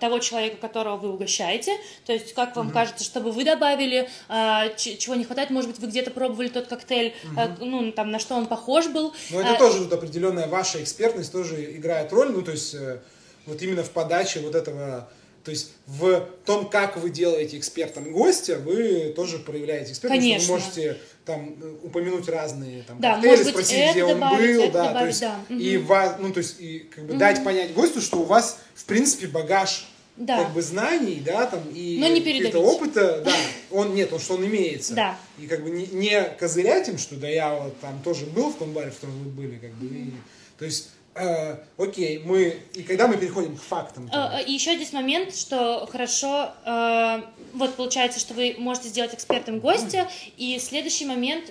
того 0.00 0.18
человека, 0.18 0.56
которого 0.56 0.96
вы 0.96 1.12
угощаете, 1.12 1.76
то 2.06 2.12
есть 2.12 2.32
как 2.32 2.56
вам 2.56 2.70
кажется, 2.70 3.04
чтобы 3.04 3.32
вы 3.32 3.44
добавили, 3.44 4.08
э, 4.28 4.76
ч- 4.78 4.96
чего 4.96 5.14
не 5.14 5.24
хватает, 5.24 5.50
может 5.50 5.70
быть, 5.70 5.78
вы 5.78 5.88
где-то 5.88 6.10
пробовали 6.10 6.48
тот 6.48 6.68
коктейль, 6.68 7.12
э, 7.36 7.48
ну, 7.60 7.92
там, 7.92 8.10
на 8.10 8.18
что 8.18 8.34
он 8.34 8.46
похож 8.46 8.86
был. 8.88 9.12
Но 9.30 9.40
это 9.40 9.52
Э, 9.54 9.58
тоже 9.58 9.80
вот 9.80 9.92
определенная 9.92 10.46
ваша 10.48 10.82
экспертность 10.82 11.30
тоже 11.32 11.76
играет 11.76 12.12
роль, 12.12 12.30
ну, 12.32 12.40
то 12.42 12.52
есть, 12.52 12.74
э, 12.74 13.00
вот 13.46 13.60
именно 13.60 13.82
в 13.82 13.90
подаче 13.90 14.40
вот 14.40 14.54
этого, 14.54 15.08
то 15.44 15.50
есть 15.50 15.72
в 15.86 16.28
том, 16.44 16.68
как 16.68 16.96
вы 16.96 17.10
делаете 17.10 17.58
экспертом 17.58 18.12
гостя, 18.12 18.58
вы 18.58 19.12
тоже 19.16 19.38
проявляете 19.38 19.92
экспертность, 19.92 20.22
Конечно. 20.26 20.54
вы 20.54 20.60
можете 20.60 20.98
там 21.24 21.56
э, 21.60 21.74
упомянуть 21.82 22.28
разные 22.28 22.82
там 22.84 23.00
Да, 23.00 23.14
коктейли, 23.14 23.36
быть, 23.44 23.48
спросить, 23.48 23.90
где 23.92 24.04
он 24.04 24.20
добавить, 24.20 24.56
был, 24.56 24.62
это 24.64 24.72
да, 24.72 24.82
то 24.82 24.88
добавить, 24.94 25.08
есть, 25.08 25.20
да. 25.20 25.40
и 25.54 25.76
вас, 25.78 26.16
ну, 26.20 26.32
то 26.32 26.38
есть, 26.38 26.60
и 26.60 26.78
как 26.94 27.04
бы 27.06 27.14
дать 27.14 27.42
понять 27.44 27.74
гостю, 27.74 28.00
что 28.00 28.18
у 28.18 28.24
вас, 28.24 28.58
в 28.74 28.84
принципе, 28.84 29.26
багаж 29.26 29.88
Да. 30.16 30.44
как 30.44 30.52
бы 30.52 30.62
знаний, 30.62 31.20
да, 31.24 31.46
там 31.46 31.60
и 31.74 31.98
Но 31.98 32.06
не 32.08 32.20
какого-то 32.20 32.58
опыта, 32.60 33.22
да, 33.24 33.34
он 33.70 33.94
нет, 33.94 34.12
он 34.12 34.20
что 34.20 34.34
он 34.34 34.44
имеется. 34.46 34.94
Да. 34.94 35.18
И 35.40 35.46
как 35.46 35.64
бы 35.64 35.70
не, 35.70 35.86
не 35.86 36.22
козырять 36.38 36.88
им, 36.88 36.98
что 36.98 37.16
да 37.16 37.28
я 37.28 37.54
вот 37.54 37.78
там 37.80 38.00
тоже 38.04 38.26
был 38.26 38.50
в 38.50 38.56
том 38.58 38.72
баре, 38.72 38.90
в 38.90 38.94
котором 38.94 39.18
вы 39.24 39.30
были, 39.30 39.56
как 39.58 39.70
бы. 39.74 39.86
и- 39.86 40.12
то 40.58 40.64
есть, 40.66 40.90
э, 41.14 41.56
окей, 41.78 42.18
мы 42.24 42.56
и 42.74 42.82
когда 42.82 43.06
мы 43.08 43.16
переходим 43.16 43.56
к 43.56 43.62
фактам. 43.62 44.08
А, 44.12 44.40
И 44.40 44.52
еще 44.52 44.76
здесь 44.76 44.92
момент, 44.92 45.34
что 45.34 45.86
хорошо, 45.90 46.50
э, 46.64 47.22
вот 47.54 47.74
получается, 47.76 48.20
что 48.20 48.34
вы 48.34 48.56
можете 48.58 48.88
сделать 48.88 49.14
экспертом 49.14 49.60
гостя, 49.60 50.08
и 50.36 50.58
следующий 50.58 51.06
момент, 51.06 51.44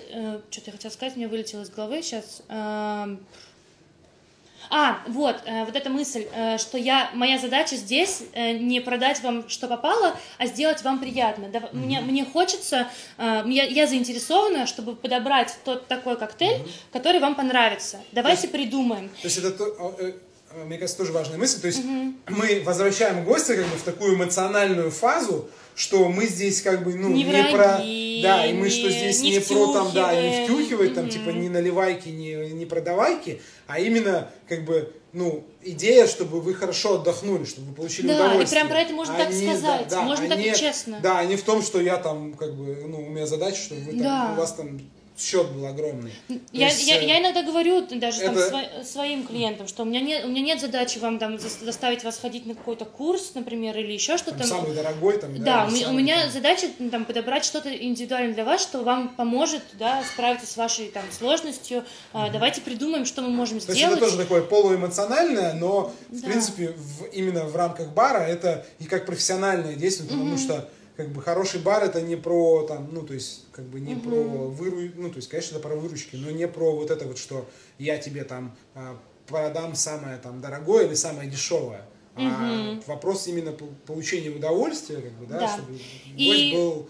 что-то 0.50 0.66
я 0.66 0.72
хотела 0.72 0.90
сказать, 0.92 1.16
меня 1.16 1.28
вылетело 1.28 1.62
из 1.62 1.70
головы 1.70 2.02
сейчас. 2.02 2.42
А, 4.74 5.02
вот, 5.06 5.36
э, 5.44 5.66
вот 5.66 5.76
эта 5.76 5.90
мысль, 5.90 6.26
э, 6.32 6.56
что 6.56 6.78
я, 6.78 7.10
моя 7.12 7.38
задача 7.38 7.76
здесь 7.76 8.22
э, 8.32 8.52
не 8.52 8.80
продать 8.80 9.22
вам, 9.22 9.46
что 9.50 9.68
попало, 9.68 10.16
а 10.38 10.46
сделать 10.46 10.82
вам 10.82 10.98
приятно. 10.98 11.48
Да, 11.48 11.68
мне, 11.72 12.00
мне 12.00 12.24
хочется, 12.24 12.88
я, 13.18 13.42
я 13.44 13.86
заинтересована, 13.86 14.66
чтобы 14.66 14.96
подобрать 14.96 15.54
тот 15.66 15.88
такой 15.88 16.16
коктейль, 16.16 16.62
который 16.90 17.20
вам 17.20 17.34
понравится. 17.34 17.98
Давайте 18.12 18.48
придумаем. 18.48 19.10
То 19.10 19.24
есть 19.28 19.36
это, 19.36 19.50
то- 19.50 19.94
э, 19.98 20.12
э, 20.52 20.64
мне 20.64 20.78
кажется, 20.78 20.96
тоже 20.96 21.12
важная 21.12 21.36
мысль. 21.36 21.60
То 21.60 21.66
есть 21.66 21.82
мы 22.26 22.62
возвращаем 22.64 23.24
гостя 23.24 23.56
как 23.56 23.66
бы 23.66 23.76
в 23.76 23.82
такую 23.82 24.16
эмоциональную 24.16 24.90
фазу, 24.90 25.50
что 25.74 26.08
мы 26.08 26.26
здесь 26.26 26.62
как 26.62 26.84
бы, 26.84 26.94
ну, 26.94 27.08
Не 27.08 27.24
не, 27.24 27.30
враги, 27.30 27.52
про... 27.52 27.78
Да, 28.22 28.46
и 28.46 28.52
мы 28.52 28.68
что 28.70 28.90
здесь 28.90 29.20
не 29.22 29.30
не, 29.32 29.40
про 29.40 29.72
там, 29.72 29.90
да, 29.92 30.14
не 30.20 30.44
втюхивать, 30.44 30.94
там, 30.94 31.08
типа, 31.08 31.30
не 31.30 31.48
наливайки, 31.48 32.08
не, 32.08 32.50
не 32.50 32.66
продавайки, 32.66 33.40
а 33.66 33.80
именно, 33.80 34.30
как 34.48 34.64
бы, 34.64 34.92
ну, 35.12 35.44
идея, 35.62 36.06
чтобы 36.06 36.40
вы 36.40 36.54
хорошо 36.54 36.94
отдохнули, 36.96 37.44
чтобы 37.44 37.68
вы 37.68 37.74
получили 37.74 38.08
Да, 38.08 38.12
и 38.12 38.16
удовольствие. 38.28 38.60
прям 38.60 38.68
про 38.70 38.80
это 38.80 38.92
можно 38.94 39.14
А 39.14 39.18
так 39.18 39.32
сказать, 39.34 39.88
да, 39.88 39.96
да, 39.96 40.02
можно 40.02 40.26
а 40.26 40.28
так 40.28 40.38
и 40.38 40.54
честно. 40.54 41.00
Да, 41.02 41.18
а 41.18 41.24
не 41.24 41.36
в 41.36 41.42
том, 41.42 41.62
что 41.62 41.80
я 41.80 41.96
там, 41.96 42.32
как 42.34 42.54
бы, 42.54 42.84
ну, 42.86 43.00
у 43.06 43.08
меня 43.10 43.26
задача, 43.26 43.60
чтобы 43.62 43.80
вы 43.82 43.92
там, 43.92 44.02
Да. 44.02 44.32
у 44.34 44.40
вас 44.40 44.52
там 44.54 44.80
счет 45.18 45.46
был 45.52 45.66
огромный. 45.66 46.12
То 46.28 46.34
Я, 46.52 46.68
есть, 46.68 46.86
я, 46.86 47.00
э, 47.00 47.06
я 47.06 47.20
иногда 47.20 47.42
говорю 47.42 47.82
даже 47.90 48.20
там 48.20 48.36
это- 48.36 48.48
сво- 48.54 48.84
своим 48.84 49.26
клиентам, 49.26 49.68
что 49.68 49.82
у 49.82 49.84
меня 49.84 50.00
нет, 50.00 50.24
у 50.24 50.28
меня 50.28 50.40
нет 50.40 50.60
задачи 50.60 50.98
вам 50.98 51.18
там 51.18 51.34
зас- 51.36 51.62
заставить 51.64 52.02
вас 52.02 52.18
ходить 52.18 52.46
на 52.46 52.54
какой-то 52.54 52.84
курс, 52.84 53.32
например, 53.34 53.76
или 53.78 53.92
еще 53.92 54.16
что-то. 54.16 54.38
там, 54.38 54.46
самый 54.46 54.74
дорогой, 54.74 55.18
там, 55.18 55.30
Да, 55.42 55.64
или 55.66 55.70
у 55.70 55.74
меня, 55.74 55.80
у 55.82 55.84
самый, 55.88 56.02
меня 56.02 56.20
там, 56.22 56.30
задача 56.32 56.66
там, 56.90 57.04
подобрать 57.04 57.44
что-то 57.44 57.74
индивидуально 57.74 58.32
для 58.34 58.44
вас, 58.44 58.62
что 58.62 58.82
вам 58.82 59.08
поможет 59.10 59.62
да, 59.78 60.02
справиться 60.04 60.46
с 60.46 60.56
вашей 60.56 60.88
там, 60.88 61.04
сложностью. 61.16 61.84
А, 62.12 62.30
Давайте 62.30 62.60
придумаем, 62.62 63.04
что 63.04 63.20
мы 63.22 63.28
можем 63.28 63.60
То 63.60 63.66
есть 63.66 63.78
сделать. 63.78 63.98
это 63.98 64.06
тоже 64.06 64.16
такое 64.16 64.42
полуэмоциональное, 64.42 65.54
но 65.54 65.92
в 66.08 66.20
Да. 66.20 66.26
принципе 66.28 66.68
в- 66.76 67.04
именно 67.12 67.44
в 67.44 67.54
рамках 67.56 67.88
бара 67.88 68.20
это 68.20 68.66
и 68.78 68.84
как 68.84 69.06
профессиональное 69.06 69.74
действие, 69.74 70.08
потому 70.08 70.36
что 70.38 70.68
как 70.96 71.08
бы 71.10 71.22
хороший 71.22 71.60
бар 71.60 71.82
это 71.84 72.00
не 72.02 72.16
про 72.16 72.64
там, 72.66 72.88
ну 72.92 73.02
то 73.02 73.14
есть 73.14 73.46
как 73.52 73.64
бы 73.64 73.80
не 73.80 73.94
про 73.94 74.14
выру, 74.48 74.80
ну 74.96 75.08
то 75.10 75.16
есть 75.16 75.28
конечно 75.28 75.56
это 75.56 75.66
про 75.66 75.74
выручки, 75.76 76.16
но 76.16 76.30
не 76.30 76.46
про 76.48 76.74
вот 76.76 76.90
это 76.90 77.06
вот, 77.06 77.18
что 77.18 77.48
я 77.78 77.98
тебе 77.98 78.24
там 78.24 78.54
а, 78.74 78.98
продам 79.26 79.74
самое 79.74 80.18
там 80.18 80.40
дорогое 80.40 80.86
или 80.86 80.94
самое 80.94 81.28
дешевое. 81.30 81.82
А 82.14 82.78
вопрос 82.86 83.26
именно 83.26 83.52
по- 83.52 83.64
получения 83.86 84.28
удовольствия, 84.28 84.96
как 85.00 85.12
бы, 85.12 85.24
да, 85.26 85.38
Да. 85.40 85.48
чтобы 85.56 85.78
И- 86.16 86.28
гость 86.28 86.52
был 86.54 86.88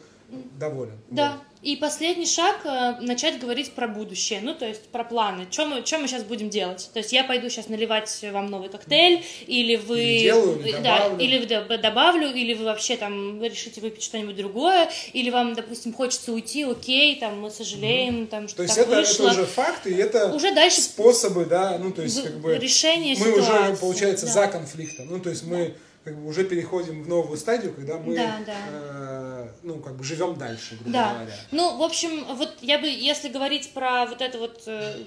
доволен. 0.59 0.99
Да. 1.11 1.41
И 1.63 1.77
последний 1.77 2.27
шаг 2.27 2.57
э, 2.65 2.97
начать 3.01 3.39
говорить 3.39 3.71
про 3.73 3.87
будущее, 3.87 4.41
ну 4.43 4.53
то 4.53 4.67
есть 4.67 4.83
про 4.89 5.05
планы. 5.05 5.47
Что 5.49 5.67
мы, 5.67 5.83
чё 5.85 5.99
мы 6.01 6.09
сейчас 6.09 6.25
будем 6.25 6.51
делать? 6.51 6.91
То 6.93 6.99
есть 6.99 7.13
я 7.13 7.23
пойду 7.23 7.49
сейчас 7.49 7.69
наливать 7.69 8.25
вам 8.33 8.51
новый 8.51 8.69
коктейль, 8.69 9.23
или 9.47 9.77
вы 9.77 10.19
делаю, 10.19 10.61
или 10.61 10.73
да, 10.73 10.99
добавлю. 10.99 11.25
или 11.25 11.77
добавлю, 11.77 12.33
или 12.35 12.55
вы 12.55 12.65
вообще 12.65 12.97
там 12.97 13.41
решите 13.41 13.81
выпить 13.81 14.03
что-нибудь 14.03 14.35
другое, 14.35 14.91
или 15.13 15.31
вам, 15.31 15.55
допустим, 15.55 15.93
хочется 15.93 16.33
уйти, 16.33 16.65
окей, 16.65 17.15
там 17.21 17.41
мы 17.41 17.49
сожалеем, 17.51 18.27
там 18.27 18.49
что 18.49 18.57
То 18.57 18.63
есть 18.65 18.75
так 18.75 18.89
это, 18.89 18.97
вышло. 18.97 19.29
это 19.29 19.41
уже 19.41 19.47
факты, 19.47 19.93
и 19.93 19.97
это 19.97 20.35
Уже 20.35 20.53
дальше 20.53 20.81
способы, 20.81 21.45
да, 21.45 21.79
ну 21.79 21.93
то 21.93 22.03
есть 22.03 22.19
в- 22.19 22.25
как 22.25 22.41
бы 22.41 22.59
решение 22.59 23.15
мы 23.17 23.33
уже 23.35 23.43
ситуации, 23.45 23.81
получается 23.81 24.27
да. 24.27 24.33
за 24.33 24.47
конфликтом, 24.49 25.07
ну 25.11 25.21
то 25.21 25.31
есть 25.31 25.45
мы 25.45 25.75
как 26.05 26.17
бы 26.17 26.29
уже 26.29 26.45
переходим 26.45 27.03
в 27.05 27.09
новую 27.09 27.39
стадию, 27.39 27.73
когда 27.75 27.99
мы 27.99 28.17
Да, 28.17 28.39
да. 28.47 28.55
э, 28.71 29.49
ну 29.63 29.77
как 29.79 29.95
бы 29.97 30.03
живем 30.05 30.37
дальше, 30.37 30.75
грубо 30.77 30.91
Да. 30.91 31.13
говоря. 31.15 31.35
Ну, 31.53 31.77
в 31.77 31.83
общем, 31.83 32.25
вот 32.35 32.55
я 32.61 32.79
бы, 32.79 32.87
если 32.89 33.29
говорить 33.29 33.73
про 33.73 34.07
вот 34.07 34.21
это 34.21 34.39
вот 34.39 34.63
э, 34.67 35.05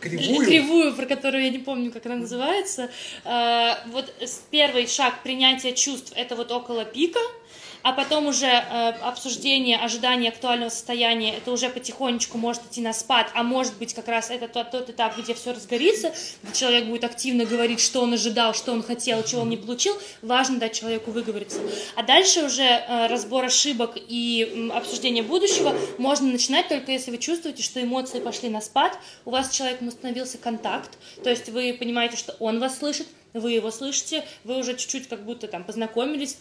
Кривую. 0.00 0.46
кривую, 0.46 0.94
про 0.94 1.06
которую 1.06 1.44
я 1.44 1.50
не 1.50 1.58
помню, 1.58 1.90
как 1.90 2.06
она 2.06 2.16
называется. 2.16 2.90
Э, 3.24 3.72
Вот 3.90 4.12
первый 4.50 4.86
шаг 4.86 5.22
принятия 5.22 5.72
чувств 5.74 6.12
это 6.14 6.36
вот 6.36 6.52
около 6.52 6.84
пика, 6.84 7.20
а 7.84 7.92
потом 7.92 8.26
уже 8.26 8.46
э, 8.46 8.88
обсуждение, 9.02 9.76
ожидание 9.76 10.30
актуального 10.30 10.70
состояния, 10.70 11.36
это 11.36 11.52
уже 11.52 11.68
потихонечку 11.68 12.38
может 12.38 12.62
идти 12.64 12.80
на 12.80 12.94
спад, 12.94 13.30
а 13.34 13.42
может 13.42 13.76
быть 13.76 13.92
как 13.92 14.08
раз 14.08 14.30
это 14.30 14.48
тот, 14.48 14.70
тот 14.70 14.88
этап, 14.88 15.18
где 15.18 15.34
все 15.34 15.52
разгорится, 15.52 16.14
где 16.42 16.52
человек 16.54 16.86
будет 16.86 17.04
активно 17.04 17.44
говорить, 17.44 17.80
что 17.80 18.00
он 18.00 18.14
ожидал, 18.14 18.54
что 18.54 18.72
он 18.72 18.82
хотел, 18.82 19.22
чего 19.22 19.42
он 19.42 19.50
не 19.50 19.58
получил, 19.58 19.94
важно 20.22 20.58
дать 20.58 20.72
человеку 20.72 21.10
выговориться. 21.10 21.60
А 21.94 22.02
дальше 22.02 22.44
уже 22.44 22.62
э, 22.62 23.06
разбор 23.08 23.44
ошибок 23.44 23.98
и 24.08 24.50
м, 24.50 24.72
обсуждение 24.72 25.22
будущего 25.22 25.76
можно 25.98 26.26
начинать 26.26 26.68
только 26.68 26.90
если 26.90 27.10
вы 27.10 27.18
чувствуете, 27.18 27.62
что 27.62 27.82
эмоции 27.82 28.18
пошли 28.18 28.48
на 28.48 28.62
спад, 28.62 28.98
у 29.26 29.30
вас 29.30 29.48
с 29.48 29.54
человеком 29.54 29.88
установился 29.88 30.38
контакт, 30.38 30.96
то 31.22 31.28
есть 31.28 31.50
вы 31.50 31.76
понимаете, 31.78 32.16
что 32.16 32.34
он 32.40 32.60
вас 32.60 32.78
слышит, 32.78 33.06
вы 33.34 33.52
его 33.52 33.70
слышите, 33.70 34.24
вы 34.44 34.58
уже 34.58 34.76
чуть-чуть 34.76 35.08
как 35.08 35.24
будто 35.24 35.48
там 35.48 35.64
познакомились. 35.64 36.38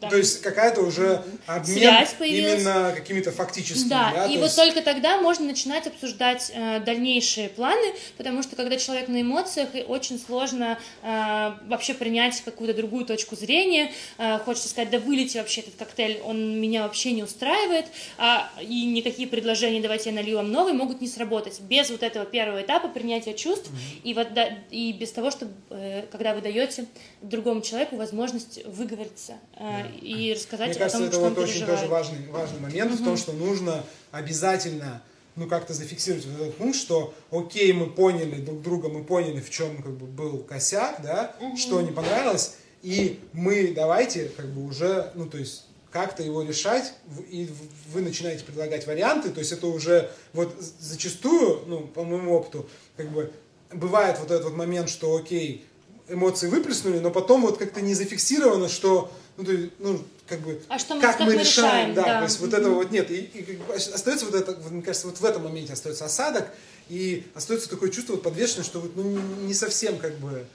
там, 0.00 0.10
То 0.10 0.16
есть 0.16 0.40
какая-то 0.40 0.80
уже 0.80 1.22
обмен 1.46 1.76
Связь 1.78 2.14
появилась. 2.14 2.62
именно 2.62 2.92
какими-то 2.94 3.30
фактическими, 3.30 3.90
да, 3.90 4.12
да, 4.14 4.26
и 4.26 4.34
то 4.34 4.40
вот 4.40 4.44
есть- 4.46 4.56
только 4.56 4.80
тогда 4.82 5.20
можно 5.20 5.44
начинать 5.46 5.86
обсуждать 5.86 6.50
э, 6.54 6.80
дальнейшие 6.80 7.50
планы, 7.50 7.94
потому 8.16 8.42
что 8.42 8.56
когда 8.56 8.76
человек 8.78 9.08
на 9.08 9.20
эмоциях, 9.20 9.74
и 9.74 9.82
очень 9.82 10.18
сложно 10.18 10.78
э, 11.02 11.52
вообще 11.68 11.92
принять 11.94 12.40
какую-то 12.40 12.74
другую 12.74 13.04
точку 13.04 13.36
зрения. 13.36 13.92
Э, 14.18 14.38
хочется 14.38 14.68
сказать, 14.70 14.90
да 14.90 14.98
вылейте 14.98 15.38
вообще 15.40 15.60
этот 15.60 15.74
коктейль, 15.76 16.20
он 16.24 16.58
меня 16.58 16.82
вообще 16.84 17.12
не 17.12 17.22
устраивает, 17.22 17.86
а, 18.16 18.50
и 18.62 18.86
никакие 18.86 19.28
предложения, 19.28 19.80
давайте 19.82 20.08
я 20.10 20.16
налью 20.16 20.36
вам 20.38 20.50
новый, 20.50 20.72
могут 20.72 21.00
не 21.02 21.08
сработать 21.08 21.60
без 21.60 21.90
вот 21.90 22.02
этого 22.02 22.24
первого 22.24 22.62
этапа 22.62 22.88
принятия 22.88 23.34
чувств 23.34 23.70
и, 24.02 24.14
вот, 24.14 24.32
да, 24.32 24.48
и 24.70 24.92
без 24.92 25.12
того, 25.12 25.30
чтобы 25.30 25.52
э, 25.70 26.02
когда 26.14 26.32
вы 26.32 26.42
даете 26.42 26.86
другому 27.22 27.60
человеку 27.60 27.96
возможность 27.96 28.64
выговориться 28.66 29.32
э, 29.56 29.90
и 30.00 30.32
рассказать 30.32 30.68
Мне 30.68 30.76
о 30.76 30.78
кажется, 30.78 30.98
том, 30.98 31.08
это 31.08 31.16
что 31.16 31.28
вот 31.28 31.38
он 31.38 31.42
очень 31.42 31.54
переживает. 31.54 31.80
тоже 31.80 31.90
важный, 31.90 32.28
важный 32.28 32.60
момент 32.60 32.92
в 32.92 33.04
том, 33.04 33.16
что 33.16 33.32
нужно 33.32 33.82
обязательно 34.12 35.02
ну 35.34 35.48
как-то 35.48 35.74
зафиксировать 35.74 36.24
вот 36.26 36.40
этот 36.40 36.56
пункт, 36.56 36.76
что 36.76 37.12
окей, 37.32 37.72
мы 37.72 37.90
поняли 37.90 38.40
друг 38.40 38.62
друга, 38.62 38.88
мы 38.88 39.02
поняли, 39.02 39.40
в 39.40 39.50
чем 39.50 39.82
как 39.82 39.90
бы 39.96 40.06
был 40.06 40.38
косяк, 40.38 41.02
да, 41.02 41.34
что 41.56 41.80
не 41.80 41.90
понравилось, 41.90 42.58
и 42.82 43.18
мы 43.32 43.72
давайте 43.74 44.28
как 44.36 44.46
бы 44.46 44.64
уже, 44.64 45.10
ну 45.16 45.26
то 45.26 45.38
есть 45.38 45.64
как-то 45.90 46.22
его 46.22 46.44
решать, 46.44 46.94
и 47.28 47.50
вы 47.92 48.02
начинаете 48.02 48.44
предлагать 48.44 48.86
варианты, 48.86 49.30
то 49.30 49.40
есть 49.40 49.50
это 49.50 49.66
уже 49.66 50.12
вот 50.32 50.54
зачастую, 50.60 51.64
ну 51.66 51.88
по 51.88 52.04
моему 52.04 52.34
опыту, 52.34 52.68
как 52.96 53.10
бы 53.10 53.32
бывает 53.72 54.20
вот 54.20 54.30
этот 54.30 54.44
вот 54.44 54.54
момент, 54.54 54.88
что 54.88 55.16
окей, 55.16 55.66
эмоции 56.08 56.48
выплеснули, 56.48 56.98
но 56.98 57.10
потом 57.10 57.42
вот 57.42 57.58
как-то 57.58 57.80
не 57.80 57.94
зафиксировано, 57.94 58.68
что 58.68 59.10
ну, 59.36 59.44
то 59.44 59.52
ну, 59.78 60.04
как 60.26 60.40
бы, 60.40 60.60
А 60.68 60.78
что 60.78 60.94
мы- 60.94 61.00
как, 61.00 61.18
как 61.18 61.26
мы 61.26 61.34
решаем, 61.34 61.90
решаем, 61.90 61.94
да, 61.94 62.02
да. 62.04 62.18
то 62.18 62.24
есть 62.24 62.40
вот 62.40 62.52
этого 62.54 62.74
вот 62.74 62.90
нет, 62.90 63.10
и, 63.10 63.16
и 63.16 63.58
остается 63.68 64.26
вот 64.26 64.34
это, 64.34 64.56
мне 64.70 64.82
кажется, 64.82 65.08
вот 65.08 65.18
в 65.18 65.24
этом 65.24 65.42
моменте 65.42 65.72
остается 65.72 66.04
осадок, 66.04 66.48
и 66.88 67.24
остается 67.34 67.68
такое 67.68 67.90
чувство 67.90 68.12
вот 68.12 68.22
подвешенное, 68.22 68.64
что 68.64 68.80
вот, 68.80 68.94
ну, 68.96 69.02
не, 69.46 69.54
совсем 69.54 69.98
как 69.98 70.16
бы 70.18 70.46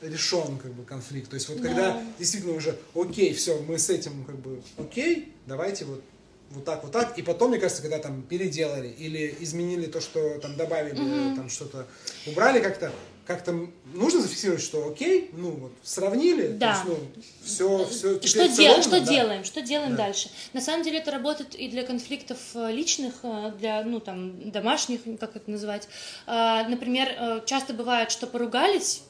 решен 0.00 0.58
как 0.58 0.72
бы 0.72 0.84
конфликт, 0.84 1.28
то 1.28 1.34
есть 1.34 1.48
вот 1.48 1.60
когда 1.60 2.02
действительно 2.18 2.54
уже 2.54 2.78
окей, 2.94 3.34
все, 3.34 3.58
мы 3.60 3.78
с 3.78 3.90
этим 3.90 4.24
как 4.24 4.36
бы 4.36 4.62
окей, 4.78 5.34
давайте 5.46 5.84
вот 5.84 6.02
вот 6.50 6.64
так, 6.64 6.82
вот 6.82 6.90
так, 6.90 7.16
и 7.16 7.22
потом, 7.22 7.50
мне 7.50 7.60
кажется, 7.60 7.80
когда 7.80 7.98
там 7.98 8.22
переделали 8.22 8.88
или 8.88 9.36
изменили 9.38 9.86
то, 9.86 10.00
что 10.00 10.38
там 10.40 10.56
добавили, 10.56 10.96
там 11.36 11.48
что-то 11.48 11.86
убрали 12.26 12.60
как-то, 12.60 12.92
как-то 13.26 13.68
нужно 13.94 14.20
зафиксировать, 14.20 14.62
что 14.62 14.88
окей, 14.88 15.30
ну 15.32 15.50
вот 15.52 15.72
сравнили, 15.82 16.48
Да. 16.48 16.74
то 16.84 16.90
есть, 16.90 17.00
ну, 17.16 17.22
все, 17.44 17.84
все, 17.86 18.20
Что, 18.26 18.48
дел- 18.48 18.82
что 18.82 19.00
делаем, 19.00 19.44
что 19.44 19.62
делаем 19.62 19.96
дальше? 19.96 20.30
На 20.52 20.60
самом 20.60 20.82
деле 20.82 20.98
это 20.98 21.10
работает 21.10 21.54
и 21.54 21.68
для 21.68 21.82
конфликтов 21.84 22.38
э, 22.54 22.72
личных, 22.72 23.14
э, 23.22 23.52
для, 23.58 23.82
ну, 23.84 24.00
там, 24.00 24.50
домашних, 24.50 25.00
как 25.18 25.36
это 25.36 25.50
называть. 25.50 25.88
Например, 26.26 27.08
э, 27.18 27.40
часто 27.46 27.74
бывает, 27.74 28.10
что 28.10 28.26
поругались, 28.26 29.02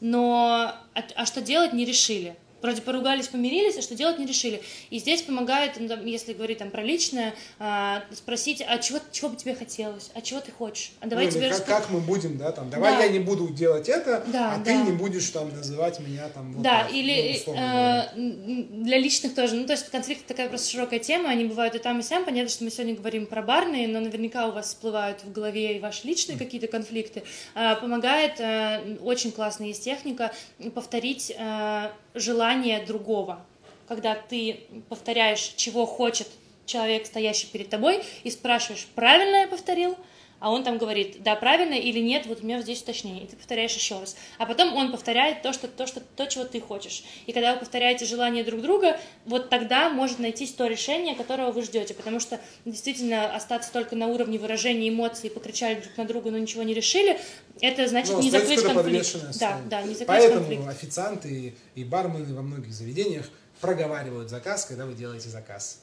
но 0.00 0.74
а, 0.94 1.02
а 1.16 1.26
что 1.26 1.40
делать 1.40 1.72
не 1.72 1.84
решили. 1.84 2.36
Вроде 2.64 2.80
поругались, 2.80 3.28
помирились, 3.28 3.76
а 3.76 3.82
что 3.82 3.94
делать 3.94 4.18
не 4.18 4.24
решили. 4.24 4.62
И 4.88 4.98
здесь 4.98 5.20
помогает, 5.20 5.72
ну, 5.78 6.02
если 6.04 6.32
говорить 6.32 6.58
там 6.58 6.70
про 6.70 6.82
личное, 6.82 7.34
а, 7.58 8.02
спросить, 8.12 8.64
а 8.66 8.78
чего, 8.78 9.00
чего 9.12 9.28
бы 9.28 9.36
тебе 9.36 9.54
хотелось, 9.54 10.10
а 10.14 10.22
чего 10.22 10.40
ты 10.40 10.50
хочешь, 10.50 10.92
а 11.00 11.06
давай 11.06 11.26
ну, 11.26 11.32
тебе 11.32 11.50
как, 11.50 11.66
как 11.66 11.90
мы 11.90 12.00
будем, 12.00 12.38
да, 12.38 12.52
там, 12.52 12.70
давай 12.70 12.96
Да. 12.96 13.04
я 13.04 13.10
не 13.10 13.18
буду 13.18 13.48
делать 13.48 13.90
это, 13.90 14.24
Да, 14.28 14.54
а 14.54 14.58
да. 14.58 14.64
ты 14.64 14.76
не 14.76 14.92
будешь 14.92 15.28
там 15.28 15.54
называть 15.54 16.00
меня 16.00 16.26
там 16.30 16.54
вот 16.54 16.62
Да, 16.62 16.84
так, 16.84 16.92
или 16.94 17.38
ну, 17.46 17.54
э, 17.54 18.82
для 18.82 18.98
личных 18.98 19.34
тоже. 19.34 19.56
Ну, 19.56 19.66
то 19.66 19.74
есть 19.74 19.90
конфликт 19.90 20.26
такая 20.26 20.48
просто 20.48 20.70
широкая 20.70 21.00
тема, 21.00 21.28
они 21.28 21.44
бывают 21.44 21.74
и 21.74 21.78
там, 21.78 22.00
и 22.00 22.02
сям. 22.02 22.24
Понятно, 22.24 22.48
что 22.48 22.64
мы 22.64 22.70
сегодня 22.70 22.94
говорим 22.94 23.26
про 23.26 23.42
барные, 23.42 23.88
но 23.88 24.00
наверняка 24.00 24.48
у 24.48 24.52
вас 24.52 24.68
всплывают 24.68 25.22
в 25.22 25.30
голове 25.32 25.76
и 25.76 25.80
ваши 25.80 26.06
личные 26.06 26.38
какие-то 26.38 26.66
конфликты. 26.68 27.24
А, 27.54 27.74
Помогает, 27.74 28.40
э, 28.40 28.96
очень 29.02 29.32
классная 29.32 29.66
есть 29.68 29.84
техника, 29.84 30.32
повторить 30.74 31.30
э, 31.36 31.88
желание 32.14 32.84
другого. 32.84 33.44
Когда 33.88 34.14
ты 34.14 34.60
повторяешь, 34.88 35.52
чего 35.56 35.84
хочет 35.84 36.28
человек, 36.64 37.06
стоящий 37.06 37.46
перед 37.48 37.68
тобой, 37.68 38.02
и 38.22 38.30
спрашиваешь, 38.30 38.86
правильно 38.94 39.36
я 39.36 39.48
повторил? 39.48 39.96
А 40.44 40.50
он 40.50 40.62
там 40.62 40.76
говорит, 40.76 41.22
да, 41.22 41.36
правильно 41.36 41.72
или 41.72 42.00
нет, 42.00 42.26
вот 42.26 42.42
у 42.42 42.44
меня 42.44 42.56
вот 42.56 42.64
здесь 42.64 42.82
уточнение. 42.82 43.24
И 43.24 43.26
ты 43.26 43.34
повторяешь 43.34 43.74
еще 43.74 43.98
раз. 43.98 44.14
А 44.36 44.44
потом 44.44 44.74
он 44.74 44.92
повторяет 44.92 45.40
то, 45.40 45.54
что, 45.54 45.68
то, 45.68 45.86
что, 45.86 46.00
то, 46.00 46.26
чего 46.26 46.44
ты 46.44 46.60
хочешь. 46.60 47.02
И 47.24 47.32
когда 47.32 47.54
вы 47.54 47.60
повторяете 47.60 48.04
желание 48.04 48.44
друг 48.44 48.60
друга, 48.60 49.00
вот 49.24 49.48
тогда 49.48 49.88
может 49.88 50.18
найтись 50.18 50.52
то 50.52 50.66
решение, 50.66 51.14
которого 51.14 51.50
вы 51.50 51.62
ждете. 51.62 51.94
Потому 51.94 52.20
что 52.20 52.38
действительно 52.66 53.34
остаться 53.34 53.72
только 53.72 53.96
на 53.96 54.06
уровне 54.08 54.38
выражения 54.38 54.90
эмоций, 54.90 55.30
покричали 55.30 55.80
друг 55.80 55.96
на 55.96 56.04
друга, 56.04 56.30
но 56.30 56.36
ничего 56.36 56.62
не 56.62 56.74
решили, 56.74 57.18
это 57.62 57.88
значит 57.88 58.12
Ну, 58.12 58.20
не 58.20 58.30
закрыть 58.30 58.62
конфликт. 58.62 59.16
Да, 59.40 59.62
да, 59.70 59.80
не 59.80 59.94
закрыть 59.94 60.08
Поэтому 60.08 60.40
конфликт. 60.40 60.68
официанты 60.68 61.54
и 61.74 61.84
бармены 61.84 62.34
во 62.34 62.42
многих 62.42 62.74
заведениях 62.74 63.30
проговаривают 63.62 64.28
заказ, 64.28 64.66
когда 64.66 64.84
вы 64.84 64.92
делаете 64.92 65.30
заказ. 65.30 65.80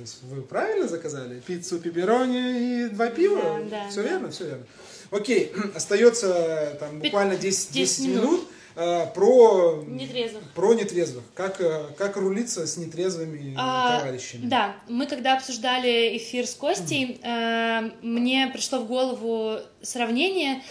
То 0.00 0.04
есть 0.04 0.22
вы 0.22 0.40
правильно 0.40 0.88
заказали? 0.88 1.40
Пиццу, 1.40 1.78
пепперони 1.78 2.84
и 2.84 2.88
два 2.88 3.08
пива? 3.08 3.60
Да, 3.68 3.82
да, 3.84 3.88
все 3.90 4.02
да. 4.02 4.08
верно, 4.08 4.30
все 4.30 4.44
верно. 4.46 4.66
Окей, 5.10 5.52
остается 5.74 6.74
там 6.80 7.00
буквально 7.00 7.36
10, 7.36 7.72
10 7.72 7.98
10 7.98 8.06
минут, 8.06 8.22
минут. 8.24 8.48
э, 8.76 9.06
про, 9.14 9.84
Нетрезвых. 9.86 10.42
про 10.54 10.72
нетрезвых. 10.72 11.22
Как, 11.34 11.60
э, 11.60 11.84
как 11.98 12.16
рулиться 12.16 12.66
с 12.66 12.78
нетрезвыми 12.78 13.54
А, 13.58 13.98
товарищами. 13.98 14.46
Да, 14.46 14.74
мы 14.88 15.06
когда 15.06 15.36
обсуждали 15.36 16.16
эфир 16.16 16.46
с 16.46 16.54
Костей, 16.54 17.20
э, 17.22 17.90
мне 18.00 18.48
пришло 18.54 18.78
в 18.78 18.86
голову 18.86 19.58
сравнение, 19.82 20.62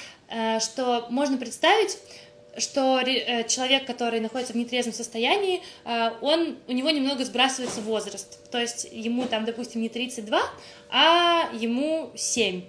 что 0.60 1.06
можно 1.12 1.38
представить, 1.38 2.00
что 2.60 3.00
э, 3.00 3.48
человек, 3.48 3.86
который 3.86 4.20
находится 4.20 4.54
в 4.54 4.56
нетрезвом 4.56 4.94
состоянии, 4.94 5.62
э, 5.86 6.12
он, 6.22 6.58
у 6.68 6.72
него 6.72 6.90
немного 6.90 7.26
сбрасывается 7.26 7.82
возраст. 7.82 8.40
То 8.52 8.60
есть 8.60 8.88
ему 8.92 9.26
там, 9.26 9.46
допустим, 9.46 9.82
не 9.82 9.90
32, 9.90 10.42
а 10.90 11.50
ему 11.54 12.12
7. 12.16 12.64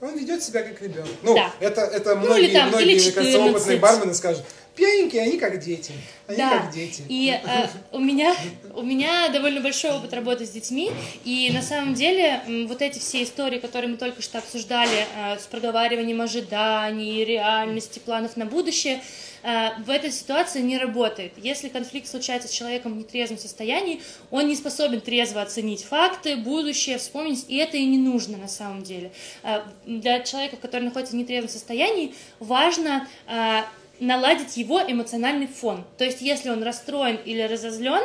Он 0.00 0.18
ведет 0.18 0.42
себя 0.42 0.62
как 0.62 0.82
ребенок. 0.82 1.08
Ну, 1.22 1.34
Да. 1.34 1.50
это, 1.60 1.80
это 1.80 2.14
Ну, 2.14 2.26
многие, 2.26 2.44
или 2.44 2.52
там, 2.52 2.68
многие, 2.68 2.84
или 2.84 3.02
мне 3.02 3.12
кажется, 3.12 3.38
14. 3.38 3.54
опытные 3.56 3.78
бармены 3.78 4.14
скажут, 4.14 4.44
пьяненькие, 4.74 5.22
они 5.22 5.38
как 5.38 5.58
дети. 5.60 5.92
Они 6.26 6.36
Да, 6.38 6.58
как 6.60 6.72
дети. 6.72 7.02
и 7.08 7.30
э, 7.30 7.66
у, 7.92 7.98
меня, 7.98 8.34
у 8.74 8.82
меня 8.82 9.28
довольно 9.28 9.60
большой 9.60 9.90
опыт 9.92 10.12
работы 10.14 10.46
с 10.46 10.50
детьми, 10.50 10.90
и 11.24 11.50
на 11.52 11.62
самом 11.62 11.94
деле 11.94 12.40
вот 12.66 12.80
эти 12.82 12.98
все 12.98 13.22
истории, 13.22 13.58
которые 13.58 13.90
мы 13.90 13.96
только 13.98 14.22
что 14.22 14.38
обсуждали, 14.38 15.06
э, 15.16 15.38
с 15.38 15.42
проговариванием 15.46 16.20
ожиданий, 16.20 17.24
реальности, 17.24 17.98
планов 17.98 18.36
на 18.36 18.46
будущее, 18.46 19.02
э, 19.42 19.68
в 19.84 19.90
этой 19.90 20.10
ситуации 20.10 20.60
не 20.62 20.78
работает. 20.78 21.32
Если 21.36 21.68
конфликт 21.68 22.08
случается 22.08 22.48
с 22.48 22.50
человеком 22.50 22.94
в 22.94 22.96
нетрезвом 22.96 23.38
состоянии, 23.38 24.00
он 24.30 24.48
не 24.48 24.56
способен 24.56 25.00
трезво 25.02 25.42
оценить 25.42 25.84
факты, 25.84 26.36
будущее, 26.36 26.96
вспомнить, 26.98 27.44
и 27.48 27.58
это 27.58 27.76
и 27.76 27.84
не 27.84 27.98
нужно 27.98 28.38
на 28.38 28.48
самом 28.48 28.82
деле. 28.82 29.12
Э, 29.42 29.60
Для 29.86 30.20
человека, 30.20 30.56
который 30.56 30.82
находится 30.84 31.14
в 31.14 31.18
нетрезвом 31.18 31.50
состоянии, 31.50 32.14
важно 32.40 33.06
э, 33.28 33.62
наладить 34.00 34.56
его 34.56 34.80
эмоциональный 34.80 35.46
фон. 35.46 35.84
То 35.98 36.04
есть, 36.04 36.20
если 36.20 36.50
он 36.50 36.62
расстроен 36.62 37.16
или 37.16 37.42
разозлен, 37.42 38.02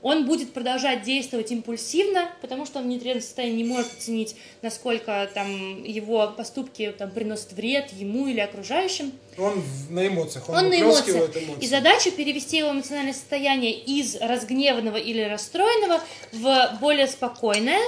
он 0.00 0.26
будет 0.26 0.52
продолжать 0.52 1.02
действовать 1.02 1.50
импульсивно, 1.50 2.30
потому 2.40 2.66
что 2.66 2.78
он 2.78 2.84
в 2.84 2.88
нетрезвом 2.88 3.22
состоянии 3.22 3.62
не 3.62 3.64
может 3.64 3.92
оценить, 3.94 4.36
насколько 4.62 5.28
там 5.34 5.82
его 5.82 6.28
поступки 6.36 6.94
там, 6.96 7.10
приносят 7.10 7.52
вред 7.52 7.92
ему 7.92 8.28
или 8.28 8.40
окружающим. 8.40 9.12
Он 9.36 9.62
на 9.90 10.06
эмоциях, 10.06 10.48
он, 10.48 10.56
Он 10.56 10.68
на 10.68 10.80
эмоциях. 10.80 11.16
эмоции. 11.16 11.54
И 11.60 11.66
задача 11.66 12.10
перевести 12.10 12.58
его 12.58 12.70
эмоциональное 12.70 13.12
состояние 13.12 13.72
из 13.72 14.16
разгневанного 14.16 14.96
или 14.96 15.22
расстроенного 15.22 16.00
в 16.32 16.78
более 16.80 17.08
спокойное 17.08 17.82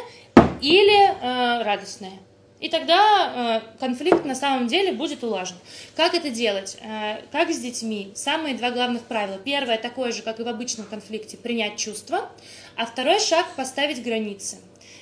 или 0.60 1.10
э, 1.10 1.62
радостное. 1.62 2.18
И 2.60 2.68
тогда 2.68 3.62
э, 3.64 3.78
конфликт 3.78 4.24
на 4.26 4.34
самом 4.34 4.68
деле 4.68 4.92
будет 4.92 5.24
улажен. 5.24 5.56
Как 5.96 6.12
это 6.14 6.28
делать? 6.28 6.76
Э, 6.82 7.22
как 7.32 7.50
с 7.50 7.58
детьми? 7.58 8.12
Самые 8.14 8.54
два 8.54 8.70
главных 8.70 9.02
правила. 9.04 9.38
Первое, 9.38 9.78
такое 9.78 10.12
же, 10.12 10.20
как 10.22 10.40
и 10.40 10.42
в 10.42 10.48
обычном 10.48 10.86
конфликте, 10.86 11.38
принять 11.38 11.78
чувства. 11.78 12.28
А 12.76 12.84
второй 12.84 13.18
шаг– 13.18 13.46
поставить 13.56 14.02
границы. 14.04 14.58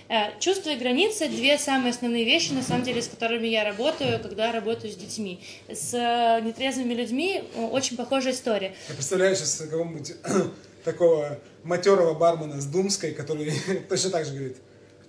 Э, 0.09 0.39
Чувства 0.39 0.71
и 0.71 0.77
границы– 0.77 1.29
две 1.29 1.59
самые 1.59 1.91
основные 1.91 2.25
вещи, 2.25 2.53
на 2.53 2.63
самом 2.63 2.85
деле, 2.85 3.03
с 3.03 3.09
которыми 3.09 3.49
я 3.49 3.65
работаю, 3.65 4.21
когда 4.21 4.53
работаю 4.53 4.93
с 4.93 4.97
детьми. 4.97 5.41
С 5.69 5.93
нетрезвыми 6.45 6.95
людьми 6.95 7.43
очень 7.73 7.97
похожая 7.97 8.35
история. 8.35 8.73
Я 8.89 8.95
представляю 8.95 9.35
сейчас 9.35 9.57
какого-нибудь 9.57 10.15
такого 10.85 11.41
матерого 11.65 12.15
бармена 12.15 12.61
с 12.61 12.67
Думской, 12.67 13.11
который 13.11 13.53
точно 13.89 14.11
так 14.11 14.27
же 14.27 14.33
говорит, 14.33 14.57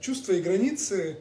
чувства 0.01 0.33
и 0.33 0.41
границы, 0.41 1.17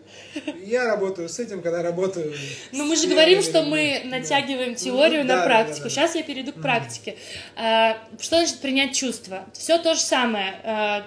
я 0.65 0.87
работаю 0.87 1.29
с 1.29 1.39
этим, 1.39 1.63
когда 1.63 1.83
работаю 1.83 2.33
Ну, 2.73 2.85
мы 2.85 2.97
же 2.97 3.09
говорим, 3.09 3.43
что 3.43 3.61
людьми». 3.61 3.71
мы 4.05 4.11
натягиваем 4.11 4.75
теорию 4.75 5.25
Ну, 5.25 5.35
на 5.35 5.45
практику. 5.45 5.89
Сейчас 5.89 6.15
я 6.15 6.23
перейду 6.23 6.53
к 6.53 6.63
практике. 6.63 7.17
А, 7.57 7.99
Что 8.21 8.37
значит 8.37 8.59
принять 8.61 8.95
чувства? 8.95 9.47
Все 9.53 9.79
то 9.79 9.95
же 9.95 10.01
самое. 10.01 11.05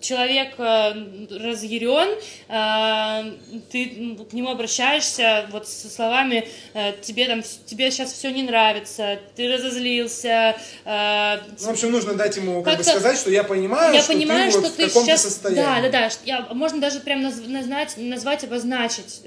Человек 0.00 0.54
э, 0.58 0.92
разъярен, 1.30 2.18
э, 2.48 3.32
ты 3.72 4.16
к 4.30 4.32
нему 4.34 4.50
обращаешься 4.50 5.46
вот 5.50 5.66
со 5.66 5.88
словами 5.88 6.46
э, 6.74 6.92
тебе 7.02 7.26
там 7.26 7.42
тебе 7.64 7.90
сейчас 7.90 8.12
все 8.12 8.30
не 8.30 8.42
нравится, 8.42 9.18
ты 9.34 9.50
разозлился, 9.52 10.54
Ну, 10.84 10.90
в 11.66 11.68
общем, 11.70 11.90
нужно 11.92 12.14
дать 12.14 12.36
ему 12.36 12.62
как 12.62 12.74
бы 12.78 12.84
Как-то- 12.84 12.90
сказать, 13.00 13.18
что 13.18 13.30
я 13.30 13.42
понимаю, 13.42 13.94
я 13.94 14.02
что 14.02 14.12
понимаю, 14.12 14.44
ты 14.46 14.50
что 14.50 14.60
вот 14.60 14.72
в 14.72 14.76
ты 14.76 14.86
таком-то 14.86 15.06
сейчас, 15.10 15.22
состоянии. 15.22 15.62
да, 15.62 15.80
да, 15.80 15.88
да, 16.08 16.10
я, 16.24 16.40
можно 16.52 16.80
даже 16.80 17.00
прям 17.00 17.24
наз- 17.26 17.46
назвать, 17.48 17.94
назвать, 17.96 18.44
обозначить. 18.44 19.22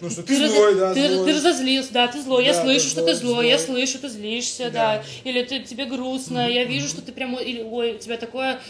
Ну, 0.00 0.10
что 0.10 0.22
ты 0.22 0.34
разо- 0.38 0.48
злой, 0.48 0.74
да, 0.76 0.94
ты, 0.94 1.08
злой. 1.14 1.26
ты 1.26 1.32
разозлился, 1.38 1.92
да, 1.92 2.06
ты 2.08 2.22
злой, 2.22 2.44
я 2.46 2.52
Да, 2.52 2.62
слышу, 2.62 2.84
ты 2.84 2.90
что 2.90 3.04
ты 3.04 3.14
злой, 3.14 3.32
злой, 3.34 3.48
я 3.48 3.58
злой. 3.58 3.86
слышу, 3.86 3.98
ты 3.98 4.08
злишься, 4.08 4.70
Да. 4.70 4.96
да, 4.96 5.04
или 5.24 5.42
ты, 5.42 5.60
тебе 5.60 5.84
грустно, 5.86 6.48
я 6.48 6.64
вижу, 6.64 6.88
что 6.88 7.02
ты 7.02 7.12
прям, 7.12 7.34
или, 7.36 7.62
ой, 7.62 7.94
у 7.94 7.98
тебя 7.98 8.16
такое, 8.16 8.60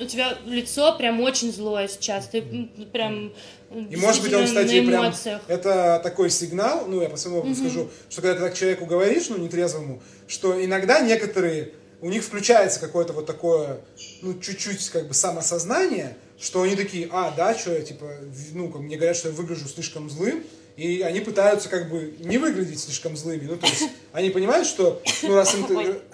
у 0.00 0.04
тебя 0.04 0.36
лицо 0.46 0.89
прям 0.96 1.20
очень 1.20 1.52
злое 1.52 1.88
сейчас, 1.88 2.28
ты 2.28 2.42
прям 2.92 3.32
И 3.70 3.96
может 3.96 4.22
быть 4.22 4.32
он, 4.32 4.44
кстати, 4.44 4.80
на 4.80 4.90
прям 4.90 5.14
это 5.48 6.00
такой 6.02 6.30
сигнал, 6.30 6.86
ну 6.86 7.02
я 7.02 7.08
по 7.08 7.16
своему 7.16 7.40
опыту 7.40 7.56
скажу, 7.56 7.90
что 8.08 8.22
когда 8.22 8.36
ты 8.36 8.42
так 8.42 8.54
человеку 8.54 8.86
говоришь, 8.86 9.28
ну 9.28 9.36
нетрезвому, 9.38 10.02
что 10.26 10.64
иногда 10.64 11.00
некоторые 11.00 11.72
у 12.00 12.08
них 12.08 12.24
включается 12.24 12.80
какое-то 12.80 13.12
вот 13.12 13.26
такое, 13.26 13.80
ну 14.22 14.38
чуть-чуть 14.38 14.88
как 14.90 15.08
бы 15.08 15.14
самосознание, 15.14 16.16
что 16.40 16.62
они 16.62 16.76
такие, 16.76 17.08
а 17.12 17.32
да, 17.36 17.54
что 17.54 17.72
я 17.72 17.82
типа, 17.82 18.06
ну 18.52 18.70
как 18.70 18.80
мне 18.80 18.96
говорят, 18.96 19.16
что 19.16 19.28
я 19.28 19.34
выгляжу 19.34 19.68
слишком 19.68 20.08
злым, 20.08 20.42
и 20.76 21.02
они 21.02 21.20
пытаются 21.20 21.68
как 21.68 21.90
бы 21.90 22.14
не 22.20 22.38
выглядеть 22.38 22.80
слишком 22.80 23.16
злыми, 23.16 23.44
ну 23.46 23.56
то 23.56 23.66
есть 23.66 23.84
они 24.12 24.30
понимают, 24.30 24.66
что 24.66 25.02
ну 25.22 25.34
раз 25.34 25.54
им, 25.54 25.66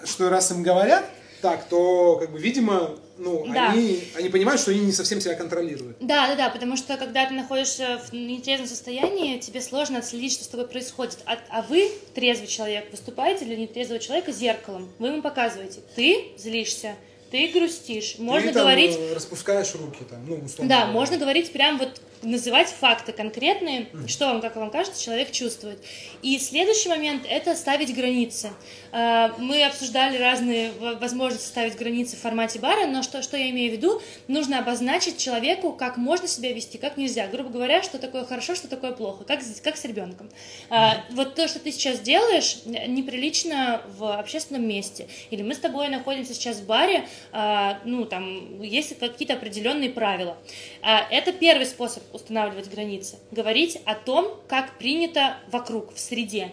что 0.05 0.29
раз 0.29 0.51
им 0.51 0.63
говорят 0.63 1.05
так, 1.41 1.67
то 1.69 2.17
как 2.17 2.31
бы 2.31 2.39
видимо, 2.39 2.97
ну 3.17 3.45
Да. 3.51 3.71
они 3.71 4.03
они 4.15 4.29
понимают, 4.29 4.61
что 4.61 4.71
они 4.71 4.81
не 4.81 4.91
совсем 4.91 5.21
себя 5.21 5.35
контролируют. 5.35 5.97
Да, 5.99 6.27
да, 6.27 6.35
да, 6.35 6.49
потому 6.49 6.77
что 6.77 6.97
когда 6.97 7.25
ты 7.25 7.33
находишься 7.33 8.01
в 8.09 8.13
нетрезвом 8.13 8.67
состоянии, 8.67 9.39
тебе 9.39 9.61
сложно 9.61 9.99
отследить, 9.99 10.33
что 10.33 10.43
с 10.43 10.47
тобой 10.47 10.67
происходит. 10.67 11.19
А, 11.25 11.37
а 11.49 11.61
вы, 11.63 11.91
трезвый 12.13 12.47
человек, 12.47 12.91
выступаете 12.91 13.45
для 13.45 13.55
нетрезвого 13.55 13.99
человека 13.99 14.31
зеркалом. 14.31 14.89
Вы 14.99 15.07
ему 15.09 15.21
показываете, 15.21 15.79
ты 15.95 16.31
злишься, 16.37 16.95
ты 17.31 17.47
грустишь. 17.49 18.15
Можно 18.19 18.49
ты, 18.49 18.53
там, 18.53 18.63
говорить... 18.63 18.95
э, 18.97 19.13
распускаешь 19.13 19.73
руки 19.75 20.03
там, 20.09 20.25
ну, 20.27 20.35
условно. 20.35 20.69
Да, 20.69 20.81
говоря. 20.81 20.91
можно 20.93 21.17
говорить 21.17 21.51
прям 21.51 21.77
вот 21.77 22.01
называть 22.21 22.67
факты 22.69 23.11
конкретные, 23.11 23.87
что 24.07 24.27
вам, 24.27 24.41
как 24.41 24.55
вам 24.55 24.69
кажется, 24.71 25.03
человек 25.03 25.31
чувствует. 25.31 25.79
И 26.21 26.37
следующий 26.39 26.89
момент– 26.89 27.23
это 27.29 27.55
ставить 27.55 27.93
границы. 27.95 28.49
А, 28.91 29.33
Мы 29.37 29.63
обсуждали 29.63 30.17
разные 30.17 30.71
возможности 30.99 31.47
ставить 31.47 31.75
границы 31.77 32.15
в 32.15 32.19
формате 32.19 32.59
бара, 32.59 32.87
но 32.87 33.03
что, 33.03 33.21
что 33.21 33.37
я 33.37 33.49
имею 33.49 33.71
в 33.71 33.75
виду? 33.75 34.01
Нужно 34.27 34.59
обозначить 34.59 35.17
человеку, 35.17 35.73
как 35.73 35.97
можно 35.97 36.27
себя 36.27 36.51
вести, 36.53 36.77
как 36.77 36.97
нельзя. 36.97 37.27
Грубо 37.27 37.49
говоря, 37.49 37.83
что 37.83 37.99
такое 37.99 38.25
хорошо, 38.25 38.55
что 38.55 38.67
такое 38.67 38.91
плохо, 38.91 39.23
как, 39.23 39.41
с- 39.41 39.61
как 39.61 39.77
с 39.77 39.85
ребенком. 39.85 40.29
А, 40.69 41.03
Вот 41.11 41.35
то, 41.35 41.47
что 41.47 41.59
ты 41.59 41.71
сейчас 41.71 41.99
делаешь, 41.99 42.57
неприлично 42.65 43.81
в 43.97 44.17
общественном 44.19 44.67
месте. 44.67 45.07
Или 45.29 45.43
мы 45.43 45.53
с 45.53 45.59
тобой 45.59 45.87
находимся 45.89 46.33
сейчас 46.33 46.57
в 46.57 46.65
баре, 46.65 47.07
а, 47.31 47.79
ну, 47.85 48.05
там, 48.05 48.61
есть 48.61 48.97
какие-то 48.99 49.33
определенные 49.35 49.89
правила. 49.89 50.37
Это 50.81 51.31
первый 51.31 51.65
способ 51.65 52.03
устанавливать 52.13 52.69
границы. 52.69 53.17
Говорить 53.31 53.79
о 53.85 53.95
том, 53.95 54.39
как 54.47 54.77
принято 54.77 55.37
вокруг, 55.51 55.93
в 55.93 55.99
среде. 55.99 56.51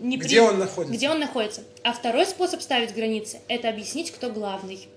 Не 0.00 0.16
Где 0.16 0.40
он 0.40 0.58
находится? 0.58 0.96
Где 0.96 1.10
он 1.10 1.20
находится. 1.20 1.62
А 1.82 1.92
второй 1.92 2.26
способ 2.26 2.60
ставить 2.62 2.94
границы– 2.94 3.40
это 3.48 3.68
объяснить, 3.68 4.10
кто 4.10 4.30
главный. 4.30 4.88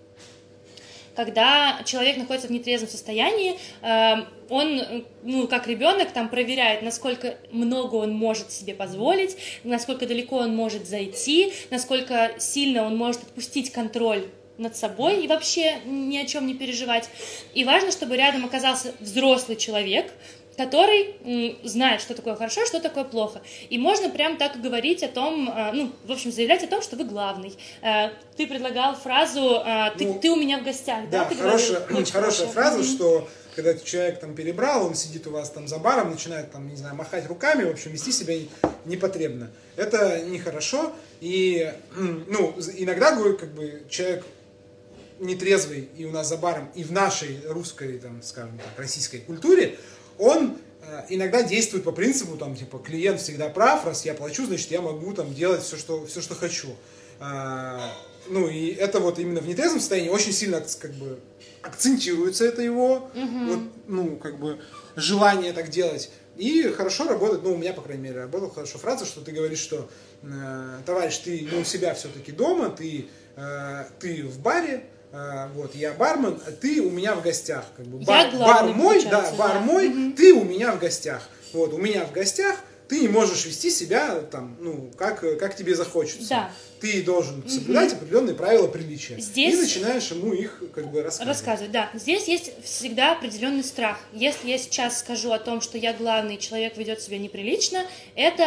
Когда 1.15 1.81
человек 1.83 2.15
находится 2.15 2.47
в 2.47 2.51
нетрезвом 2.51 2.89
состоянии, 2.89 3.59
э, 3.81 4.23
он, 4.49 5.05
ну, 5.23 5.47
как 5.49 5.67
ребенок, 5.67 6.11
там 6.11 6.29
проверяет, 6.29 6.81
насколько 6.81 7.35
много 7.51 7.95
он 7.95 8.13
может 8.13 8.53
себе 8.53 8.73
позволить, 8.73 9.35
насколько 9.65 10.07
далеко 10.07 10.37
он 10.37 10.55
может 10.55 10.87
зайти, 10.87 11.51
насколько 11.71 12.31
сильно 12.37 12.83
он 12.83 12.95
может 12.95 13.23
отпустить 13.23 13.71
контроль 13.71 14.29
над 14.59 14.75
собой 14.75 15.23
и 15.23 15.27
вообще 15.27 15.79
ни 15.85 16.17
о 16.17 16.25
чем 16.25 16.45
не 16.45 16.53
переживать. 16.53 17.09
И 17.53 17.63
важно, 17.63 17.91
чтобы 17.91 18.17
рядом 18.17 18.45
оказался 18.45 18.93
взрослый 18.99 19.57
человек, 19.57 20.11
который 20.59 21.15
знает, 21.63 22.01
что 22.01 22.13
такое 22.13 22.35
хорошо, 22.35 22.65
что 22.65 22.81
такое 22.81 23.05
плохо. 23.05 23.41
И 23.69 23.77
можно 23.77 24.09
прям 24.09 24.35
так 24.35 24.61
говорить 24.61 25.03
о 25.03 25.07
том, 25.07 25.49
э, 25.49 25.71
ну, 25.71 25.93
в 26.03 26.11
общем, 26.11 26.33
заявлять 26.33 26.63
о 26.65 26.67
том, 26.67 26.81
что 26.81 26.97
вы 26.97 27.05
главный. 27.05 27.57
Э, 27.81 28.09
Ты 28.35 28.45
предлагал 28.45 28.93
фразу 28.95 29.63
э, 29.65 29.91
«ты, 29.97 30.05
Ну, 30.05 30.19
ты 30.19 30.29
у 30.29 30.35
меня 30.35 30.57
в 30.57 30.65
гостях», 30.65 31.09
да? 31.09 31.23
Да, 31.23 31.33
хорошая, 31.33 31.79
говорил? 31.79 31.97
Очень 32.03 32.11
хорошая 32.11 32.47
фраза, 32.47 32.83
что 32.83 33.29
когда 33.55 33.73
человек 33.73 34.19
там 34.19 34.35
перебрал, 34.35 34.85
он 34.85 34.95
сидит 34.95 35.27
у 35.27 35.31
вас 35.31 35.49
там 35.49 35.65
за 35.67 35.77
баром, 35.77 36.11
начинает 36.11 36.51
там, 36.51 36.67
не 36.67 36.75
знаю, 36.75 36.95
махать 36.95 37.25
руками, 37.27 37.63
в 37.63 37.69
общем, 37.69 37.91
вести 37.91 38.11
себя 38.11 38.35
непотребно. 38.83 39.51
Это 39.77 40.23
нехорошо. 40.23 40.91
И, 41.21 41.71
ну, 42.27 42.53
иногда, 42.75 43.15
говорю, 43.15 43.37
как 43.37 43.53
бы, 43.53 43.83
человек 43.89 44.25
нетрезвый 45.19 45.89
и 45.97 46.05
у 46.05 46.11
нас 46.11 46.29
за 46.29 46.37
баром, 46.37 46.69
и 46.75 46.83
в 46.83 46.91
нашей 46.91 47.39
русской, 47.47 47.97
там, 47.99 48.21
скажем 48.23 48.57
так, 48.57 48.77
российской 48.77 49.19
культуре, 49.19 49.77
он 50.17 50.57
э, 50.81 51.05
иногда 51.09 51.43
действует 51.43 51.83
по 51.83 51.91
принципу, 51.91 52.37
там, 52.37 52.55
типа, 52.55 52.79
клиент 52.79 53.21
всегда 53.21 53.49
прав, 53.49 53.85
раз 53.85 54.05
я 54.05 54.13
плачу, 54.13 54.45
значит, 54.45 54.71
я 54.71 54.81
могу 54.81 55.13
там 55.13 55.33
делать 55.33 55.61
все, 55.61 55.77
что, 55.77 56.05
все, 56.05 56.21
что 56.21 56.35
хочу. 56.35 56.75
А, 57.19 57.91
ну, 58.29 58.47
и 58.47 58.67
это 58.67 58.99
вот 58.99 59.19
именно 59.19 59.41
в 59.41 59.47
нетрезвом 59.47 59.79
состоянии 59.79 60.09
очень 60.09 60.31
сильно, 60.31 60.63
как 60.79 60.93
бы, 60.93 61.19
акцентируется 61.61 62.45
это 62.45 62.61
его, 62.61 63.09
вот, 63.13 63.59
ну, 63.87 64.15
как 64.17 64.39
бы, 64.39 64.59
желание 64.95 65.53
так 65.53 65.69
делать. 65.69 66.09
И 66.37 66.63
хорошо 66.69 67.05
работает, 67.05 67.43
ну, 67.43 67.53
у 67.53 67.57
меня, 67.57 67.73
по 67.73 67.81
крайней 67.81 68.03
мере, 68.03 68.21
работала 68.21 68.53
хорошо 68.53 68.77
фраза, 68.77 69.05
что 69.05 69.19
ты 69.19 69.33
говоришь, 69.33 69.59
что, 69.59 69.89
э, 70.23 70.79
товарищ, 70.85 71.17
ты 71.17 71.41
не 71.41 71.59
у 71.59 71.65
себя 71.65 71.93
все-таки 71.93 72.31
дома, 72.31 72.69
ты, 72.69 73.07
э, 73.35 73.85
ты 73.99 74.23
в 74.23 74.39
баре, 74.39 74.75
э, 74.75 74.98
вот, 75.55 75.73
я 75.75 75.93
бармен, 75.93 76.39
а 76.45 76.51
ты 76.51 76.81
у 76.81 76.89
меня 76.89 77.15
в 77.15 77.23
гостях. 77.23 77.65
Как 77.75 77.85
бы, 77.85 77.99
Я 77.99 78.05
бар, 78.05 78.31
главный, 78.31 78.73
бар 78.73 78.81
мой, 78.81 79.03
да, 79.05 79.31
бар 79.37 79.53
да. 79.55 79.59
мой, 79.59 80.13
ты 80.15 80.33
у 80.33 80.43
меня 80.43 80.71
в 80.71 80.79
гостях. 80.79 81.27
Вот, 81.53 81.73
у 81.73 81.77
меня 81.77 82.05
в 82.05 82.11
гостях, 82.11 82.57
ты 82.87 82.99
не 82.99 83.07
можешь 83.07 83.45
вести 83.45 83.71
себя 83.71 84.21
там, 84.31 84.55
ну, 84.59 84.91
как, 84.97 85.21
как 85.39 85.55
тебе 85.55 85.75
захочется. 85.75 86.29
Да. 86.29 86.51
Ты 86.81 87.03
должен 87.03 87.47
соблюдать 87.47 87.93
определенные 87.93 88.35
правила 88.35 88.67
приличия. 88.67 89.19
Здесь- 89.19 89.53
И 89.53 89.57
начинаешь 89.57 90.09
ему 90.11 90.33
их 90.33 90.63
как 90.73 90.89
бы 90.91 91.03
рассказывать. 91.03 91.27
Рассказывать, 91.37 91.71
да. 91.71 91.89
Здесь 91.93 92.27
есть 92.27 92.51
всегда 92.63 93.13
определенный 93.13 93.63
страх. 93.63 93.97
Если 94.13 94.49
я 94.49 94.57
сейчас 94.57 94.99
скажу 94.99 95.31
о 95.31 95.39
том, 95.39 95.61
что 95.61 95.77
я 95.77 95.93
главный, 95.93 96.37
человек 96.37 96.77
ведет 96.77 97.01
себя 97.01 97.17
неприлично, 97.17 97.85
это 98.15 98.43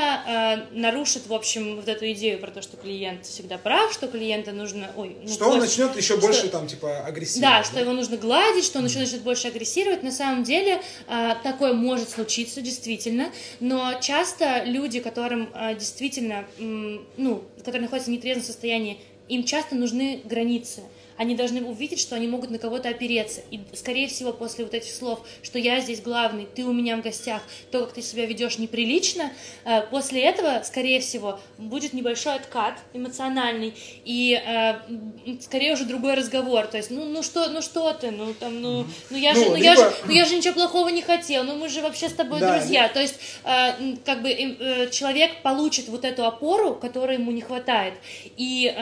э, 0.73 0.75
нарушит, 0.79 1.27
в 1.27 1.35
общем, 1.35 1.77
вот 1.77 1.89
эту 1.89 2.11
идею 2.13 2.39
про 2.39 2.51
то, 2.51 2.63
что 2.63 2.77
клиент 2.77 3.27
всегда 3.27 3.59
прав, 3.59 3.93
что 3.93 4.09
клиента 4.09 4.53
нужно... 4.53 4.91
Ой, 4.97 5.17
ну, 5.23 5.29
Что 5.33 5.51
он 5.51 5.59
начнет 5.59 5.95
еще 5.97 6.15
что- 6.15 6.23
больше 6.23 6.49
там, 6.49 6.67
типа, 6.67 7.05
агрессировать. 7.05 7.43
Да, 7.43 7.65
что 7.65 7.81
его 7.81 7.93
нужно 7.93 8.17
гладить, 8.17 8.65
что 8.65 8.79
он 8.79 8.87
еще 8.87 8.99
начнет 8.99 9.23
больше 9.23 9.49
агрессировать. 9.49 10.03
На 10.03 10.13
самом 10.13 10.45
деле 10.45 10.81
а, 11.07 11.35
такое 11.37 11.73
может 11.75 12.09
случиться, 12.11 12.61
действительно. 12.61 13.31
Но 13.61 13.95
часто 14.01 14.63
люди, 14.65 15.01
которым 15.01 15.51
а, 15.55 15.75
действительно, 15.75 16.45
м, 16.59 17.07
ну, 17.17 17.45
которые 17.59 17.83
находятся 17.83 18.11
в 18.11 18.15
нетрезвом 18.23 18.45
состоянии, 18.45 18.99
им 19.29 19.45
часто 19.45 19.75
нужны 19.75 20.21
границы. 20.25 20.83
Они 21.17 21.35
должны 21.35 21.63
увидеть, 21.65 22.01
что 22.01 22.17
они 22.17 22.27
могут 22.27 22.51
на 22.51 22.59
кого-то 22.59 22.89
опереться. 22.89 23.41
И, 23.51 23.61
скорее 23.75 24.09
всего, 24.09 24.33
после 24.33 24.65
вот 24.65 24.75
этих 24.75 24.91
слов, 24.93 25.21
что 25.43 25.59
я 25.59 25.81
здесь 25.81 26.01
главный, 26.01 26.47
ты 26.47 26.65
у 26.65 26.73
меня 26.73 26.97
в 26.97 27.03
гостях, 27.03 27.43
то, 27.71 27.81
как 27.81 27.93
ты 27.95 28.03
себя 28.03 28.27
ведешь 28.27 28.59
неприлично, 28.59 29.31
э, 29.65 29.83
после 29.91 30.23
этого, 30.23 30.63
скорее 30.65 31.01
всего, 31.01 31.41
будет 31.59 31.93
небольшой 31.93 32.35
откат 32.35 32.75
эмоциональный, 32.93 33.75
и 34.05 34.41
э, 34.45 34.75
скорее 35.41 35.75
уже 35.75 35.85
другой 35.85 36.15
разговор. 36.15 36.67
То 36.67 36.77
есть, 36.77 36.91
ну, 36.91 37.05
ну 37.05 37.23
что, 37.23 37.49
ну 37.49 37.63
что 37.63 37.93
ты, 37.93 38.11
ну 38.11 38.35
там, 38.35 38.61
ну, 38.61 38.87
ну 39.11 39.17
я 39.17 39.35
Ну, 39.35 39.41
же, 39.45 39.51
ну 39.51 39.57
я 39.57 39.75
либо- 39.75 39.85
же, 39.91 39.97
ну 40.07 40.13
я 40.13 40.25
же 40.25 40.37
ничего 40.37 40.55
плохого 40.55 40.89
не 40.89 41.03
хотел, 41.03 41.45
ну 41.45 41.57
мы 41.57 41.69
же 41.69 41.81
вообще 41.83 42.09
с 42.09 42.13
тобой 42.15 42.41
Да, 42.41 42.57
друзья. 42.59 42.89
То 42.89 43.01
есть, 43.01 43.17
э, 43.45 43.97
как 44.05 44.23
бы 44.23 44.89
человек 44.91 45.43
получит 45.43 45.89
вот 45.89 46.05
эту 46.05 46.25
опору, 46.25 46.75
которой 46.75 47.17
ему 47.17 47.31
не 47.33 47.41
хватает, 47.41 47.95
и 48.37 48.73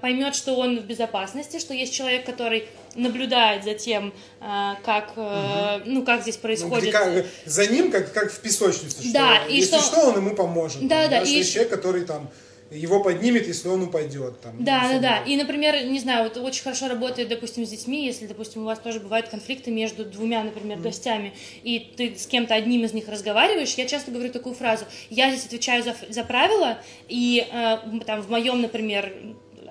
поймет, 0.00 0.34
что 0.34 0.54
он 0.54 0.78
в 0.78 0.84
безопасности, 0.84 1.58
что 1.58 1.71
есть 1.72 1.92
человек, 1.92 2.24
который 2.26 2.66
наблюдает 2.94 3.64
за 3.64 3.74
тем, 3.74 4.12
э, 4.40 4.44
как, 4.84 5.12
э, 5.16 5.80
ну, 5.86 6.04
как 6.04 6.22
здесь 6.22 6.36
Ну, 6.36 6.42
происходит. 6.42 6.82
где 6.82 6.92
как- 6.92 7.24
за 7.46 7.66
ним, 7.66 7.90
как, 7.90 8.12
как 8.12 8.30
в 8.30 8.38
песочнице. 8.40 9.02
Что, 9.02 9.12
Да, 9.12 9.46
и 9.48 9.56
если 9.56 9.76
что- 9.78 9.82
что... 9.82 10.00
он 10.10 10.16
ему 10.16 10.34
поможет. 10.36 10.86
Да, 10.86 11.02
там, 11.02 11.10
да, 11.10 11.24
что 11.24 11.34
и- 11.34 11.38
есть 11.38 11.52
человек, 11.52 11.72
который 11.72 12.04
там 12.04 12.28
его 12.70 13.02
поднимет, 13.02 13.46
если 13.46 13.68
он 13.68 13.82
упадет. 13.82 14.40
Там, 14.40 14.56
Да, 14.64 14.88
да, 14.92 14.98
да. 14.98 15.16
И, 15.26 15.36
например, 15.36 15.84
не 15.84 16.00
знаю, 16.00 16.24
вот 16.24 16.38
очень 16.38 16.62
хорошо 16.62 16.88
работает, 16.88 17.28
допустим, 17.28 17.66
с 17.66 17.68
детьми, 17.68 18.06
если, 18.06 18.26
допустим, 18.26 18.62
у 18.62 18.64
вас 18.64 18.78
тоже 18.78 18.98
бывают 19.00 19.28
конфликты 19.28 19.70
между 19.70 20.06
двумя, 20.06 20.42
например, 20.42 20.78
гостями, 20.78 21.34
и 21.62 21.78
ты 21.96 22.14
с 22.16 22.26
кем-то 22.26 22.54
одним 22.54 22.84
из 22.84 22.94
них 22.94 23.08
разговариваешь, 23.08 23.74
я 23.74 23.86
часто 23.86 24.10
говорю 24.10 24.32
такую 24.32 24.54
фразу: 24.54 24.86
я 25.10 25.30
здесь 25.30 25.44
отвечаю 25.46 25.82
за, 25.82 25.94
за 26.08 26.24
правила, 26.24 26.78
и 27.08 27.46
э, 27.52 27.78
там 28.06 28.22
в 28.22 28.30
моем, 28.30 28.62
например, 28.62 29.12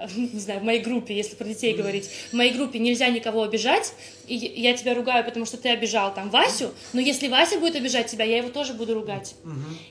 не 0.15 0.39
знаю, 0.39 0.59
в 0.59 0.63
моей 0.63 0.79
группе, 0.81 1.15
если 1.15 1.35
про 1.35 1.45
детей 1.45 1.73
говорить, 1.73 2.09
в 2.31 2.33
моей 2.33 2.53
группе 2.53 2.79
нельзя 2.79 3.07
никого 3.09 3.43
обижать, 3.43 3.93
и 4.27 4.35
я 4.35 4.73
тебя 4.73 4.93
ругаю, 4.93 5.25
потому 5.25 5.45
что 5.45 5.57
ты 5.57 5.69
обижал 5.69 6.13
там 6.13 6.29
Васю, 6.29 6.71
но 6.93 7.01
если 7.01 7.27
Вася 7.27 7.59
будет 7.59 7.75
обижать 7.75 8.07
тебя, 8.07 8.23
я 8.23 8.37
его 8.37 8.49
тоже 8.49 8.73
буду 8.73 8.93
ругать. 8.93 9.35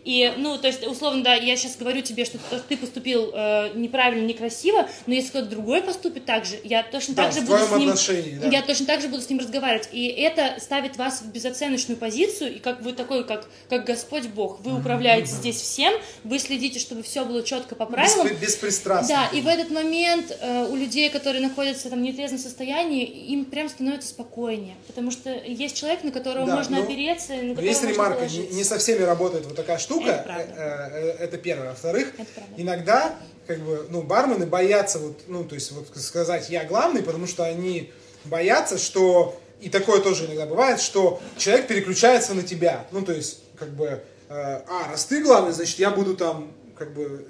И, 0.04 0.32
ну, 0.38 0.56
то 0.58 0.66
есть, 0.68 0.86
условно, 0.86 1.22
да, 1.22 1.34
я 1.34 1.56
сейчас 1.56 1.76
говорю 1.76 2.00
тебе, 2.00 2.24
что 2.24 2.38
ты 2.68 2.76
поступил 2.76 3.30
э, 3.34 3.70
неправильно, 3.74 4.24
некрасиво, 4.26 4.88
но 5.06 5.14
если 5.14 5.30
кто-то 5.30 5.46
другой 5.46 5.82
поступит 5.82 6.24
так 6.24 6.44
же, 6.44 6.58
я 6.64 6.82
точно 6.82 7.14
Да, 7.14 7.24
так 7.24 7.34
же 7.34 7.40
буду 7.42 7.58
с 7.58 8.08
ним... 8.08 8.40
да. 8.40 8.48
Я 8.48 8.62
точно 8.62 8.86
так 8.86 9.00
же 9.00 9.08
буду 9.08 9.22
с 9.22 9.28
ним 9.28 9.40
разговаривать. 9.40 9.88
И 9.92 10.06
это 10.06 10.56
ставит 10.58 10.96
вас 10.96 11.20
в 11.22 11.30
безоценочную 11.32 11.98
позицию, 11.98 12.56
и 12.56 12.58
как 12.58 12.80
вы 12.82 12.92
такой, 12.92 13.24
как, 13.26 13.48
как 13.68 13.84
Господь 13.84 14.28
Бог. 14.28 14.60
Вы 14.60 14.78
управляете 14.78 15.30
здесь 15.30 15.56
всем, 15.56 15.92
вы 16.24 16.38
следите, 16.38 16.78
чтобы 16.78 17.02
все 17.02 17.24
было 17.24 17.42
четко 17.42 17.74
по 17.74 17.86
правилам. 17.86 18.26
Беспри- 18.26 18.40
беспристрастно. 18.40 19.08
Да, 19.30 19.36
и 19.36 19.40
в 19.42 19.46
этот 19.46 19.70
момент 19.70 19.99
э, 20.06 20.66
у 20.70 20.76
людей, 20.76 21.10
которые 21.10 21.46
находятся 21.46 21.90
там 21.90 22.00
в 22.00 22.02
нетрезвом 22.02 22.38
состоянии, 22.38 23.04
им 23.04 23.44
прям 23.44 23.68
становится 23.68 24.08
спокойнее. 24.08 24.76
Потому 24.86 25.10
что 25.10 25.30
есть 25.30 25.76
человек, 25.76 26.04
на 26.04 26.10
которого 26.12 26.46
Да, 26.46 26.56
можно 26.56 26.78
ну, 26.78 26.84
опереться, 26.84 27.34
на 27.34 27.60
Есть 27.60 27.84
ремарка, 27.84 28.26
не, 28.26 28.48
не 28.48 28.64
со 28.64 28.78
всеми 28.78 29.02
работает 29.02 29.46
вот 29.46 29.56
такая 29.56 29.78
штука, 29.78 30.10
Это 30.10 30.22
правда. 30.22 30.54
э, 30.56 31.16
э, 31.18 31.24
это 31.24 31.38
первое. 31.38 31.70
Во-вторых, 31.70 32.12
Это 32.18 32.30
правда. 32.34 32.54
иногда 32.56 33.14
как 33.46 33.58
бы, 33.60 33.86
ну, 33.90 34.02
бармены 34.02 34.46
боятся 34.46 34.98
вот, 34.98 35.20
ну, 35.26 35.44
то 35.44 35.54
есть 35.54 35.72
вот 35.72 35.88
сказать 35.96 36.50
я 36.50 36.64
главный, 36.64 37.02
потому 37.02 37.26
что 37.26 37.44
они 37.44 37.90
боятся, 38.24 38.78
что 38.78 39.40
и 39.60 39.68
такое 39.68 40.00
тоже 40.00 40.26
иногда 40.26 40.46
бывает, 40.46 40.80
что 40.80 41.20
человек 41.36 41.66
переключается 41.66 42.34
на 42.34 42.42
тебя. 42.42 42.86
Ну, 42.92 43.02
то 43.02 43.12
есть, 43.12 43.40
как 43.56 43.70
бы, 43.70 44.02
а, 44.28 44.62
раз 44.90 45.04
ты 45.04 45.22
главный, 45.22 45.52
значит, 45.52 45.78
я 45.78 45.90
буду 45.90 46.16
там, 46.16 46.52
как 46.76 46.94
бы, 46.94 47.26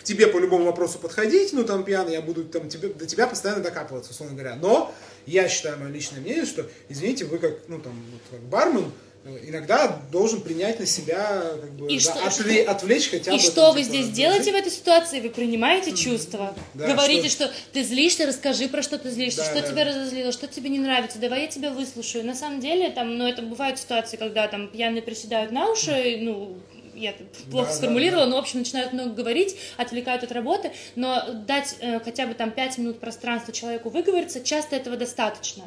к, 0.00 0.04
тебе 0.04 0.26
по 0.28 0.38
любому 0.38 0.64
вопросу 0.64 0.98
подходить, 0.98 1.52
ну, 1.52 1.64
там, 1.64 1.84
пьяный, 1.84 2.12
я 2.14 2.22
буду 2.22 2.44
там 2.44 2.68
тебе, 2.68 2.88
до 2.88 3.04
тебя 3.06 3.26
постоянно 3.26 3.62
докапываться, 3.62 4.10
условно 4.12 4.34
говоря. 4.34 4.56
Но 4.56 4.92
я 5.26 5.46
считаю, 5.48 5.78
мое 5.78 5.90
личное 5.90 6.20
мнение, 6.20 6.46
что, 6.46 6.66
извините, 6.88 7.26
вы 7.26 7.38
как, 7.38 7.52
ну, 7.68 7.78
там, 7.78 7.92
вот 8.12 8.22
как 8.30 8.40
бармен, 8.48 8.90
э, 9.26 9.38
иногда 9.48 10.00
должен 10.10 10.40
принять 10.40 10.80
на 10.80 10.86
себя, 10.86 11.42
как 11.60 11.70
бы, 11.72 11.86
И 11.92 11.96
да, 12.00 12.00
что- 12.30 12.42
отвле- 12.44 12.64
отвлечь 12.64 13.10
хотя 13.10 13.30
бы. 13.32 13.36
И 13.36 13.40
что 13.40 13.66
там, 13.66 13.74
вы 13.74 13.82
типа, 13.82 13.92
здесь 13.94 14.08
делаете 14.08 14.52
в 14.52 14.54
этой 14.54 14.72
ситуации? 14.72 15.20
Вы 15.20 15.28
принимаете 15.28 15.92
чувства. 15.94 16.54
Да, 16.72 16.88
Говорите, 16.94 17.28
что- 17.28 17.44
что... 17.44 17.54
ты 17.74 17.82
злишься, 17.84 18.24
расскажи 18.26 18.68
про 18.68 18.80
что 18.82 18.96
ты 18.98 19.10
злишься, 19.10 19.42
Да, 19.42 19.44
что 19.50 19.60
да. 19.60 19.68
тебя 19.68 19.84
разозлило, 19.84 20.32
что 20.32 20.46
тебе 20.46 20.70
не 20.70 20.78
нравится, 20.78 21.18
давай 21.18 21.42
я 21.42 21.46
тебя 21.48 21.70
выслушаю. 21.70 22.24
На 22.24 22.34
самом 22.34 22.60
деле, 22.60 22.88
там, 22.90 23.18
ну, 23.18 23.28
это 23.28 23.42
бывают 23.42 23.78
ситуации, 23.78 24.16
когда 24.16 24.48
там 24.48 24.68
пьяные 24.68 25.02
приседают 25.02 25.52
на 25.52 25.70
уши, 25.70 26.16
ну, 26.22 26.56
я 27.00 27.12
плохо 27.50 27.66
Да, 27.66 27.72
да, 27.72 27.72
сформулировала, 27.72 28.24
да. 28.26 28.30
но, 28.30 28.36
в 28.36 28.40
общем, 28.40 28.58
начинают 28.60 28.92
много 28.92 29.10
говорить, 29.10 29.56
отвлекают 29.76 30.22
от 30.22 30.32
работы, 30.32 30.72
но 30.96 31.22
дать 31.46 31.76
э, 31.80 32.00
хотя 32.00 32.26
бы 32.26 32.34
там 32.34 32.50
5 32.50 32.78
минут 32.78 33.00
пространства 33.00 33.52
человеку 33.52 33.90
выговориться, 33.90 34.40
часто 34.40 34.76
этого 34.76 34.96
достаточно. 34.96 35.64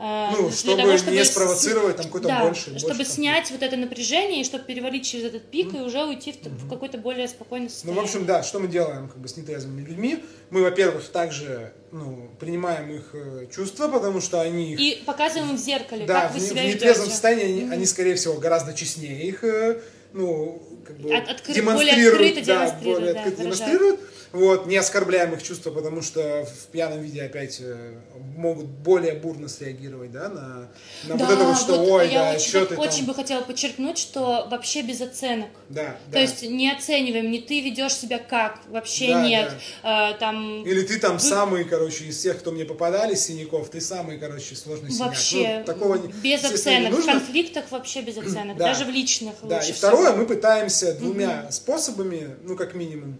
Э, 0.00 0.28
Ну, 0.30 0.48
чтобы 0.52 0.76
того, 0.82 0.92
не 0.92 1.24
с- 1.24 1.32
спровоцировать 1.32 1.96
там 1.96 2.06
какой-то 2.06 2.28
да, 2.28 2.44
больше- 2.44 2.66
больше 2.70 2.78
чтобы 2.78 2.88
конфликт. 2.98 3.10
снять 3.12 3.50
вот 3.50 3.62
это 3.64 3.76
напряжение 3.76 4.42
и 4.42 4.44
чтобы 4.44 4.62
перевалить 4.62 5.04
через 5.04 5.24
этот 5.24 5.50
пик 5.50 5.74
и 5.74 5.78
уже 5.80 6.04
уйти 6.04 6.30
в, 6.30 6.36
т- 6.36 6.50
в 6.50 6.68
какое-то 6.68 6.98
более 6.98 7.26
спокойное 7.26 7.66
Ну, 7.66 7.70
состояние. 7.72 8.00
в 8.00 8.04
общем, 8.04 8.24
да, 8.24 8.44
что 8.44 8.60
мы 8.60 8.68
делаем 8.68 9.08
как 9.08 9.18
бы 9.18 9.26
с 9.26 9.36
нетрезвыми 9.36 9.80
людьми? 9.84 10.22
Мы, 10.50 10.62
во-первых, 10.62 11.02
также 11.08 11.72
ну, 11.90 12.30
принимаем 12.38 12.92
их 12.92 13.10
э, 13.14 13.46
чувства, 13.52 13.88
потому 13.88 14.20
что 14.20 14.40
они 14.40 14.74
их 14.74 14.78
И 14.78 15.02
показываем 15.04 15.50
им 15.50 15.56
в 15.56 15.60
зеркале, 15.60 16.06
да, 16.06 16.20
как 16.22 16.30
в, 16.30 16.34
вы 16.34 16.40
не- 16.42 16.46
себя 16.46 16.62
в 16.62 16.66
нетрезвом 16.66 17.06
ведете. 17.06 17.10
состоянии 17.10 17.62
они, 17.64 17.72
они, 17.72 17.84
скорее 17.86 18.14
всего, 18.14 18.34
гораздо 18.34 18.74
честнее 18.74 19.26
их, 19.26 19.42
э, 19.42 19.80
ну, 20.12 20.62
как 20.86 20.96
бы 20.98 21.14
От- 21.14 21.28
откры- 21.30 21.54
демонстрируют, 21.54 22.14
более 22.16 22.30
открыто 22.30 22.46
да, 22.46 22.54
демонстрируют, 22.66 22.98
более 23.00 23.14
да, 23.14 23.20
открыто 23.20 23.42
выражают. 23.42 23.58
демонстрируют. 23.70 24.00
Вот, 24.32 24.66
не 24.66 24.76
оскорбляем 24.76 25.32
их 25.34 25.42
чувства, 25.42 25.70
потому 25.70 26.02
что 26.02 26.44
в 26.46 26.66
пьяном 26.70 27.00
виде 27.00 27.22
опять 27.22 27.58
э, 27.60 27.94
могут 28.36 28.66
более 28.66 29.14
бурно 29.14 29.48
среагировать, 29.48 30.12
да, 30.12 30.28
на, 30.28 30.68
на 31.04 31.16
Да, 31.16 31.24
вот 31.24 31.30
это 31.34 31.44
вот, 31.44 31.56
что, 31.58 31.78
вот 31.78 31.88
ой, 31.90 32.12
я 32.12 32.24
да, 32.24 32.30
очень, 32.36 32.48
что 32.48 32.66
ты 32.66 32.76
очень 32.76 32.98
там... 32.98 33.06
бы 33.06 33.14
хотела 33.14 33.40
подчеркнуть, 33.42 33.96
что 33.98 34.46
вообще 34.50 34.82
без 34.82 35.00
оценок. 35.00 35.48
Да, 35.68 35.92
То 36.06 36.12
да. 36.12 36.20
есть 36.20 36.42
не 36.42 36.70
оцениваем, 36.70 37.30
не 37.30 37.40
ты 37.40 37.60
ведешь 37.60 37.94
себя 37.94 38.18
как, 38.18 38.58
вообще 38.68 39.12
Да, 39.14 39.26
нет. 39.26 39.52
А, 39.82 40.12
там 40.14 40.62
Или 40.64 40.82
ты 40.82 40.98
там 40.98 41.14
Вы- 41.14 41.20
самый, 41.20 41.64
короче, 41.64 42.04
из 42.04 42.18
всех, 42.18 42.38
кто 42.40 42.50
мне 42.52 42.64
попадались, 42.64 43.24
синяков, 43.24 43.70
ты 43.70 43.80
самый, 43.80 44.18
короче, 44.18 44.54
сложный 44.56 44.90
синяк. 44.90 45.06
вообще 45.08 45.58
Ну, 45.60 45.64
такого 45.64 45.96
без 45.98 46.44
оценок. 46.44 46.92
В 46.92 46.96
нужно. 46.96 47.12
конфликтах 47.12 47.64
вообще 47.70 48.02
без 48.02 48.18
оценок, 48.18 48.56
Да. 48.58 48.66
даже 48.66 48.84
в 48.84 48.90
личных. 48.90 49.34
Да, 49.42 49.58
и 49.58 49.62
всего. 49.62 49.76
второе, 49.76 50.12
мы 50.12 50.26
пытаемся 50.26 50.92
двумя 50.94 51.50
способами, 51.50 52.36
ну, 52.44 52.56
как 52.56 52.74
минимум, 52.74 53.18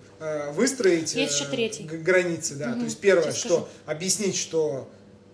выстроить 0.52 1.14
Есть 1.14 1.40
э, 1.40 1.42
еще 1.44 1.50
третий. 1.50 1.84
границы, 1.84 2.54
да. 2.54 2.68
Мгм. 2.68 2.78
То 2.80 2.84
есть 2.86 2.98
первое, 2.98 3.32
что 3.32 3.48
скажу. 3.48 3.68
объяснить, 3.86 4.36
что 4.36 4.88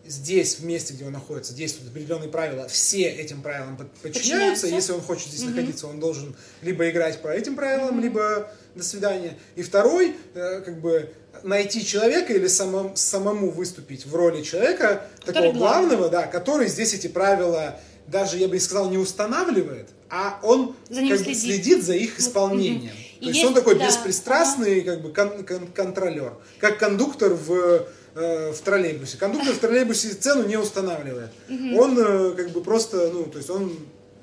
здесь, 0.06 0.56
в 0.58 0.64
месте, 0.64 0.92
где 0.92 1.06
он 1.06 1.12
находится, 1.12 1.54
действуют 1.54 1.90
определенные 1.90 2.28
правила, 2.28 2.68
все 2.68 3.04
этим 3.08 3.40
правилам 3.40 3.76
под- 3.78 3.90
подчиняются. 3.92 4.66
Если 4.66 4.92
он 4.92 5.00
хочет 5.00 5.28
здесь 5.28 5.42
Мгм. 5.42 5.50
находиться, 5.56 5.86
он 5.86 5.98
должен 6.00 6.36
либо 6.60 6.88
играть 6.90 7.22
по 7.22 7.28
этим 7.28 7.56
правилам, 7.56 8.00
либо 8.00 8.52
до 8.74 8.82
свидания. 8.84 9.38
И 9.56 9.62
второй, 9.62 10.14
э, 10.34 10.60
как 10.60 10.80
бы, 10.80 11.10
найти 11.42 11.84
человека 11.84 12.32
или 12.34 12.46
самому, 12.46 12.92
самому 12.96 13.50
выступить 13.50 14.04
в 14.06 14.14
роли 14.14 14.42
человека, 14.42 15.06
Который 15.24 15.48
такого 15.48 15.52
главного, 15.58 16.08
да, 16.10 16.26
который 16.26 16.68
здесь 16.68 16.92
эти 16.94 17.06
правила 17.06 17.80
даже, 18.06 18.36
я 18.36 18.48
бы 18.48 18.54
не 18.54 18.60
сказал, 18.60 18.90
не 18.90 18.98
устанавливает, 18.98 19.88
а 20.10 20.38
он 20.42 20.76
За 20.90 21.00
как 21.00 21.18
следит. 21.18 21.38
следит 21.38 21.84
за 21.84 21.94
их 21.94 22.18
исполнением. 22.20 22.92
То 23.24 23.28
есть, 23.30 23.38
есть- 23.40 23.48
он 23.48 23.54
такой 23.54 23.74
да, 23.78 23.86
беспристрастный, 23.86 24.80
как 24.82 25.02
бы 25.02 25.12
кон- 25.12 25.44
кон- 25.44 25.66
контролер, 25.68 26.34
как 26.58 26.78
кондуктор 26.78 27.32
в 27.34 27.86
э, 28.16 28.52
в 28.52 28.58
троллейбусе. 28.60 29.16
Кондуктор 29.18 29.52
в 29.54 29.58
троллейбусе 29.58 30.10
цену 30.10 30.46
не 30.46 30.56
устанавливает. 30.56 31.30
Он 31.76 31.98
э, 31.98 32.34
как 32.36 32.50
бы 32.50 32.62
просто, 32.62 33.10
ну, 33.12 33.24
то 33.24 33.38
есть 33.38 33.50
он 33.50 33.76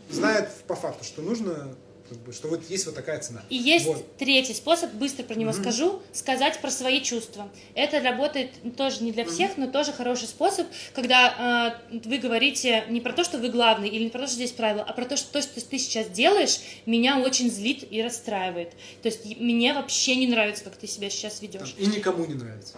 знает 0.10 0.50
по 0.68 0.76
факту, 0.76 1.04
что 1.04 1.22
нужно, 1.22 1.76
как 2.12 2.20
бы, 2.20 2.34
что 2.34 2.50
вот 2.50 2.70
есть 2.70 2.86
вот 2.88 2.96
такая 2.96 3.20
цена. 3.22 3.42
И 3.50 3.56
есть 3.56 3.86
Вот. 3.86 4.18
третий 4.18 4.54
способ, 4.54 4.92
быстро 4.92 5.24
про 5.24 5.36
него 5.36 5.54
скажу, 5.54 6.02
сказать 6.12 6.60
про 6.60 6.70
свои 6.70 7.02
чувства. 7.02 7.50
Это 7.74 8.02
работает 8.02 8.50
тоже 8.76 9.02
не 9.02 9.14
для 9.14 9.24
всех, 9.24 9.56
но 9.56 9.68
тоже 9.68 9.94
хороший 9.94 10.28
способ, 10.28 10.68
когда 10.94 11.80
э, 11.90 11.98
вы 12.04 12.18
говорите 12.18 12.84
не 12.90 13.00
про 13.00 13.14
то, 13.14 13.24
что 13.24 13.38
вы 13.38 13.48
главный, 13.48 13.88
или 13.88 14.04
не 14.04 14.10
про 14.10 14.20
то, 14.20 14.28
что 14.28 14.36
здесь 14.36 14.52
правило, 14.52 14.84
а 14.86 14.92
про 14.92 15.06
то, 15.06 15.16
что 15.16 15.32
то, 15.32 15.42
что 15.42 15.62
ты 15.62 15.80
сейчас 15.80 16.10
делаешь, 16.10 16.60
меня 16.86 17.18
очень 17.18 17.50
злит 17.50 17.88
и 17.90 18.02
расстраивает. 18.02 18.74
То 19.02 19.08
есть 19.08 19.26
мне 19.40 19.74
вообще 19.74 20.18
не 20.18 20.28
нравится, 20.28 20.66
как 20.66 20.76
ты 20.76 20.88
себя 20.88 21.10
сейчас 21.10 21.36
Там, 21.40 21.50
ведешь. 21.50 21.76
и 21.78 21.86
никому 21.86 22.26
не 22.26 22.34
нравится. 22.34 22.76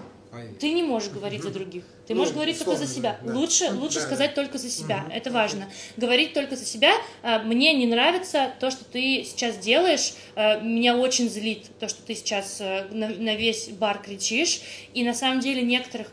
Ты 0.59 0.71
не 0.71 0.83
можешь 0.83 1.09
говорить 1.09 1.41
за 1.43 1.49
других. 1.51 1.83
Ты 2.07 2.13
Ну, 2.13 2.19
можешь 2.19 2.33
говорить 2.33 2.57
только 2.59 2.75
за 2.75 2.87
себя. 2.87 3.17
да. 3.21 3.33
Лучше, 3.33 3.69
Ну, 3.71 3.81
лучше 3.81 3.99
да, 3.99 4.05
сказать 4.05 4.35
только 4.35 4.57
за 4.57 4.69
себя. 4.69 5.05
Это 5.11 5.31
важно. 5.31 5.69
Говорить 5.95 6.33
только 6.33 6.55
за 6.55 6.65
себя. 6.65 6.91
А, 7.21 7.39
Мне 7.43 7.73
не 7.73 7.85
нравится 7.85 8.51
то, 8.59 8.71
что 8.71 8.83
ты 8.83 9.23
сейчас 9.23 9.57
делаешь. 9.57 10.13
А, 10.35 10.59
Меня 10.59 10.97
очень 10.97 11.29
злит 11.29 11.67
то, 11.79 11.87
что 11.87 12.01
ты 12.01 12.15
сейчас 12.15 12.57
э, 12.59 12.87
на, 12.91 13.07
на 13.09 13.35
весь 13.35 13.69
бар 13.69 14.01
кричишь. 14.01 14.61
И 14.93 15.03
на 15.03 15.13
самом 15.13 15.39
деле 15.39 15.61
некоторых 15.61 16.07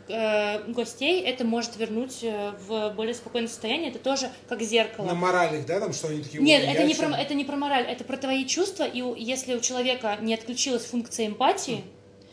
гостей 0.67 1.21
это 1.21 1.43
может 1.43 1.77
вернуть 1.77 2.19
э, 2.23 2.53
в 2.67 2.91
более 2.91 3.13
спокойное 3.13 3.49
состояние. 3.49 3.89
Это 3.89 3.99
тоже 3.99 4.29
как 4.47 4.61
зеркало. 4.61 5.05
На 5.07 5.15
моралях, 5.15 5.65
да, 5.65 5.79
там, 5.79 5.93
что 5.93 6.07
они 6.07 6.21
такие... 6.21 6.41
Нет, 6.41 6.63
«Ой, 6.63 6.73
это 6.73 6.83
не, 6.83 6.93
чё?» 6.95 7.07
про, 7.09 7.17
это 7.17 7.33
не 7.33 7.43
про 7.45 7.55
мораль, 7.57 7.83
это 7.83 8.03
про 8.03 8.17
твои 8.17 8.45
чувства. 8.45 8.83
И 8.83 9.01
если 9.21 9.55
у 9.55 9.59
человека 9.59 10.17
не 10.21 10.33
отключилась 10.33 10.85
функция 10.85 11.27
эмпатии, 11.27 11.83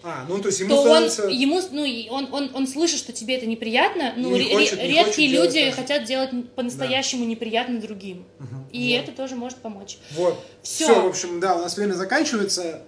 А, 0.02 0.24
ну, 0.28 0.38
то 0.40 0.46
есть 0.48 0.60
ему 0.60 0.70
то 0.70 0.76
он, 0.82 1.10
становится... 1.10 1.22
ему, 1.26 1.60
ну, 1.72 1.84
он, 2.14 2.28
он, 2.32 2.50
он 2.54 2.66
слышит, 2.68 2.98
что 2.98 3.12
тебе 3.12 3.36
это 3.36 3.46
неприятно, 3.46 4.14
И 4.16 4.20
не 4.20 4.38
ре- 4.38 4.54
хочет- 4.54 4.78
не 4.82 4.88
редкие 4.88 5.28
делать 5.30 5.48
люди 5.54 5.64
так 5.66 5.74
же. 5.74 5.80
хотят 5.80 6.04
делать 6.04 6.30
по-настоящему 6.54 7.24
неприятно 7.24 7.80
другим. 7.80 8.24
И 8.70 8.92
Вот. 8.96 9.02
это 9.08 9.12
тоже 9.16 9.34
может 9.34 9.58
помочь. 9.58 9.98
Вот. 10.12 10.38
Всё. 10.62 10.84
Все, 10.84 11.00
в 11.02 11.06
общем, 11.06 11.40
да, 11.40 11.56
у 11.56 11.58
нас 11.62 11.76
время 11.76 11.94
заканчивается. 11.94 12.82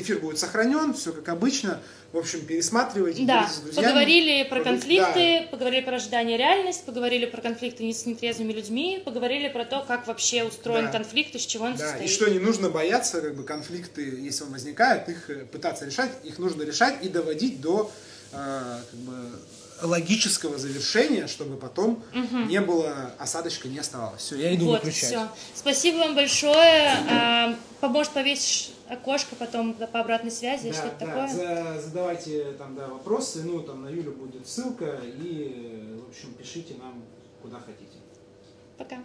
Эфир 0.00 0.18
будет 0.18 0.38
сохранен, 0.38 0.94
все 0.94 1.12
как 1.12 1.28
обычно. 1.28 1.80
В 2.12 2.18
общем, 2.18 2.44
пересматривайте, 2.46 3.24
Да, 3.24 3.48
с 3.48 3.58
друзьями. 3.58 3.86
поговорили 3.86 4.42
про 4.44 4.62
конфликты, 4.62 5.48
поговорили 5.50 5.80
про 5.82 5.96
ожидание 5.96 6.36
реальность, 6.38 6.84
поговорили 6.84 7.26
про 7.26 7.40
конфликты 7.42 7.90
с 7.92 8.06
нетрезвыми 8.06 8.52
людьми, 8.52 9.02
поговорили 9.04 9.48
про 9.48 9.64
то, 9.64 9.84
как 9.86 10.06
вообще 10.06 10.44
устроен 10.44 10.86
Да. 10.86 10.92
конфликт 10.92 11.34
и 11.34 11.38
с 11.38 11.44
чего 11.46 11.66
он 11.66 11.72
Да, 11.76 11.78
состоит. 11.90 12.08
и 12.10 12.12
что 12.12 12.30
не 12.30 12.38
нужно 12.38 12.70
бояться, 12.70 13.20
как 13.20 13.34
бы 13.34 13.42
конфликты, 13.42 14.02
если 14.20 14.44
он 14.44 14.52
возникает, 14.52 15.08
их 15.08 15.28
э, 15.30 15.44
пытаться 15.46 15.84
решать, 15.84 16.10
их 16.24 16.38
нужно 16.38 16.62
решать 16.62 17.04
и 17.04 17.08
доводить 17.08 17.60
до 17.60 17.90
э, 18.32 18.78
как 18.90 19.00
бы, 19.00 19.30
логического 19.82 20.56
завершения, 20.58 21.26
чтобы 21.26 21.56
потом 21.56 22.02
не 22.48 22.60
было 22.62 23.12
осадочка, 23.18 23.68
не 23.68 23.78
оставалось. 23.78 24.22
Все, 24.22 24.36
я 24.36 24.54
иду 24.54 24.66
Вот, 24.66 24.78
выключать. 24.84 25.10
все. 25.10 25.28
Спасибо 25.54 25.98
вам 25.98 26.14
большое. 26.14 26.92
А, 27.10 27.54
Поможет 27.80 28.12
повесишь 28.12 28.70
окошко 28.90 29.34
потом 29.36 29.74
по 29.74 30.00
обратной 30.00 30.30
связи, 30.30 30.68
Да, 30.70 30.74
что-то 30.74 30.96
да, 31.00 31.06
такое. 31.06 31.28
за- 31.28 31.80
задавайте 31.80 32.52
там 32.52 32.74
да, 32.76 32.88
вопросы, 32.88 33.42
ну 33.44 33.60
там 33.60 33.82
на 33.82 33.88
Юлю 33.88 34.12
будет 34.12 34.46
ссылка 34.46 35.00
и, 35.04 35.98
в 36.04 36.08
общем, 36.08 36.34
пишите 36.34 36.74
нам 36.74 37.02
куда 37.42 37.58
хотите. 37.58 37.98
Пока. 38.78 38.96